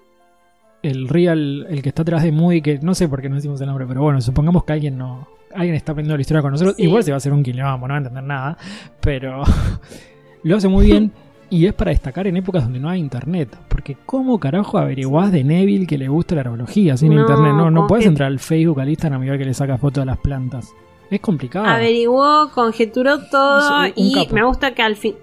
el 0.83 1.07
real, 1.07 1.65
el 1.69 1.81
que 1.81 1.89
está 1.89 2.03
atrás 2.03 2.21
de 2.21 2.31
Moody, 2.31 2.61
que 2.61 2.77
no 2.83 2.93
sé 2.93 3.09
por 3.09 3.19
qué 3.21 3.29
no 3.29 3.35
decimos 3.35 3.59
el 3.61 3.67
nombre, 3.67 3.87
pero 3.87 4.03
bueno, 4.03 4.21
supongamos 4.21 4.63
que 4.63 4.73
alguien 4.73 4.97
no. 4.97 5.27
Alguien 5.55 5.73
está 5.75 5.93
aprendiendo 5.93 6.17
la 6.17 6.21
historia 6.21 6.41
con 6.43 6.51
nosotros. 6.51 6.75
Sí. 6.75 6.83
Igual 6.83 7.03
se 7.03 7.11
va 7.11 7.15
a 7.15 7.17
hacer 7.17 7.33
un 7.33 7.41
quilombo, 7.41 7.87
no 7.87 7.93
va 7.93 7.95
a 7.95 7.97
entender 7.97 8.23
nada. 8.23 8.57
Pero 9.01 9.41
lo 10.43 10.55
hace 10.57 10.67
muy 10.67 10.85
bien. 10.85 11.11
Y 11.49 11.65
es 11.67 11.73
para 11.73 11.91
destacar 11.91 12.27
en 12.27 12.37
épocas 12.37 12.63
donde 12.63 12.79
no 12.79 12.89
hay 12.89 12.99
internet. 12.99 13.55
Porque 13.69 13.95
¿cómo 14.05 14.39
carajo 14.39 14.77
averiguás 14.77 15.31
de 15.31 15.43
Neville 15.43 15.87
que 15.87 15.97
le 15.97 16.07
gusta 16.09 16.35
la 16.35 16.41
herbología 16.41 16.97
sin 16.97 17.13
No, 17.15 17.21
internet? 17.21 17.53
No, 17.53 17.71
no 17.71 17.87
puedes 17.87 18.05
entrar 18.05 18.27
al 18.27 18.39
Facebook, 18.39 18.81
al 18.81 18.89
Instagram 18.89 19.23
y 19.23 19.29
ver 19.29 19.39
que 19.39 19.45
le 19.45 19.53
saca 19.53 19.77
fotos 19.77 20.01
de 20.01 20.05
las 20.07 20.17
plantas. 20.17 20.73
Es 21.09 21.21
complicado. 21.21 21.65
Averiguó, 21.67 22.49
conjeturó 22.53 23.19
todo 23.29 23.85
y 23.95 24.13
capo. 24.13 24.35
me 24.35 24.43
gusta 24.43 24.73
que 24.73 24.81
al 24.81 24.95
fin. 24.95 25.15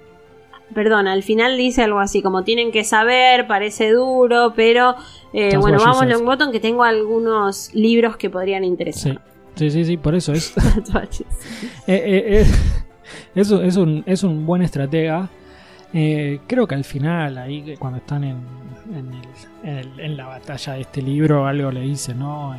Perdón, 0.75 1.07
al 1.09 1.23
final 1.23 1.57
dice 1.57 1.83
algo 1.83 2.01
así 2.01 2.23
como 2.23 2.45
tienen 2.45 2.73
que 2.73 2.85
saber, 2.85 3.47
parece 3.47 3.91
duro, 3.93 4.53
pero 4.57 4.95
eh, 5.33 5.57
bueno, 5.59 5.79
vamos 5.79 5.99
says. 5.99 6.11
Longbottom 6.13 6.51
que 6.53 6.61
tengo 6.61 6.83
algunos 6.85 7.75
libros 7.75 8.17
que 8.17 8.31
podrían 8.31 8.65
interesar. 8.65 9.21
sí, 9.55 9.71
sí, 9.71 9.85
sí, 9.85 9.97
por 9.97 10.15
eso 10.15 10.33
es. 10.33 10.53
Eh, 11.87 11.95
eh, 11.95 12.43
eh, 12.43 12.47
es, 13.35 13.51
un- 13.51 13.65
es 13.65 13.77
un, 13.77 14.03
es 14.07 14.23
un 14.23 14.47
buen 14.47 14.63
estratega. 14.63 15.29
Eh, 15.95 16.41
creo 16.47 16.67
que 16.67 16.75
al 16.75 16.85
final, 16.85 17.37
ahí 17.39 17.75
cuando 17.79 17.99
están 17.99 18.25
en, 18.25 18.39
en, 18.95 19.13
el- 19.13 19.69
en 19.71 19.77
el- 19.79 20.01
en 20.01 20.17
la 20.17 20.27
batalla 20.27 20.75
de 20.75 20.81
este 20.83 21.03
libro, 21.03 21.47
algo 21.47 21.71
le 21.71 21.81
dice, 21.83 22.15
¿no? 22.15 22.55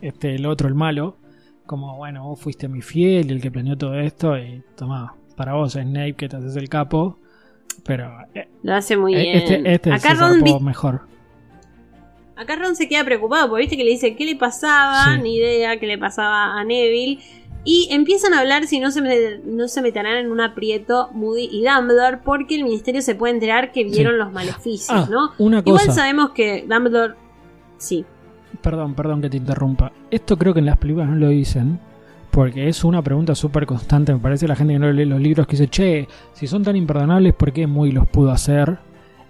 Este, 0.00 0.34
el 0.36 0.46
otro, 0.46 0.68
el 0.68 0.74
malo, 0.74 1.16
como, 1.64 1.96
bueno, 1.96 2.24
vos 2.28 2.40
fuiste 2.40 2.68
mi 2.68 2.82
fiel 2.82 3.30
y 3.30 3.34
el 3.34 3.40
que 3.40 3.50
planeó 3.50 3.76
todo 3.76 3.94
esto, 3.98 4.38
y 4.38 4.62
toma, 4.76 5.14
para 5.36 5.54
vos, 5.54 5.72
Snape, 5.74 6.14
que 6.14 6.28
te 6.28 6.36
haces 6.36 6.56
el 6.56 6.68
capo. 6.68 7.18
Pero 7.84 8.10
eh, 8.34 8.48
Lo 8.62 8.74
hace 8.74 8.96
muy 8.96 9.14
eh, 9.14 9.20
bien. 9.20 9.36
este, 9.36 9.72
este 9.74 9.92
Acá, 9.92 10.14
Ron, 10.14 10.42
vi- 10.42 10.58
mejor. 10.60 11.02
acá 12.36 12.56
Ron 12.56 12.74
se 12.76 12.88
queda 12.88 13.04
preocupado 13.04 13.48
porque 13.48 13.62
viste 13.62 13.76
que 13.76 13.84
le 13.84 13.90
dice 13.90 14.16
qué 14.16 14.24
le 14.24 14.36
pasaba, 14.36 15.14
Sí. 15.16 15.22
ni 15.22 15.36
idea 15.36 15.78
qué 15.78 15.86
le 15.86 15.98
pasaba 15.98 16.58
a 16.58 16.64
Neville. 16.64 17.20
Y 17.68 17.88
empiezan 17.90 18.32
a 18.32 18.40
hablar 18.40 18.66
si 18.68 18.78
no 18.78 18.90
se, 18.92 19.00
met- 19.02 19.42
no 19.42 19.66
se 19.66 19.82
meterán 19.82 20.16
en 20.18 20.30
un 20.30 20.40
aprieto 20.40 21.10
Moody 21.12 21.48
y 21.50 21.64
Dumbledore 21.64 22.18
porque 22.18 22.54
el 22.54 22.62
ministerio 22.64 23.02
se 23.02 23.14
puede 23.16 23.34
enterar 23.34 23.72
que 23.72 23.82
vieron 23.84 24.12
Sí. 24.14 24.18
los 24.18 24.32
maleficios, 24.32 24.90
Ah, 24.90 25.08
¿no? 25.10 25.32
una 25.38 25.58
Igual 25.58 25.80
cosa. 25.86 25.92
sabemos 25.92 26.30
que 26.30 26.64
Dumbledore... 26.68 27.14
Sí. 27.78 28.04
Perdón, 28.62 28.94
perdón 28.94 29.20
que 29.20 29.28
te 29.30 29.36
interrumpa. 29.36 29.92
Esto 30.10 30.38
creo 30.38 30.54
que 30.54 30.60
en 30.60 30.66
las 30.66 30.78
películas 30.78 31.08
no 31.08 31.16
lo 31.16 31.28
dicen. 31.28 31.80
Porque 32.36 32.68
es 32.68 32.84
una 32.84 33.00
pregunta 33.00 33.34
súper 33.34 33.64
constante. 33.64 34.12
Me 34.12 34.18
parece 34.18 34.46
la 34.46 34.54
gente 34.54 34.74
que 34.74 34.78
no 34.78 34.92
lee 34.92 35.06
los 35.06 35.18
libros 35.18 35.46
que 35.46 35.52
dice, 35.52 35.68
che, 35.68 36.06
si 36.34 36.46
son 36.46 36.62
tan 36.62 36.76
imperdonables, 36.76 37.32
¿por 37.32 37.50
qué 37.50 37.66
Muy 37.66 37.92
los 37.92 38.06
pudo 38.06 38.30
hacer? 38.30 38.76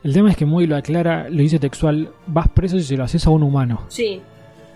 El 0.03 0.13
tema 0.13 0.29
es 0.29 0.37
que 0.37 0.45
Muy 0.45 0.67
lo 0.67 0.75
aclara, 0.75 1.29
lo 1.31 1.37
dice 1.37 1.61
textual, 1.61 2.11
vas 2.27 2.49
preso 2.49 2.77
si 2.79 2.83
se 2.85 2.97
lo 2.97 3.05
haces 3.05 3.25
a 3.25 3.31
un 3.31 3.45
humano, 3.45 3.83
Sí. 3.87 4.21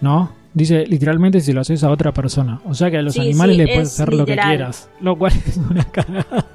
¿no? 0.00 0.30
Dice 0.54 0.86
literalmente 0.86 1.40
si 1.40 1.52
lo 1.52 1.60
haces 1.60 1.82
a 1.82 1.90
otra 1.90 2.12
persona. 2.12 2.60
O 2.66 2.72
sea 2.72 2.88
que 2.88 2.98
a 2.98 3.02
los 3.02 3.14
Sí, 3.14 3.20
animales 3.20 3.56
sí, 3.56 3.62
le 3.62 3.66
puedes 3.66 3.88
es 3.88 3.94
hacer 4.00 4.14
lo 4.14 4.24
que 4.24 4.36
quieras. 4.36 4.88
Lo 5.00 5.16
cual 5.18 5.32
es 5.46 5.56
una 5.56 5.82
cagada. 5.84 6.46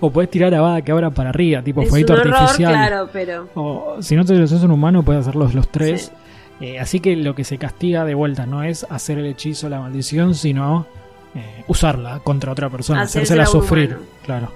O 0.00 0.10
puedes 0.10 0.30
tirar 0.30 0.54
a 0.54 0.60
Bada 0.60 0.82
que 0.82 0.92
abra 0.92 1.08
para 1.08 1.30
arriba, 1.30 1.62
tipo 1.62 1.80
es 1.80 1.88
fueguito 1.88 2.12
un 2.12 2.20
horror, 2.20 2.34
artificial. 2.34 2.72
claro, 2.74 3.08
pero... 3.10 3.48
O 3.54 3.96
si 4.00 4.14
no 4.14 4.26
te 4.26 4.34
lo 4.34 4.44
haces 4.44 4.60
a 4.60 4.66
un 4.66 4.72
humano, 4.72 5.02
puedes 5.02 5.22
hacerlos 5.22 5.54
los 5.54 5.68
tres. 5.68 6.12
Sí. 6.60 6.66
Eh, 6.66 6.78
así 6.78 7.00
que 7.00 7.16
lo 7.16 7.34
que 7.34 7.44
se 7.44 7.56
castiga 7.56 8.04
de 8.04 8.14
vuelta 8.14 8.44
no 8.44 8.62
es 8.62 8.86
hacer 8.90 9.18
el 9.18 9.24
hechizo, 9.24 9.70
la 9.70 9.80
maldición, 9.80 10.34
sino 10.34 10.86
eh, 11.34 11.64
usarla 11.68 12.20
contra 12.20 12.52
otra 12.52 12.70
persona, 12.70 13.02
Hacérsela 13.02 13.42
hacérsela 13.42 13.44
a 13.44 13.60
un 13.62 13.66
sufrir. 13.68 13.88
humano. 13.90 14.06
Claro. 14.24 14.52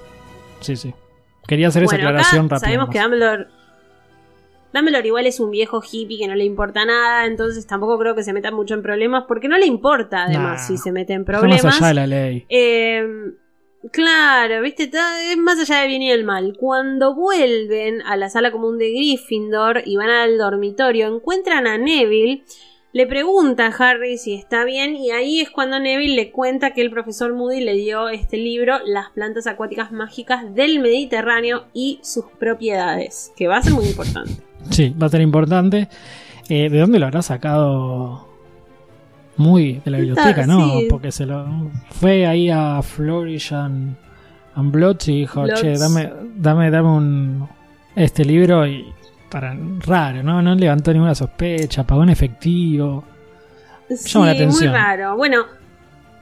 Sí, 0.61 0.77
sí. 0.77 0.95
Quería 1.47 1.69
hacer 1.69 1.83
esa 1.85 1.97
aclaración 1.97 2.47
acá 2.47 2.57
rápida. 2.57 2.59
sabemos 2.67 2.89
que. 2.91 3.01
Dumbledore... 3.01 3.47
Dumbledore 4.73 5.07
igual 5.07 5.27
es 5.27 5.41
un 5.41 5.51
viejo 5.51 5.81
hippie 5.83 6.19
que 6.19 6.29
no 6.29 6.35
le 6.35 6.45
importa 6.45 6.85
nada, 6.85 7.25
entonces 7.25 7.67
tampoco 7.67 7.99
creo 7.99 8.15
que 8.15 8.23
se 8.23 8.35
meta 8.35 8.51
mucho 8.51 8.75
en 8.75 8.83
problemas, 8.83 9.25
porque 9.27 9.49
no 9.49 9.57
le 9.57 9.65
importa 9.65 10.25
además 10.25 10.61
Nah. 10.61 10.67
si 10.67 10.77
se 10.77 10.93
mete 10.93 11.15
en 11.15 11.25
problemas. 11.25 11.65
más 11.65 11.77
allá 11.79 11.89
de 11.89 11.95
la 11.95 12.07
ley. 12.07 12.45
Eh, 12.51 13.03
claro, 13.91 14.61
viste, 14.61 14.91
es 15.31 15.39
más 15.39 15.59
allá 15.59 15.81
del 15.81 15.89
bien 15.89 16.03
y 16.03 16.11
el 16.11 16.25
mal. 16.25 16.55
Cuando 16.59 17.15
vuelven 17.15 18.03
a 18.03 18.17
la 18.17 18.29
sala 18.29 18.51
común 18.51 18.77
de 18.77 18.91
Gryffindor 18.91 19.83
y 19.87 19.97
van 19.97 20.11
al 20.11 20.37
dormitorio, 20.37 21.09
encuentran 21.15 21.67
a 21.67 21.79
Neville, 21.79 22.45
le 22.93 23.07
pregunta 23.07 23.67
a 23.67 23.91
Harry 23.91 24.17
si 24.17 24.35
está 24.35 24.65
bien 24.65 24.97
y 24.97 25.11
ahí 25.11 25.41
es 25.41 25.51
cuando 25.51 25.79
Neville 25.79 26.17
le 26.17 26.31
cuenta 26.31 26.73
que 26.73 26.81
el 26.81 26.91
profesor 26.91 27.35
Moody 27.35 27.61
le 27.61 27.75
dio 27.75 28.09
este 28.09 28.39
libro, 28.39 28.79
Las 28.87 29.11
plantas 29.11 29.47
acuáticas 29.47 29.93
mágicas 29.93 30.55
del 30.55 30.81
Mediterráneo 30.81 31.67
y 31.75 32.01
sus 32.03 32.25
propiedades, 32.39 33.33
que 33.37 33.47
va 33.47 33.59
a 33.59 33.63
ser 33.63 33.75
muy 33.75 33.87
importante. 33.87 34.33
Sí, 34.71 34.95
va 35.01 35.07
a 35.07 35.11
ser 35.11 35.21
importante. 35.21 35.89
Eh, 36.49 36.71
¿De 36.71 36.79
dónde 36.79 36.99
lo 36.99 37.07
habrá 37.07 37.23
sacado? 37.23 38.27
Muy 39.37 39.81
de 39.85 39.91
la 39.91 39.99
biblioteca, 39.99 40.47
¿no? 40.47 40.81
sí. 40.81 40.87
Porque 40.91 41.13
se 41.13 41.25
lo 41.25 41.47
fue 41.91 42.27
ahí 42.27 42.51
a 42.51 42.83
Flourish 42.83 43.53
and, 43.53 43.97
and 44.55 44.75
y 45.07 45.21
dijo, 45.21 45.47
che, 45.55 45.79
dame, 45.79 46.11
dame, 46.35 46.71
dame 46.71 46.89
un 46.89 47.49
este 47.95 48.25
libro 48.25 48.67
y 48.67 48.93
para 49.31 49.57
raro, 49.87 50.23
¿no? 50.23 50.41
No 50.43 50.55
levantó 50.55 50.93
ninguna 50.93 51.15
sospecha, 51.15 51.85
pagó 51.85 52.03
en 52.03 52.11
efectivo. 52.11 53.05
Sí, 53.95 54.19
la 54.19 54.31
atención. 54.33 54.71
muy 54.71 54.79
raro. 54.79 55.17
Bueno, 55.17 55.45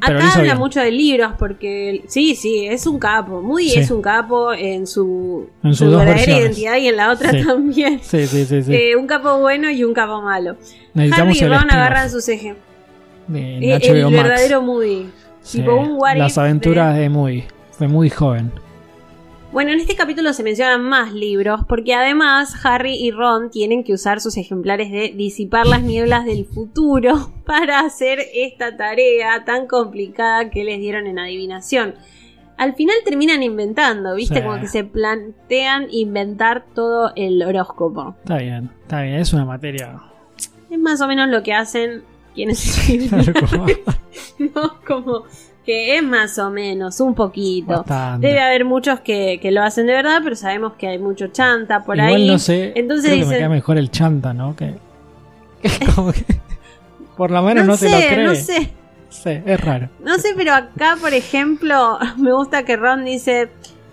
Pero 0.05 0.19
acá 0.19 0.29
habla 0.33 0.43
bien. 0.43 0.59
mucho 0.59 0.81
de 0.81 0.91
libros 0.91 1.33
porque 1.39 2.05
sí, 2.07 2.35
sí, 2.35 2.67
es 2.67 2.87
un 2.87 2.99
capo. 2.99 3.41
Moody 3.43 3.71
Sí. 3.71 3.79
es 3.81 3.91
un 3.91 4.03
capo 4.03 4.53
en 4.53 4.87
su, 4.87 5.49
En 5.63 5.71
verdadera 5.73 6.23
identidad 6.39 6.77
y 6.77 6.89
en 6.89 6.97
la 6.97 7.11
otra 7.13 7.31
Sí. 7.31 7.43
también. 7.45 8.01
Sí, 8.03 8.27
sí, 8.27 8.45
sí, 8.45 8.63
sí. 8.63 8.75
Eh, 8.75 8.95
un 8.97 9.07
capo 9.07 9.39
bueno 9.39 9.71
y 9.71 9.83
un 9.85 9.95
capo 9.95 10.21
malo. 10.23 10.57
Necesitamos 10.95 11.37
Harry 11.43 11.47
y 11.47 11.57
Ron 11.59 11.71
agarran 11.71 12.11
sus 12.11 12.29
ejes. 12.29 12.57
Eh, 13.35 13.79
el 13.83 14.11
verdadero 14.13 14.63
Moody. 14.63 15.07
Tipo 15.51 15.75
un 15.77 15.99
Las 16.19 16.39
aventuras 16.39 16.95
de- 16.95 17.03
de 17.03 17.09
Moody. 17.09 17.45
Fue 17.73 17.89
muy 17.89 18.11
joven. 18.11 18.53
Bueno, 19.57 19.71
en 19.71 19.81
este 19.81 19.97
capítulo 19.97 20.35
se 20.35 20.43
mencionan 20.43 20.83
más 20.83 21.15
libros 21.15 21.63
porque 21.67 21.95
además 21.95 22.55
Harry 22.63 22.93
y 22.93 23.11
Ron 23.11 23.49
tienen 23.49 23.85
que 23.85 23.95
usar 23.95 24.21
sus 24.21 24.37
ejemplares 24.37 24.93
de 24.93 25.15
disipar 25.17 25.67
las 25.67 25.83
nieblas 25.83 26.27
del 26.27 26.45
futuro 26.45 27.33
para 27.47 27.81
hacer 27.81 28.19
esta 28.35 28.77
tarea 28.77 29.47
tan 29.47 29.67
complicada 29.67 30.51
que 30.51 30.63
les 30.63 30.79
dieron 30.79 31.07
en 31.07 31.19
adivinación. 31.19 31.95
Al 32.59 32.75
final 32.75 32.97
terminan 33.03 33.43
inventando, 33.43 34.15
¿viste? 34.15 34.41
Sí. 34.41 34.43
Como 34.43 34.61
que 34.61 34.67
se 34.67 34.85
plantean 34.85 35.87
inventar 35.91 36.67
todo 36.75 37.13
el 37.17 37.43
horóscopo. 37.43 38.15
Está 38.25 38.37
bien, 38.37 38.71
está 38.83 39.01
bien. 39.01 39.15
Es 39.15 39.33
una 39.33 39.47
materia. 39.47 40.03
Es 40.69 40.79
más 40.79 41.01
o 41.01 41.09
menos 41.09 41.31
lo 41.31 41.43
que 41.43 41.55
hacen 41.55 42.03
quienes 42.35 42.63
escriben. 42.79 43.25
¿no? 44.39 44.81
Como 44.87 45.25
que 45.67 45.97
es 45.99 46.03
más 46.03 46.39
o 46.39 46.49
menos, 46.49 47.01
un 47.01 47.15
poquito. 47.15 47.73
Bastante. 47.79 48.29
Debe 48.29 48.41
haber 48.41 48.65
muchos 48.65 49.01
que, 49.01 49.39
que 49.43 49.51
lo 49.51 49.63
hacen 49.63 49.87
de 49.87 49.93
verdad, 49.93 50.21
pero 50.25 50.37
sabemos 50.37 50.75
que 50.79 50.87
hay 50.87 50.99
mucho 50.99 51.27
chanta 51.27 51.85
por 51.85 51.97
Igual 51.97 52.15
ahí. 52.15 52.27
no 52.29 52.39
sé. 52.39 52.73
Entonces 52.77 53.11
creo 53.11 53.15
que 53.21 53.27
me 53.27 53.31
dicen- 53.33 53.39
queda 53.41 53.49
mejor 53.51 53.77
el 53.77 53.91
chanta, 53.91 54.33
¿no? 54.33 54.55
Que, 54.57 54.77
que 55.61 55.69
como 55.95 56.13
que 56.13 56.25
por 57.17 57.31
lo 57.31 57.43
menos 57.43 57.67
no, 57.67 57.77
se 57.77 57.91
lo 57.91 57.99
sé, 57.99 58.09
cree. 58.09 58.25
no 58.25 58.35
sé, 58.35 58.71
Sí, 59.09 59.31
es 59.45 59.61
raro. 59.61 59.89
no 60.05 60.17
sé, 60.19 60.29
pero 60.37 60.53
acá, 60.55 60.97
por 61.01 61.13
ejemplo, 61.15 61.99
me 62.17 62.33
gusta 62.33 62.65
que 62.65 62.77
Ron 62.77 63.05
dice. 63.05 63.49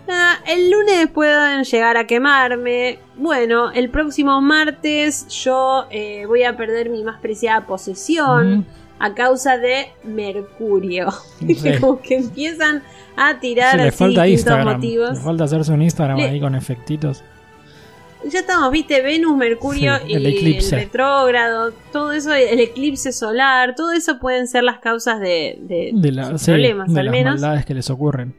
"Ah, 0.10 0.36
el 0.48 0.70
lunes 0.70 1.08
pueden 1.08 1.64
llegar 1.64 1.96
a 1.98 2.06
quemarme. 2.06 3.00
Bueno, 3.16 3.72
el 3.72 3.90
próximo 3.90 4.42
martes 4.42 5.28
yo 5.30 5.86
eh, 5.90 6.26
voy 6.28 6.44
a 6.44 6.58
perder 6.58 6.90
mi 6.90 7.04
más 7.04 7.20
preciada 7.22 7.66
posesión 7.66 8.58
Mm, 8.60 8.66
a 9.06 9.14
causa 9.14 9.58
de 9.58 9.88
Mercurio. 10.04 11.10
Sí. 11.40 11.58
Como 11.82 12.02
que 12.02 12.16
empiezan 12.18 12.84
a 13.16 13.40
tirar 13.40 13.78
le 13.78 13.84
así 13.90 13.98
falta 13.98 14.24
distintos 14.24 14.66
motivos. 14.66 15.18
Le 15.18 15.24
falta 15.24 15.44
hacerse 15.44 15.72
un 15.74 15.82
Instagram 15.82 16.18
Le- 16.18 16.30
ahí 16.30 16.40
con 16.40 16.56
efectitos. 16.56 17.24
Ya 18.26 18.40
estamos, 18.40 18.72
viste, 18.72 19.02
Venus, 19.02 19.36
Mercurio 19.36 19.98
Sí, 19.98 20.04
y 20.08 20.14
el 20.14 20.26
eclipse. 20.26 20.76
retrógrado, 20.78 21.74
todo 21.92 22.14
eso, 22.14 22.34
el 22.34 22.58
eclipse 22.62 23.12
solar, 23.12 23.76
todo 23.76 23.92
eso 23.92 24.18
pueden 24.20 24.48
ser 24.48 24.64
las 24.64 24.80
causas 24.80 25.20
de, 25.20 25.58
de 25.60 25.92
De, 25.94 26.12
la, 26.14 26.30
sus 26.30 26.42
sí, 26.44 26.52
problemas, 26.52 26.94
de 26.94 27.00
al 27.02 27.06
las 27.08 27.12
menos. 27.12 27.42
maldades 27.42 27.66
que 27.66 27.74
les 27.74 27.90
ocurren. 27.90 28.34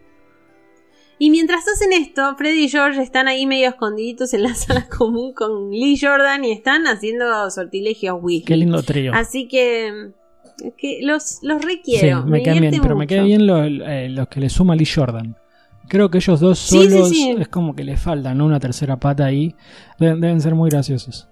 Y 1.18 1.28
mientras 1.30 1.64
hacen 1.68 1.92
esto, 1.92 2.34
Freddy 2.38 2.64
y 2.64 2.68
George 2.70 3.02
están 3.02 3.28
ahí 3.28 3.44
medio 3.44 3.68
escondiditos 3.68 4.32
en 4.32 4.42
la 4.44 4.54
sala 4.54 4.88
común 4.88 5.34
con 5.34 5.70
Lee 5.70 5.98
Jordan 6.00 6.44
y 6.46 6.52
están 6.52 6.86
haciendo 6.86 7.50
sortilegios 7.50 8.16
Weasley. 8.22 8.42
Qué 8.46 8.56
lindo 8.56 8.82
trío. 8.82 9.12
Así 9.14 9.46
que, 9.48 10.12
que 10.76 11.00
los, 11.02 11.40
los 11.42 11.62
sí, 11.62 11.68
requiero. 11.68 12.24
me 12.24 12.42
quedan 12.42 12.60
bien, 12.60 12.82
pero 12.82 12.96
me 12.96 13.06
quedan 13.06 13.26
bien 13.26 13.46
los, 13.46 13.66
eh, 13.66 14.08
los 14.10 14.28
que 14.28 14.40
le 14.40 14.48
suma 14.48 14.74
Lee 14.74 14.86
Jordan. 14.86 15.36
Creo 15.88 16.10
que 16.10 16.18
ellos 16.18 16.40
dos 16.40 16.58
sí, 16.58 16.88
solos 16.88 17.10
sí. 17.10 17.36
es 17.38 17.48
como 17.48 17.74
que 17.74 17.84
le 17.84 17.96
faltan 17.96 18.38
¿no? 18.38 18.46
una 18.46 18.58
tercera 18.58 18.96
pata 18.96 19.26
ahí. 19.26 19.54
Deben, 19.98 20.20
deben 20.20 20.40
ser 20.40 20.54
muy 20.54 20.70
graciosos. 20.70 21.28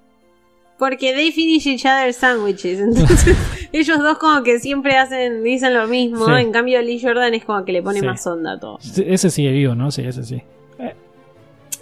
Porque 0.78 1.14
they 1.14 1.30
finish 1.30 1.66
each 1.66 1.86
other's 1.86 2.16
sandwiches. 2.16 2.80
Entonces, 2.80 3.36
ellos 3.72 3.98
dos 3.98 4.18
como 4.18 4.42
que 4.42 4.58
siempre 4.58 4.96
hacen, 4.96 5.42
dicen 5.42 5.74
lo 5.74 5.86
mismo. 5.86 6.36
En 6.36 6.52
cambio, 6.52 6.82
Lee 6.82 7.00
Jordan 7.00 7.34
es 7.34 7.44
como 7.44 7.64
que 7.64 7.72
le 7.72 7.82
pone 7.82 8.02
más 8.02 8.26
onda 8.26 8.52
a 8.52 8.60
todo. 8.60 8.78
Sí, 8.80 9.04
Ese 9.06 9.30
sigue 9.30 9.52
vivo, 9.52 9.74
¿no? 9.74 9.90
Sí, 9.90 10.02
ese 10.02 10.24
sí. 10.24 10.42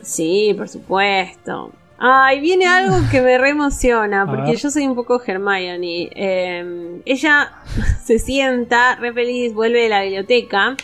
Sí, 0.03 0.55
por 0.57 0.69
supuesto. 0.69 1.73
Ay, 2.03 2.41
viene 2.41 2.67
algo 2.67 2.97
que 3.11 3.21
me 3.21 3.37
reemociona, 3.37 4.25
porque 4.25 4.57
yo 4.57 4.71
soy 4.71 4.87
un 4.87 4.95
poco 4.95 5.21
Hermione. 5.23 6.09
Eh, 6.15 7.03
ella 7.05 7.53
se 8.03 8.19
sienta, 8.19 8.97
re 8.97 9.13
feliz, 9.13 9.53
vuelve 9.53 9.83
de 9.83 9.91
la 9.91 10.03
biblioteca 10.03 10.77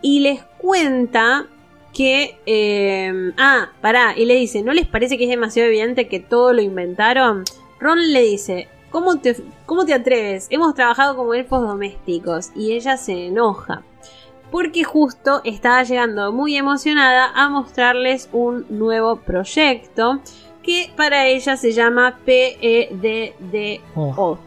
y 0.00 0.20
les 0.20 0.42
cuenta 0.56 1.44
que... 1.92 2.38
eh, 2.46 3.32
ah, 3.36 3.68
pará, 3.82 4.14
y 4.16 4.24
le 4.24 4.36
dice, 4.36 4.62
¿no 4.62 4.72
les 4.72 4.86
parece 4.86 5.18
que 5.18 5.24
es 5.24 5.30
demasiado 5.30 5.68
evidente 5.68 6.08
que 6.08 6.20
todo 6.20 6.54
lo 6.54 6.62
inventaron? 6.62 7.44
Ron 7.78 8.10
le 8.10 8.22
dice, 8.22 8.68
¿cómo 8.90 9.18
te, 9.18 9.36
cómo 9.66 9.84
te 9.84 9.92
atreves? 9.92 10.46
Hemos 10.48 10.74
trabajado 10.74 11.14
como 11.14 11.34
elfos 11.34 11.60
domésticos 11.60 12.52
y 12.56 12.72
ella 12.72 12.96
se 12.96 13.26
enoja 13.26 13.82
porque 14.52 14.84
justo 14.84 15.40
estaba 15.44 15.82
llegando 15.82 16.30
muy 16.30 16.56
emocionada 16.56 17.32
a 17.34 17.48
mostrarles 17.48 18.28
un 18.32 18.66
nuevo 18.68 19.16
proyecto 19.16 20.20
que 20.62 20.92
para 20.94 21.26
ella 21.26 21.56
se 21.56 21.72
llama 21.72 22.18
PEDDO. 22.24 23.82
Oh. 23.96 24.38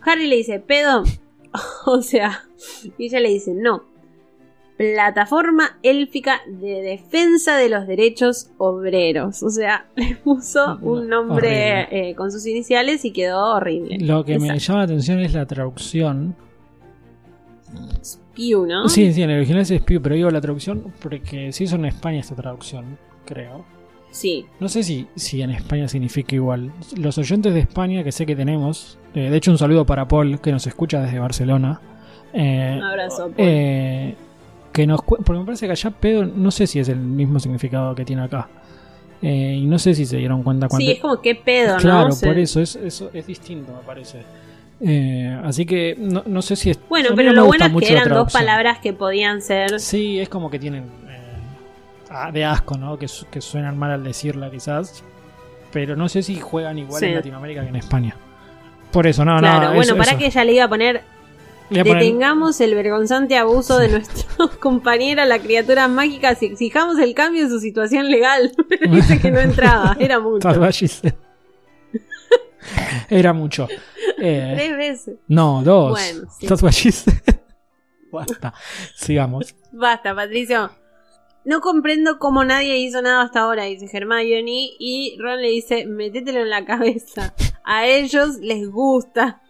Harry 0.00 0.26
le 0.26 0.36
dice, 0.36 0.58
¿pedo? 0.58 1.04
o 1.86 2.00
sea, 2.00 2.44
y 2.98 3.06
ella 3.06 3.20
le 3.20 3.28
dice, 3.28 3.52
no. 3.54 3.84
Plataforma 4.78 5.78
élfica 5.82 6.40
de 6.48 6.82
defensa 6.82 7.56
de 7.56 7.68
los 7.68 7.86
derechos 7.86 8.50
obreros. 8.56 9.42
O 9.42 9.50
sea, 9.50 9.86
le 9.96 10.16
puso 10.16 10.78
un 10.80 11.08
nombre 11.08 11.86
eh, 11.90 12.14
con 12.14 12.32
sus 12.32 12.46
iniciales 12.46 13.04
y 13.04 13.12
quedó 13.12 13.54
horrible. 13.54 13.98
Lo 14.00 14.24
que 14.24 14.38
me 14.38 14.58
llama 14.58 14.78
la 14.78 14.84
atención 14.84 15.20
es 15.20 15.34
la 15.34 15.46
traducción. 15.46 16.34
Pew, 18.34 18.66
¿no? 18.66 18.88
Sí, 18.88 19.12
sí, 19.12 19.22
en 19.22 19.30
el 19.30 19.38
original 19.38 19.62
es 19.62 19.80
Pew, 19.82 20.00
pero 20.02 20.14
digo 20.14 20.30
la 20.30 20.40
traducción 20.40 20.92
porque 21.00 21.52
se 21.52 21.64
hizo 21.64 21.76
en 21.76 21.84
España 21.86 22.20
esta 22.20 22.34
traducción, 22.34 22.98
creo. 23.24 23.64
Sí. 24.10 24.46
No 24.60 24.68
sé 24.68 24.82
si, 24.84 25.08
si 25.16 25.42
en 25.42 25.50
España 25.50 25.88
significa 25.88 26.36
igual. 26.36 26.72
Los 26.96 27.18
oyentes 27.18 27.52
de 27.52 27.60
España 27.60 28.04
que 28.04 28.12
sé 28.12 28.24
que 28.26 28.36
tenemos, 28.36 28.98
eh, 29.14 29.28
de 29.30 29.36
hecho 29.36 29.50
un 29.50 29.58
saludo 29.58 29.84
para 29.84 30.06
Paul 30.06 30.40
que 30.40 30.52
nos 30.52 30.66
escucha 30.66 31.00
desde 31.02 31.18
Barcelona. 31.18 31.80
eh, 32.32 32.74
Un 32.76 32.82
abrazo. 32.82 33.24
Paul. 33.24 33.34
eh, 33.38 34.14
que 34.72 34.86
nos 34.86 35.00
porque 35.02 35.32
me 35.32 35.44
parece 35.44 35.66
que 35.66 35.72
allá 35.72 35.90
pedo 35.90 36.24
no 36.24 36.50
sé 36.50 36.66
si 36.66 36.78
es 36.80 36.88
el 36.88 36.98
mismo 36.98 37.38
significado 37.40 37.94
que 37.94 38.04
tiene 38.04 38.22
acá. 38.22 38.48
Eh, 39.22 39.58
y 39.62 39.66
no 39.66 39.78
sé 39.78 39.94
si 39.94 40.04
se 40.04 40.16
dieron 40.18 40.42
cuenta 40.42 40.68
cuando 40.68 40.84
Sí, 40.84 40.92
es 40.92 41.00
como 41.00 41.20
qué 41.20 41.34
pedo, 41.34 41.74
¿no? 41.76 41.80
Claro, 41.80 42.10
por 42.22 42.38
eso 42.38 42.60
es, 42.60 42.76
eso 42.76 43.10
es 43.14 43.26
distinto, 43.26 43.72
me 43.72 43.80
parece. 43.86 44.18
Eh, 44.86 45.40
así 45.44 45.64
que 45.64 45.94
no, 45.98 46.22
no 46.26 46.42
sé 46.42 46.56
si 46.56 46.70
es. 46.70 46.78
Bueno, 46.88 47.10
pero 47.16 47.32
lo 47.32 47.46
bueno 47.46 47.64
es 47.66 47.72
que 47.88 47.92
eran 47.94 48.08
dos 48.10 48.30
palabras 48.32 48.78
que 48.80 48.92
podían 48.92 49.40
ser. 49.40 49.80
Sí, 49.80 50.20
es 50.20 50.28
como 50.28 50.50
que 50.50 50.58
tienen. 50.58 50.84
eh, 51.08 52.32
de 52.32 52.44
asco, 52.44 52.76
¿no? 52.76 52.98
Que, 52.98 53.08
su- 53.08 53.26
que 53.26 53.40
suenan 53.40 53.78
mal 53.78 53.90
al 53.92 54.04
decirla, 54.04 54.50
quizás. 54.50 55.02
Pero 55.72 55.96
no 55.96 56.08
sé 56.08 56.22
si 56.22 56.38
juegan 56.38 56.78
igual 56.78 57.00
Sí. 57.00 57.06
en 57.06 57.14
Latinoamérica 57.16 57.62
que 57.62 57.68
en 57.70 57.76
España. 57.76 58.14
Por 58.92 59.06
eso, 59.06 59.24
no, 59.24 59.38
claro, 59.38 59.60
no. 59.68 59.74
bueno, 59.74 59.82
eso- 59.82 59.96
para 59.96 60.10
eso. 60.10 60.18
que 60.18 60.26
ella 60.26 60.44
le 60.44 60.52
iba 60.52 60.68
poner. 60.68 60.96
A 60.98 61.68
poner- 61.70 61.84
Detengamos 61.84 62.60
el 62.60 62.74
vergonzante 62.74 63.38
abuso 63.38 63.78
de 63.78 63.88
nuestra 63.88 64.26
compañera, 64.60 65.24
la 65.24 65.38
criatura 65.38 65.88
mágica, 65.88 66.34
si 66.34 66.44
exijamos 66.46 66.98
el 66.98 67.14
cambio 67.14 67.42
en 67.42 67.48
su 67.48 67.58
situación 67.58 68.10
legal. 68.10 68.52
Pero 68.68 68.92
dice 68.94 69.18
que 69.18 69.30
no 69.30 69.40
entraba, 69.40 69.96
era 69.98 70.20
mucho. 70.20 70.46
Era 73.08 73.32
mucho. 73.32 73.68
Eh, 74.18 74.52
Tres 74.56 74.76
veces. 74.76 75.16
no, 75.28 75.62
dos. 75.62 75.92
Bueno, 75.92 76.30
sí. 76.38 76.46
That's 76.46 76.62
what 76.62 76.72
she 76.72 76.92
said. 76.92 77.14
Basta. 78.12 78.54
Sigamos. 78.94 79.54
Basta, 79.72 80.14
Patricio. 80.14 80.70
No 81.44 81.60
comprendo 81.60 82.18
cómo 82.18 82.44
nadie 82.44 82.78
hizo 82.78 83.02
nada 83.02 83.22
hasta 83.22 83.40
ahora, 83.40 83.64
dice 83.64 83.88
Hermione. 83.92 84.70
Y 84.78 85.16
Ron 85.20 85.42
le 85.42 85.48
dice, 85.48 85.84
metételo 85.86 86.40
en 86.40 86.50
la 86.50 86.64
cabeza. 86.64 87.34
A 87.64 87.86
ellos 87.86 88.36
les 88.40 88.68
gusta. 88.70 89.42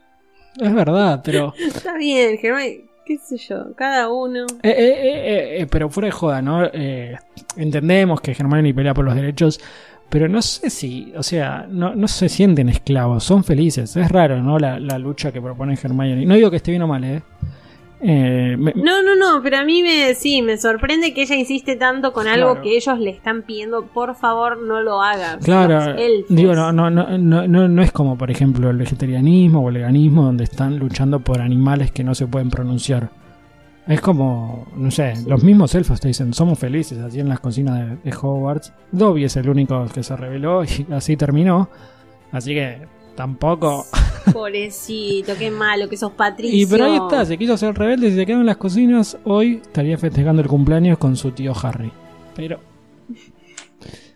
Es 0.61 0.75
verdad, 0.75 1.21
pero. 1.25 1.53
Está 1.59 1.97
bien, 1.97 2.39
Hermione. 2.43 2.87
Qué 3.07 3.19
sé 3.19 3.37
yo, 3.37 3.75
cada 3.77 4.09
uno. 4.11 4.47
Eh, 4.63 4.71
eh, 4.71 4.73
eh, 4.79 4.97
eh, 5.03 5.61
eh, 5.61 5.67
pero 5.71 5.91
fuera 5.91 6.07
de 6.07 6.13
joda, 6.13 6.41
¿no? 6.41 6.65
Eh, 6.65 7.15
entendemos 7.55 8.19
que 8.23 8.31
Hermione 8.33 8.73
pelea 8.73 8.95
por 8.95 9.05
los 9.05 9.15
derechos, 9.15 9.61
pero 10.11 10.29
no 10.29 10.41
sé 10.43 10.71
si, 10.71 11.13
o 11.17 11.23
sea, 11.23 11.67
no, 11.69 11.95
no 11.95 12.07
se 12.09 12.29
sienten 12.29 12.69
esclavos, 12.69 13.25
son 13.25 13.43
felices. 13.45 13.97
Es 13.97 14.11
raro, 14.13 14.43
¿no? 14.43 14.59
La, 14.59 14.79
la 14.79 14.99
lucha 14.99 15.33
que 15.33 15.41
propone 15.43 15.75
Hermione. 15.83 16.25
No 16.27 16.35
digo 16.35 16.51
que 16.51 16.57
esté 16.59 16.71
bien 16.71 16.83
o 16.83 16.87
mal, 16.89 17.03
¿eh? 17.05 17.23
Eh, 18.07 18.57
me- 18.59 18.75
No, 18.77 19.03
no, 19.03 19.17
no, 19.17 19.43
pero 19.43 19.57
a 19.59 19.65
mí 19.65 19.83
me, 19.83 20.15
sí, 20.15 20.43
me 20.43 20.59
sorprende 20.59 21.15
que 21.15 21.23
ella 21.23 21.37
insiste 21.37 21.77
tanto 21.77 22.13
con 22.13 22.27
algo 22.29 22.61
que 22.61 22.77
ellos 22.77 22.99
le 22.99 23.09
están 23.11 23.43
pidiendo, 23.43 23.87
por 23.87 24.15
favor, 24.15 24.61
no 24.61 24.83
lo 24.83 25.01
hagas. 25.03 25.43
Claro, 25.43 25.81
elfos. 25.97 26.37
digo, 26.37 26.55
no, 26.55 26.71
no, 26.71 26.91
no, 26.91 27.17
no, 27.17 27.49
no, 27.49 27.67
no 27.69 27.83
es 27.83 27.93
como, 27.93 28.19
por 28.19 28.31
ejemplo, 28.31 28.69
el 28.69 28.77
vegetarianismo 28.77 29.61
o 29.65 29.69
el 29.71 29.77
veganismo, 29.77 30.23
donde 30.25 30.45
están 30.45 30.79
luchando 30.79 31.21
por 31.21 31.41
animales 31.41 31.93
que 31.93 32.05
no 32.05 32.15
se 32.15 32.27
pueden 32.27 32.51
pronunciar. 32.51 33.09
Es 33.87 34.01
como, 34.01 34.67
no 34.77 34.91
sé, 34.91 35.15
los 35.27 35.45
mismos 35.45 35.75
elfos 35.75 36.01
te 36.01 36.09
dicen, 36.09 36.33
somos 36.33 36.59
felices, 36.59 36.99
así 36.99 37.21
en 37.21 37.29
las 37.29 37.41
cocinas 37.41 37.79
de, 37.79 38.11
de 38.11 38.17
Hogwarts. 38.17 38.73
Dobby 38.91 39.25
es 39.25 39.37
el 39.37 39.49
único 39.49 39.85
que 39.93 40.03
se 40.03 40.17
reveló 40.17 40.65
y 40.65 40.87
así 40.93 41.17
terminó. 41.17 41.69
Así 42.33 42.55
que 42.55 42.87
tampoco... 43.15 43.87
Pobrecito, 44.33 45.35
qué 45.39 45.51
malo 45.51 45.89
que 45.89 45.99
sos 45.99 46.13
Patricio. 46.13 46.57
Y 46.63 46.67
pero 46.67 46.87
ahí 46.87 46.97
está, 46.97 47.27
se 47.27 47.37
quiso 47.37 47.53
hacer 47.53 47.77
rebelde 47.77 48.09
y 48.09 48.15
se 48.15 48.25
quedó 48.25 48.41
en 48.41 48.47
las 48.47 48.57
cocinas. 48.57 49.19
Hoy 49.25 49.61
estaría 49.63 49.99
festejando 49.99 50.41
el 50.41 50.49
cumpleaños 50.49 50.97
con 50.97 51.15
su 51.17 51.33
tío 51.33 51.53
Harry. 51.63 51.93
Pero 52.35 52.59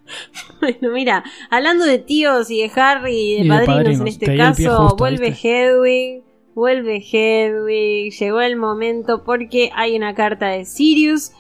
Bueno, 0.61 0.93
mira, 0.93 1.25
hablando 1.51 1.85
de 1.85 1.99
tíos 1.99 2.51
y 2.51 2.63
de 2.63 2.71
Harry 2.75 3.15
y 3.15 3.35
de, 3.37 3.41
Y 3.45 3.49
de 3.49 3.67
padrinos, 3.67 4.01
en 4.01 4.09
este 4.09 4.37
caso, 4.37 4.97
vuelve. 4.97 5.29
Hedwig, 5.29 6.23
vuelve 6.59 6.97
Hedwig, 6.97 8.13
llegó 8.19 8.41
el 8.41 8.57
momento 8.57 9.23
porque 9.23 9.71
hay 9.77 9.97
una 9.97 10.15
carta 10.15 10.49
de 10.49 10.65
Sirius, 10.65 11.31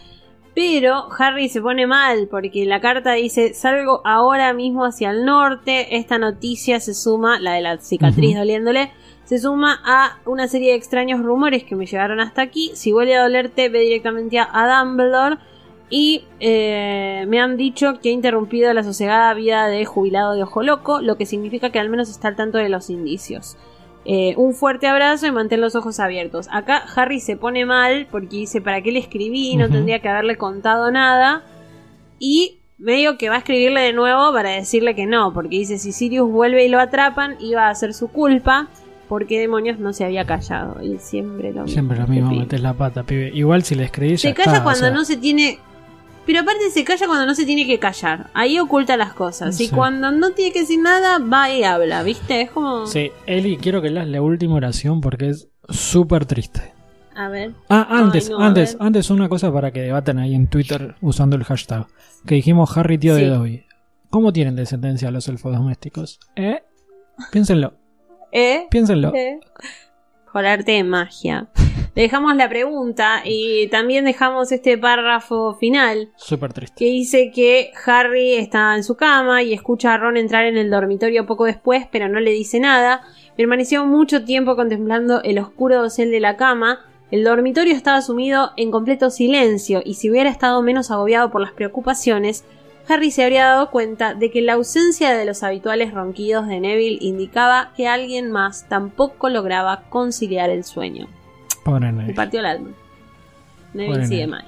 pero 0.54 1.08
Harry 1.18 1.48
se 1.48 1.60
pone 1.60 1.88
mal 1.88 2.28
porque 2.30 2.64
la 2.66 2.80
carta 2.80 3.14
dice, 3.14 3.52
salgo 3.52 4.00
ahora 4.04 4.52
mismo 4.52 4.84
hacia 4.84 5.10
el 5.10 5.24
norte, 5.24 5.96
esta 5.96 6.18
noticia 6.18 6.78
se 6.78 6.94
suma, 6.94 7.40
la 7.40 7.54
de 7.54 7.62
la 7.62 7.78
cicatriz 7.78 8.36
doliéndole, 8.36 8.92
se 9.24 9.40
suma 9.40 9.80
a 9.84 10.18
una 10.24 10.46
serie 10.46 10.70
de 10.70 10.76
extraños 10.76 11.20
rumores 11.20 11.64
que 11.64 11.74
me 11.74 11.86
llegaron 11.86 12.20
hasta 12.20 12.42
aquí, 12.42 12.70
si 12.74 12.92
vuelve 12.92 13.16
a 13.16 13.22
dolerte 13.22 13.68
ve 13.70 13.80
directamente 13.80 14.38
a, 14.38 14.84
Dumbledore, 14.84 15.38
y 15.90 16.26
eh, 16.38 17.24
me 17.26 17.40
han 17.40 17.56
dicho 17.56 17.98
que 18.00 18.10
he 18.10 18.12
interrumpido 18.12 18.72
la 18.72 18.84
sosegada 18.84 19.34
vida 19.34 19.66
de 19.66 19.84
jubilado 19.84 20.34
de 20.34 20.44
Ojo 20.44 20.62
Loco, 20.62 21.00
lo 21.00 21.16
que 21.16 21.26
significa 21.26 21.70
que 21.70 21.80
al 21.80 21.88
menos 21.88 22.08
está 22.08 22.28
al 22.28 22.36
tanto 22.36 22.58
de 22.58 22.68
los 22.68 22.88
indicios. 22.88 23.56
Eh, 24.10 24.32
un 24.38 24.54
fuerte 24.54 24.86
abrazo 24.86 25.26
y 25.26 25.32
mantén 25.32 25.60
los 25.60 25.76
ojos 25.76 26.00
abiertos. 26.00 26.48
Acá 26.50 26.82
Harry 26.96 27.20
se 27.20 27.36
pone 27.36 27.66
mal 27.66 28.06
porque 28.10 28.36
dice, 28.38 28.62
¿para 28.62 28.80
qué 28.80 28.90
le 28.90 29.00
escribí? 29.00 29.54
No 29.56 29.68
tendría 29.68 29.98
que 30.00 30.08
haberle 30.08 30.36
contado 30.38 30.90
nada. 30.90 31.42
Y 32.18 32.56
medio 32.78 33.18
que 33.18 33.28
va 33.28 33.34
a 33.34 33.38
escribirle 33.38 33.82
de 33.82 33.92
nuevo 33.92 34.32
para 34.32 34.50
decirle 34.50 34.94
que 34.94 35.04
no, 35.04 35.34
porque 35.34 35.58
dice, 35.58 35.76
si 35.78 35.92
Sirius 35.92 36.30
vuelve 36.30 36.64
y 36.64 36.68
lo 36.70 36.80
atrapan, 36.80 37.36
iba 37.38 37.68
a 37.68 37.74
ser 37.74 37.92
su 37.92 38.08
culpa. 38.08 38.68
porque 39.08 39.40
demonios 39.40 39.78
no 39.78 39.92
se 39.92 40.04
había 40.04 40.24
callado? 40.26 40.82
Y 40.82 40.98
siempre 40.98 41.48
lo 41.52 41.62
mismo. 41.62 41.68
Siempre 41.68 41.98
lo 41.98 42.06
mismo, 42.06 42.30
metes 42.30 42.60
la 42.60 42.74
pata, 42.74 43.02
pibe. 43.02 43.30
Igual 43.34 43.62
si 43.62 43.74
le 43.74 43.84
escribís. 43.84 44.20
Se 44.20 44.28
ya 44.28 44.34
calla 44.34 44.52
está, 44.52 44.60
o 44.60 44.64
cuando 44.64 44.80
sea, 44.80 44.90
no 44.90 45.04
se 45.04 45.16
tiene. 45.16 45.58
Pero 46.28 46.40
aparte 46.40 46.68
se 46.70 46.84
calla 46.84 47.06
cuando 47.06 47.24
no 47.24 47.34
se 47.34 47.46
tiene 47.46 47.66
que 47.66 47.78
callar. 47.78 48.28
Ahí 48.34 48.58
oculta 48.58 48.98
las 48.98 49.14
cosas. 49.14 49.58
Y 49.62 49.68
Sí. 49.68 49.74
cuando 49.74 50.10
no 50.12 50.32
tiene 50.32 50.52
que 50.52 50.60
decir 50.60 50.78
nada, 50.78 51.18
va 51.20 51.50
y 51.50 51.64
habla, 51.64 52.02
¿viste? 52.02 52.42
Es 52.42 52.50
como. 52.50 52.86
Sí, 52.86 53.10
Eli, 53.24 53.56
quiero 53.56 53.80
que 53.80 53.88
leas 53.88 54.06
la 54.06 54.20
última 54.20 54.56
oración 54.56 55.00
porque 55.00 55.30
es 55.30 55.48
súper 55.70 56.26
triste. 56.26 56.74
A 57.16 57.30
ver. 57.30 57.54
Ah, 57.70 57.86
antes, 57.88 58.26
Ay, 58.28 58.32
no, 58.34 58.40
a 58.40 58.46
antes, 58.48 58.76
antes 58.78 59.08
una 59.08 59.30
cosa 59.30 59.50
para 59.50 59.70
que 59.72 59.80
debatan 59.80 60.18
ahí 60.18 60.34
en 60.34 60.48
Twitter 60.48 60.96
usando 61.00 61.34
el 61.34 61.44
hashtag. 61.44 61.86
Que 62.26 62.34
dijimos 62.34 62.76
Harry 62.76 62.98
tío 62.98 63.14
Sí. 63.16 63.22
de 63.22 63.28
Dobby. 63.28 63.64
¿Cómo 64.10 64.30
tienen 64.30 64.54
descendencia 64.54 65.10
los 65.10 65.28
elfos 65.28 65.54
domésticos? 65.56 66.20
¿Eh? 66.36 66.62
Piénsenlo, 67.32 67.72
¿Eh? 68.32 68.66
piénsenlo. 68.70 69.14
¿Eh? 69.14 69.40
Por 70.30 70.44
arte 70.44 70.72
de 70.72 70.84
magia. 70.84 71.48
Le 71.98 72.04
dejamos 72.04 72.36
la 72.36 72.48
pregunta 72.48 73.22
y 73.24 73.66
también 73.70 74.04
dejamos 74.04 74.52
este 74.52 74.78
párrafo 74.78 75.56
final 75.56 76.12
Súper 76.14 76.52
triste. 76.52 76.76
que 76.78 76.84
dice 76.84 77.32
que 77.34 77.72
Harry 77.86 78.34
está 78.34 78.76
en 78.76 78.84
su 78.84 78.94
cama 78.94 79.42
y 79.42 79.52
escucha 79.52 79.94
a 79.94 79.98
Ron 79.98 80.16
entrar 80.16 80.44
en 80.44 80.56
el 80.56 80.70
dormitorio 80.70 81.26
poco 81.26 81.44
después, 81.44 81.88
pero 81.90 82.08
no 82.08 82.20
le 82.20 82.30
dice 82.30 82.60
nada. 82.60 83.00
Permaneció 83.36 83.84
mucho 83.84 84.24
tiempo 84.24 84.54
contemplando 84.54 85.24
el 85.24 85.40
oscuro 85.40 85.82
dosel 85.82 86.12
de 86.12 86.20
la 86.20 86.36
cama. 86.36 86.86
El 87.10 87.24
dormitorio 87.24 87.74
estaba 87.74 88.00
sumido 88.00 88.52
en 88.56 88.70
completo 88.70 89.10
silencio 89.10 89.82
y 89.84 89.94
si 89.94 90.08
hubiera 90.08 90.30
estado 90.30 90.62
menos 90.62 90.92
agobiado 90.92 91.32
por 91.32 91.40
las 91.40 91.50
preocupaciones, 91.50 92.44
Harry 92.86 93.10
se 93.10 93.24
habría 93.24 93.46
dado 93.46 93.72
cuenta 93.72 94.14
de 94.14 94.30
que 94.30 94.40
la 94.40 94.52
ausencia 94.52 95.16
de 95.16 95.24
los 95.24 95.42
habituales 95.42 95.92
ronquidos 95.92 96.46
de 96.46 96.60
Neville 96.60 96.98
indicaba 97.00 97.72
que 97.76 97.88
alguien 97.88 98.30
más 98.30 98.68
tampoco 98.68 99.30
lograba 99.30 99.82
conciliar 99.90 100.48
el 100.48 100.62
sueño. 100.62 101.08
Pobre 101.72 101.92
Neville. 101.92 102.14
partió 102.14 102.40
el 102.40 102.46
alma. 102.46 102.68
Neville 103.74 103.92
Pobre 103.94 104.06
sigue 104.06 104.26
Neville. 104.26 104.42
mal. 104.42 104.44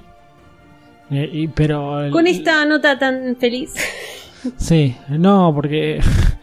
Eh, 1.11 1.29
y- 1.33 1.47
pero 1.49 2.03
el- 2.05 2.11
Con 2.11 2.25
esta 2.27 2.65
nota 2.65 2.97
tan 2.99 3.35
feliz. 3.39 3.73
Sí, 4.57 4.95
no, 5.09 5.51
porque 5.53 5.99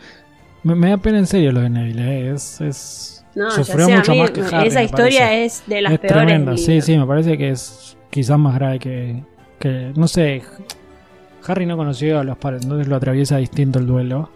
me, 0.63 0.77
me 0.77 0.91
da 0.91 0.99
pena 0.99 1.19
en 1.19 1.27
serio 1.27 1.51
lo 1.51 1.61
de 1.63 1.69
Neville. 1.71 2.29
eh, 2.29 2.33
Es, 2.33 2.61
es 2.61 3.25
No, 3.35 3.51
sufrió 3.51 3.89
mucho 3.89 4.13
mí 4.13 4.21
más 4.21 4.31
que 4.31 4.41
Harry. 4.43 4.69
esa 4.69 4.85
historia 4.85 5.35
es 5.35 5.65
de 5.67 5.83
las 5.83 5.93
es 5.95 5.99
peores. 5.99 6.17
tremenda. 6.17 6.57
Sí, 6.57 6.81
sí, 6.81 6.97
me 6.97 7.07
parece 7.07 7.37
que 7.37 7.51
es 7.51 7.97
quizás 8.11 8.39
más 8.39 8.55
grave 8.55 8.79
que, 8.79 9.25
que 9.59 9.93
no 9.97 10.07
sé. 10.07 10.43
Harry 11.47 11.67
no 11.67 11.77
conoció 11.77 12.21
a 12.21 12.25
los 12.25 12.37
padres, 12.39 12.63
entonces 12.63 12.87
lo 12.87 12.95
atraviesa 12.95 13.39
distinto 13.39 13.81
el 13.81 13.87
duelo. 13.89 14.31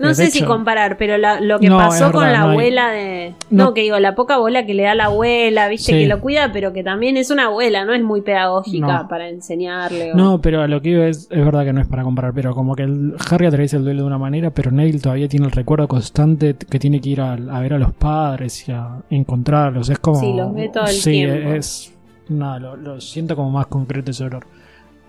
No 0.00 0.14
sé 0.14 0.30
si 0.30 0.42
comparar, 0.42 0.96
pero 0.96 1.16
la- 1.18 1.40
lo 1.40 1.58
que 1.60 1.68
No, 1.68 1.76
pasó 1.76 2.10
con 2.10 2.24
la 2.24 2.38
no 2.46 2.50
abuela 2.52 2.90
de. 2.90 3.34
No, 3.50 3.66
No. 3.66 3.74
que 3.74 3.82
digo, 3.82 3.98
la 4.00 4.14
poca 4.14 4.38
bola 4.38 4.64
que 4.66 4.74
le 4.74 4.84
da 4.84 4.94
la 4.94 5.04
abuela, 5.04 5.68
viste, 5.68 5.92
Sí. 5.92 5.98
que 5.98 6.06
lo 6.08 6.20
cuida, 6.20 6.50
pero 6.52 6.72
que 6.72 6.82
también 6.82 7.16
es 7.16 7.30
una 7.30 7.46
abuela, 7.46 7.84
no 7.84 7.92
es 7.94 8.02
muy 8.02 8.22
pedagógica 8.22 9.06
para 9.08 9.28
enseñarle. 9.28 10.12
o- 10.12 10.16
No, 10.16 10.40
pero 10.40 10.62
a 10.62 10.66
lo 10.68 10.80
que 10.80 10.88
iba 10.90 11.06
es, 11.06 11.28
es 11.30 11.44
verdad 11.44 11.64
que 11.64 11.72
no 11.72 11.80
es 11.80 11.86
para 11.86 12.02
comparar, 12.02 12.32
pero 12.34 12.54
como 12.54 12.74
que 12.74 12.82
el 12.84 13.14
Harry 13.30 13.46
atraviesa 13.46 13.76
el 13.76 13.84
duelo 13.84 14.00
de 14.02 14.06
una 14.06 14.18
manera, 14.18 14.50
pero 14.50 14.70
Neville 14.70 15.00
todavía 15.00 15.28
tiene 15.28 15.46
el 15.46 15.52
recuerdo 15.52 15.86
constante 15.86 16.54
que 16.68 16.78
tiene 16.78 17.00
que 17.00 17.10
ir 17.10 17.20
a, 17.20 17.32
a 17.34 17.60
ver 17.60 17.74
a 17.74 17.78
los 17.78 17.92
padres 17.92 18.68
y 18.68 18.72
a 18.72 19.00
encontrarlos. 19.10 19.88
Es 19.90 19.98
como. 19.98 20.18
Sí, 20.18 20.32
los 20.34 20.54
ve 20.54 20.70
todo 20.72 20.84
el 20.84 20.90
sí, 20.92 21.10
tiempo. 21.12 21.50
es. 21.52 21.92
Nada, 22.28 22.58
lo, 22.60 22.76
lo 22.76 23.00
siento 23.00 23.34
como 23.36 23.50
más 23.50 23.66
concreto 23.66 24.12
ese 24.12 24.24
olor. 24.24 24.46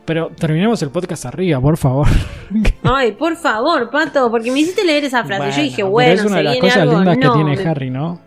Pero 0.05 0.29
terminemos 0.37 0.81
el 0.81 0.89
podcast 0.89 1.25
arriba, 1.27 1.59
por 1.61 1.77
favor. 1.77 2.07
Ay, 2.83 3.11
por 3.13 3.35
favor, 3.37 3.89
Pato, 3.91 4.29
porque 4.31 4.51
me 4.51 4.59
hiciste 4.59 4.83
leer 4.83 5.03
esa 5.05 5.23
frase. 5.23 5.57
Yo 5.57 5.63
dije, 5.63 5.83
bueno, 5.83 6.13
es 6.13 6.21
una 6.21 6.29
se 6.31 6.37
de 6.37 6.43
las 6.43 6.57
cosas 6.57 6.77
algo. 6.77 6.93
lindas 6.95 7.17
no, 7.17 7.21
que 7.33 7.37
tiene 7.43 7.55
me- 7.55 7.69
Harry, 7.69 7.89
¿no? 7.91 8.19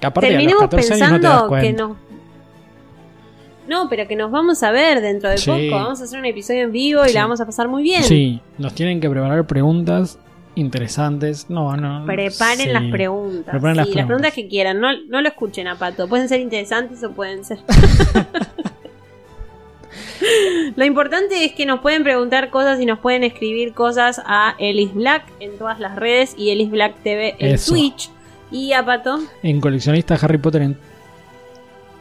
Que 0.00 0.06
aparte 0.06 0.26
a 0.28 0.30
los 0.30 0.38
Terminemos 0.38 0.62
14 0.62 0.94
años 0.94 1.10
no 1.12 1.16
te 1.20 1.22
das 1.22 1.32
pensando 1.32 1.48
cuenta. 1.48 1.66
que 1.66 1.72
no. 1.74 1.96
No, 3.68 3.88
pero 3.88 4.08
que 4.08 4.16
nos 4.16 4.30
vamos 4.32 4.62
a 4.62 4.70
ver 4.72 5.00
dentro 5.00 5.28
de 5.30 5.38
Sí. 5.38 5.48
poco. 5.50 5.82
Vamos 5.82 6.00
a 6.00 6.04
hacer 6.04 6.18
un 6.18 6.24
episodio 6.24 6.62
en 6.62 6.72
vivo 6.72 7.02
y 7.06 7.12
la 7.12 7.22
vamos 7.22 7.40
a 7.40 7.46
pasar 7.46 7.68
muy 7.68 7.82
bien. 7.84 8.02
Sí, 8.02 8.40
nos 8.58 8.74
tienen 8.74 9.00
que 9.00 9.08
preparar 9.08 9.46
preguntas 9.46 10.18
interesantes. 10.56 11.48
No, 11.50 11.76
no. 11.76 12.04
Preparen 12.06 12.66
sí. 12.66 12.72
las 12.72 12.84
preguntas. 12.90 13.44
Preparen 13.50 13.76
las 13.76 13.86
Sí, 13.86 13.92
preguntas. 13.92 14.32
que 14.32 14.48
quieran. 14.48 14.80
No, 14.80 14.88
no 15.08 15.20
lo 15.20 15.28
escuchen 15.28 15.68
a 15.68 15.76
Pato. 15.76 16.08
Pueden 16.08 16.28
ser 16.28 16.40
interesantes 16.40 17.04
o 17.04 17.12
pueden 17.12 17.44
ser. 17.44 17.58
lo 20.76 20.84
importante 20.84 21.44
es 21.44 21.52
que 21.52 21.66
nos 21.66 21.80
pueden 21.80 22.02
preguntar 22.04 22.50
cosas 22.50 22.80
y 22.80 22.86
nos 22.86 22.98
pueden 22.98 23.24
escribir 23.24 23.72
cosas 23.74 24.20
a 24.24 24.54
Elis 24.58 24.94
Black 24.94 25.24
en 25.40 25.56
todas 25.58 25.80
las 25.80 25.96
redes 25.96 26.34
y 26.36 26.50
Elis 26.50 26.70
Black 26.70 26.94
TV 27.02 27.34
en 27.38 27.54
Eso. 27.54 27.72
Twitch. 27.72 28.10
Y 28.52 28.72
a 28.72 28.84
Pato. 28.84 29.20
En 29.42 29.60
coleccionista 29.60 30.14
Harry 30.20 30.38
Potter 30.38 30.62
en 30.62 30.76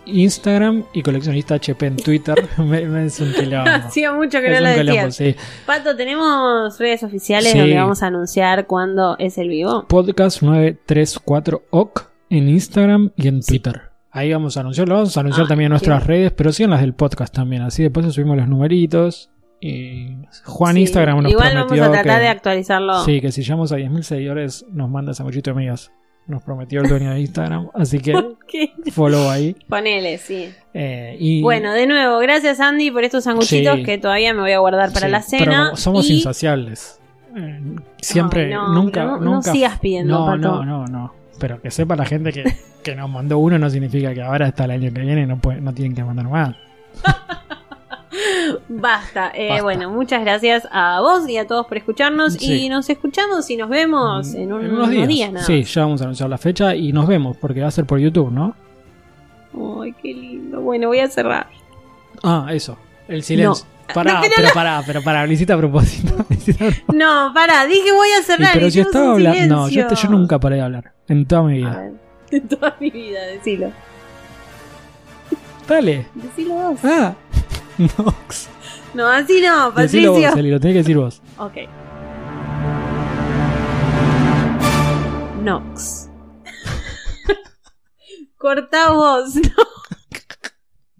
Instagram 0.05 0.85
y 0.93 1.03
coleccionista 1.03 1.55
HP 1.55 1.85
en 1.85 1.97
Twitter. 1.97 2.35
me, 2.57 2.85
me 2.85 3.05
es 3.05 3.19
un 3.19 3.31
quilombo. 3.33 3.69
Hacía 3.85 4.11
mucho 4.13 4.39
que 4.39 4.51
Es 4.55 4.61
no 4.61 4.67
lo 4.67 4.75
quilombo, 4.75 5.11
sí. 5.11 5.35
Pato, 5.65 5.95
tenemos 5.95 6.79
redes 6.79 7.03
oficiales 7.03 7.51
Sí. 7.51 7.59
donde 7.59 7.75
vamos 7.75 8.01
a 8.01 8.07
anunciar 8.07 8.65
cuándo 8.65 9.15
es 9.19 9.37
el 9.37 9.49
vivo. 9.49 9.85
Podcast 9.87 10.41
934 10.41 11.63
OC 11.69 12.09
en 12.31 12.49
Instagram 12.49 13.11
y 13.15 13.27
en 13.27 13.41
Twitter. 13.41 13.88
Ahí 14.11 14.31
vamos 14.33 14.57
a 14.57 14.61
anunciarlo. 14.61 14.95
Vamos 14.95 15.15
a 15.15 15.19
anunciar 15.19 15.45
Ah, 15.45 15.49
también 15.49 15.67
en 15.67 15.71
nuestras 15.71 16.05
redes, 16.07 16.31
pero 16.31 16.51
sí 16.51 16.63
en 16.63 16.71
las 16.71 16.81
del 16.81 16.93
podcast 16.93 17.33
también. 17.33 17.61
Así 17.61 17.83
después 17.83 18.11
subimos 18.13 18.37
los 18.37 18.47
numeritos. 18.47 19.29
Y 19.61 20.15
Juan 20.45 20.75
Sí, 20.75 20.81
Instagram 20.81 21.21
nos 21.21 21.31
Igual 21.31 21.53
vamos 21.53 21.67
prometió 21.67 21.83
a 21.85 21.91
tratar 21.91 22.17
que, 22.17 22.21
de 22.23 22.27
actualizarlo. 22.29 23.03
Sí, 23.03 23.19
que 23.21 23.31
si 23.31 23.43
llegamos 23.43 23.71
a 23.71 23.77
10.000 23.77 24.01
seguidores 24.03 24.65
nos 24.71 24.89
manda 24.89 25.13
sanguchito 25.13 25.51
de 25.51 25.57
amigas. 25.57 25.91
Nos 26.27 26.43
prometió 26.43 26.81
el 26.81 26.87
dueño 26.89 27.11
de 27.11 27.19
Instagram. 27.21 27.69
Así 27.73 27.99
que 27.99 28.13
follow 28.93 29.29
ahí. 29.29 29.55
Ponele, 29.67 30.17
sí. 30.17 30.49
Eh, 30.73 31.17
y, 31.19 31.41
Bueno, 31.41 31.73
de 31.73 31.87
nuevo, 31.87 32.19
gracias 32.19 32.59
Andy 32.59 32.89
por 32.91 33.03
estos 33.03 33.23
sanguchitos 33.25 33.77
Sí. 33.77 33.83
que 33.83 33.97
todavía 33.97 34.33
me 34.33 34.41
voy 34.41 34.51
a 34.53 34.59
guardar 34.59 34.93
para 34.93 35.07
sí, 35.07 35.11
la 35.11 35.21
cena. 35.21 35.71
somos 35.75 36.09
y- 36.09 36.15
insaciables. 36.17 37.01
Eh, 37.35 37.61
siempre, 38.01 38.45
Ay, 38.45 38.53
no, 38.53 38.73
nunca, 38.73 39.01
pero 39.01 39.11
no- 39.17 39.19
no 39.25 39.31
nunca. 39.35 39.51
sigas 39.51 39.77
pidiendo, 39.79 40.19
no, 40.19 40.25
Pato. 40.25 40.37
no, 40.37 40.65
no, 40.65 40.85
no. 40.87 41.13
Pero 41.39 41.61
que 41.61 41.71
sepa 41.71 41.95
la 41.95 42.05
gente 42.05 42.31
que, 42.31 42.43
que 42.83 42.95
nos 42.95 43.09
mandó 43.09 43.37
uno 43.39 43.57
no 43.57 43.69
significa 43.69 44.13
que 44.13 44.21
ahora 44.21 44.47
hasta 44.47 44.65
el 44.65 44.71
año 44.71 44.93
que 44.93 45.01
viene 45.01 45.25
no, 45.25 45.37
puede, 45.37 45.61
no 45.61 45.73
tienen 45.73 45.95
que 45.95 46.03
mandar 46.03 46.27
más. 46.27 46.55
Basta. 48.67 49.31
Eh, 49.35 49.49
Basta. 49.49 49.63
Bueno, 49.63 49.89
muchas 49.91 50.21
gracias 50.21 50.67
a 50.71 50.99
vos 51.01 51.27
y 51.29 51.37
a 51.37 51.47
todos 51.47 51.65
por 51.67 51.77
escucharnos. 51.77 52.33
Sí. 52.33 52.65
Y 52.65 52.69
nos 52.69 52.89
escuchamos 52.89 53.49
y 53.49 53.57
nos 53.57 53.69
vemos 53.69 54.33
en, 54.33 54.51
un- 54.53 54.65
En 54.65 54.71
unos 54.73 55.07
días. 55.07 55.31
nada 55.31 55.45
sí, 55.45 55.63
ya 55.63 55.81
vamos 55.81 56.01
a 56.01 56.05
anunciar 56.05 56.29
la 56.29 56.37
fecha 56.37 56.75
y 56.75 56.91
nos 56.91 57.07
vemos 57.07 57.37
porque 57.37 57.61
va 57.61 57.67
a 57.67 57.71
ser 57.71 57.85
por 57.85 57.99
YouTube, 57.99 58.31
¿no? 58.31 58.55
Ay, 59.81 59.93
qué 60.01 60.13
lindo. 60.13 60.61
Bueno, 60.61 60.87
voy 60.87 60.99
a 60.99 61.07
cerrar. 61.07 61.47
Ah, 62.23 62.47
eso. 62.51 62.77
El 63.07 63.23
silencio. 63.23 63.65
Pará, 63.93 64.21
que 64.21 64.29
no, 64.29 64.33
pero 64.35 64.49
pará, 64.53 64.83
pero 64.85 65.01
pará, 65.03 65.25
lo 65.27 65.31
hiciste 65.33 65.53
a 65.53 65.57
propósito. 65.57 66.13
No, 66.93 67.31
pará, 67.33 67.65
dije 67.65 67.91
voy 67.91 68.09
a 68.19 68.23
cerrar. 68.23 68.51
pero 68.53 68.65
si 68.69 68.79
hicimos 68.79 68.87
estaba 68.87 69.11
hablando. 69.13 69.55
No, 69.55 69.69
yo, 69.69 69.87
te- 69.87 69.95
yo 69.95 70.09
nunca 70.09 70.39
paré 70.39 70.57
de 70.57 70.61
hablar. 70.61 70.93
En 71.07 71.25
toda 71.25 71.43
mi 71.43 71.53
A 71.53 71.55
vida. 71.69 71.77
ver, 71.79 71.93
en 72.31 72.47
toda 72.47 72.75
mi 72.79 72.89
vida, 72.91 73.21
decilo. 73.25 73.71
Dale. 75.67 76.07
Decilo 76.15 76.53
vos. 76.55 76.79
Ah. 76.83 77.13
Nox. 77.77 78.49
No, 78.93 79.07
así 79.07 79.41
no, 79.41 79.71
Decilo 79.71 80.13
Patricio. 80.13 80.29
vos, 80.31 80.39
Eli, 80.39 80.49
lo 80.51 80.59
tenés 80.59 80.73
que 80.73 80.79
decir 80.79 80.97
vos. 80.97 81.21
Ok. 81.37 81.53
Nox. 85.43 86.09
Cortá 88.37 88.91
vos. 88.91 89.35
No. 89.35 89.41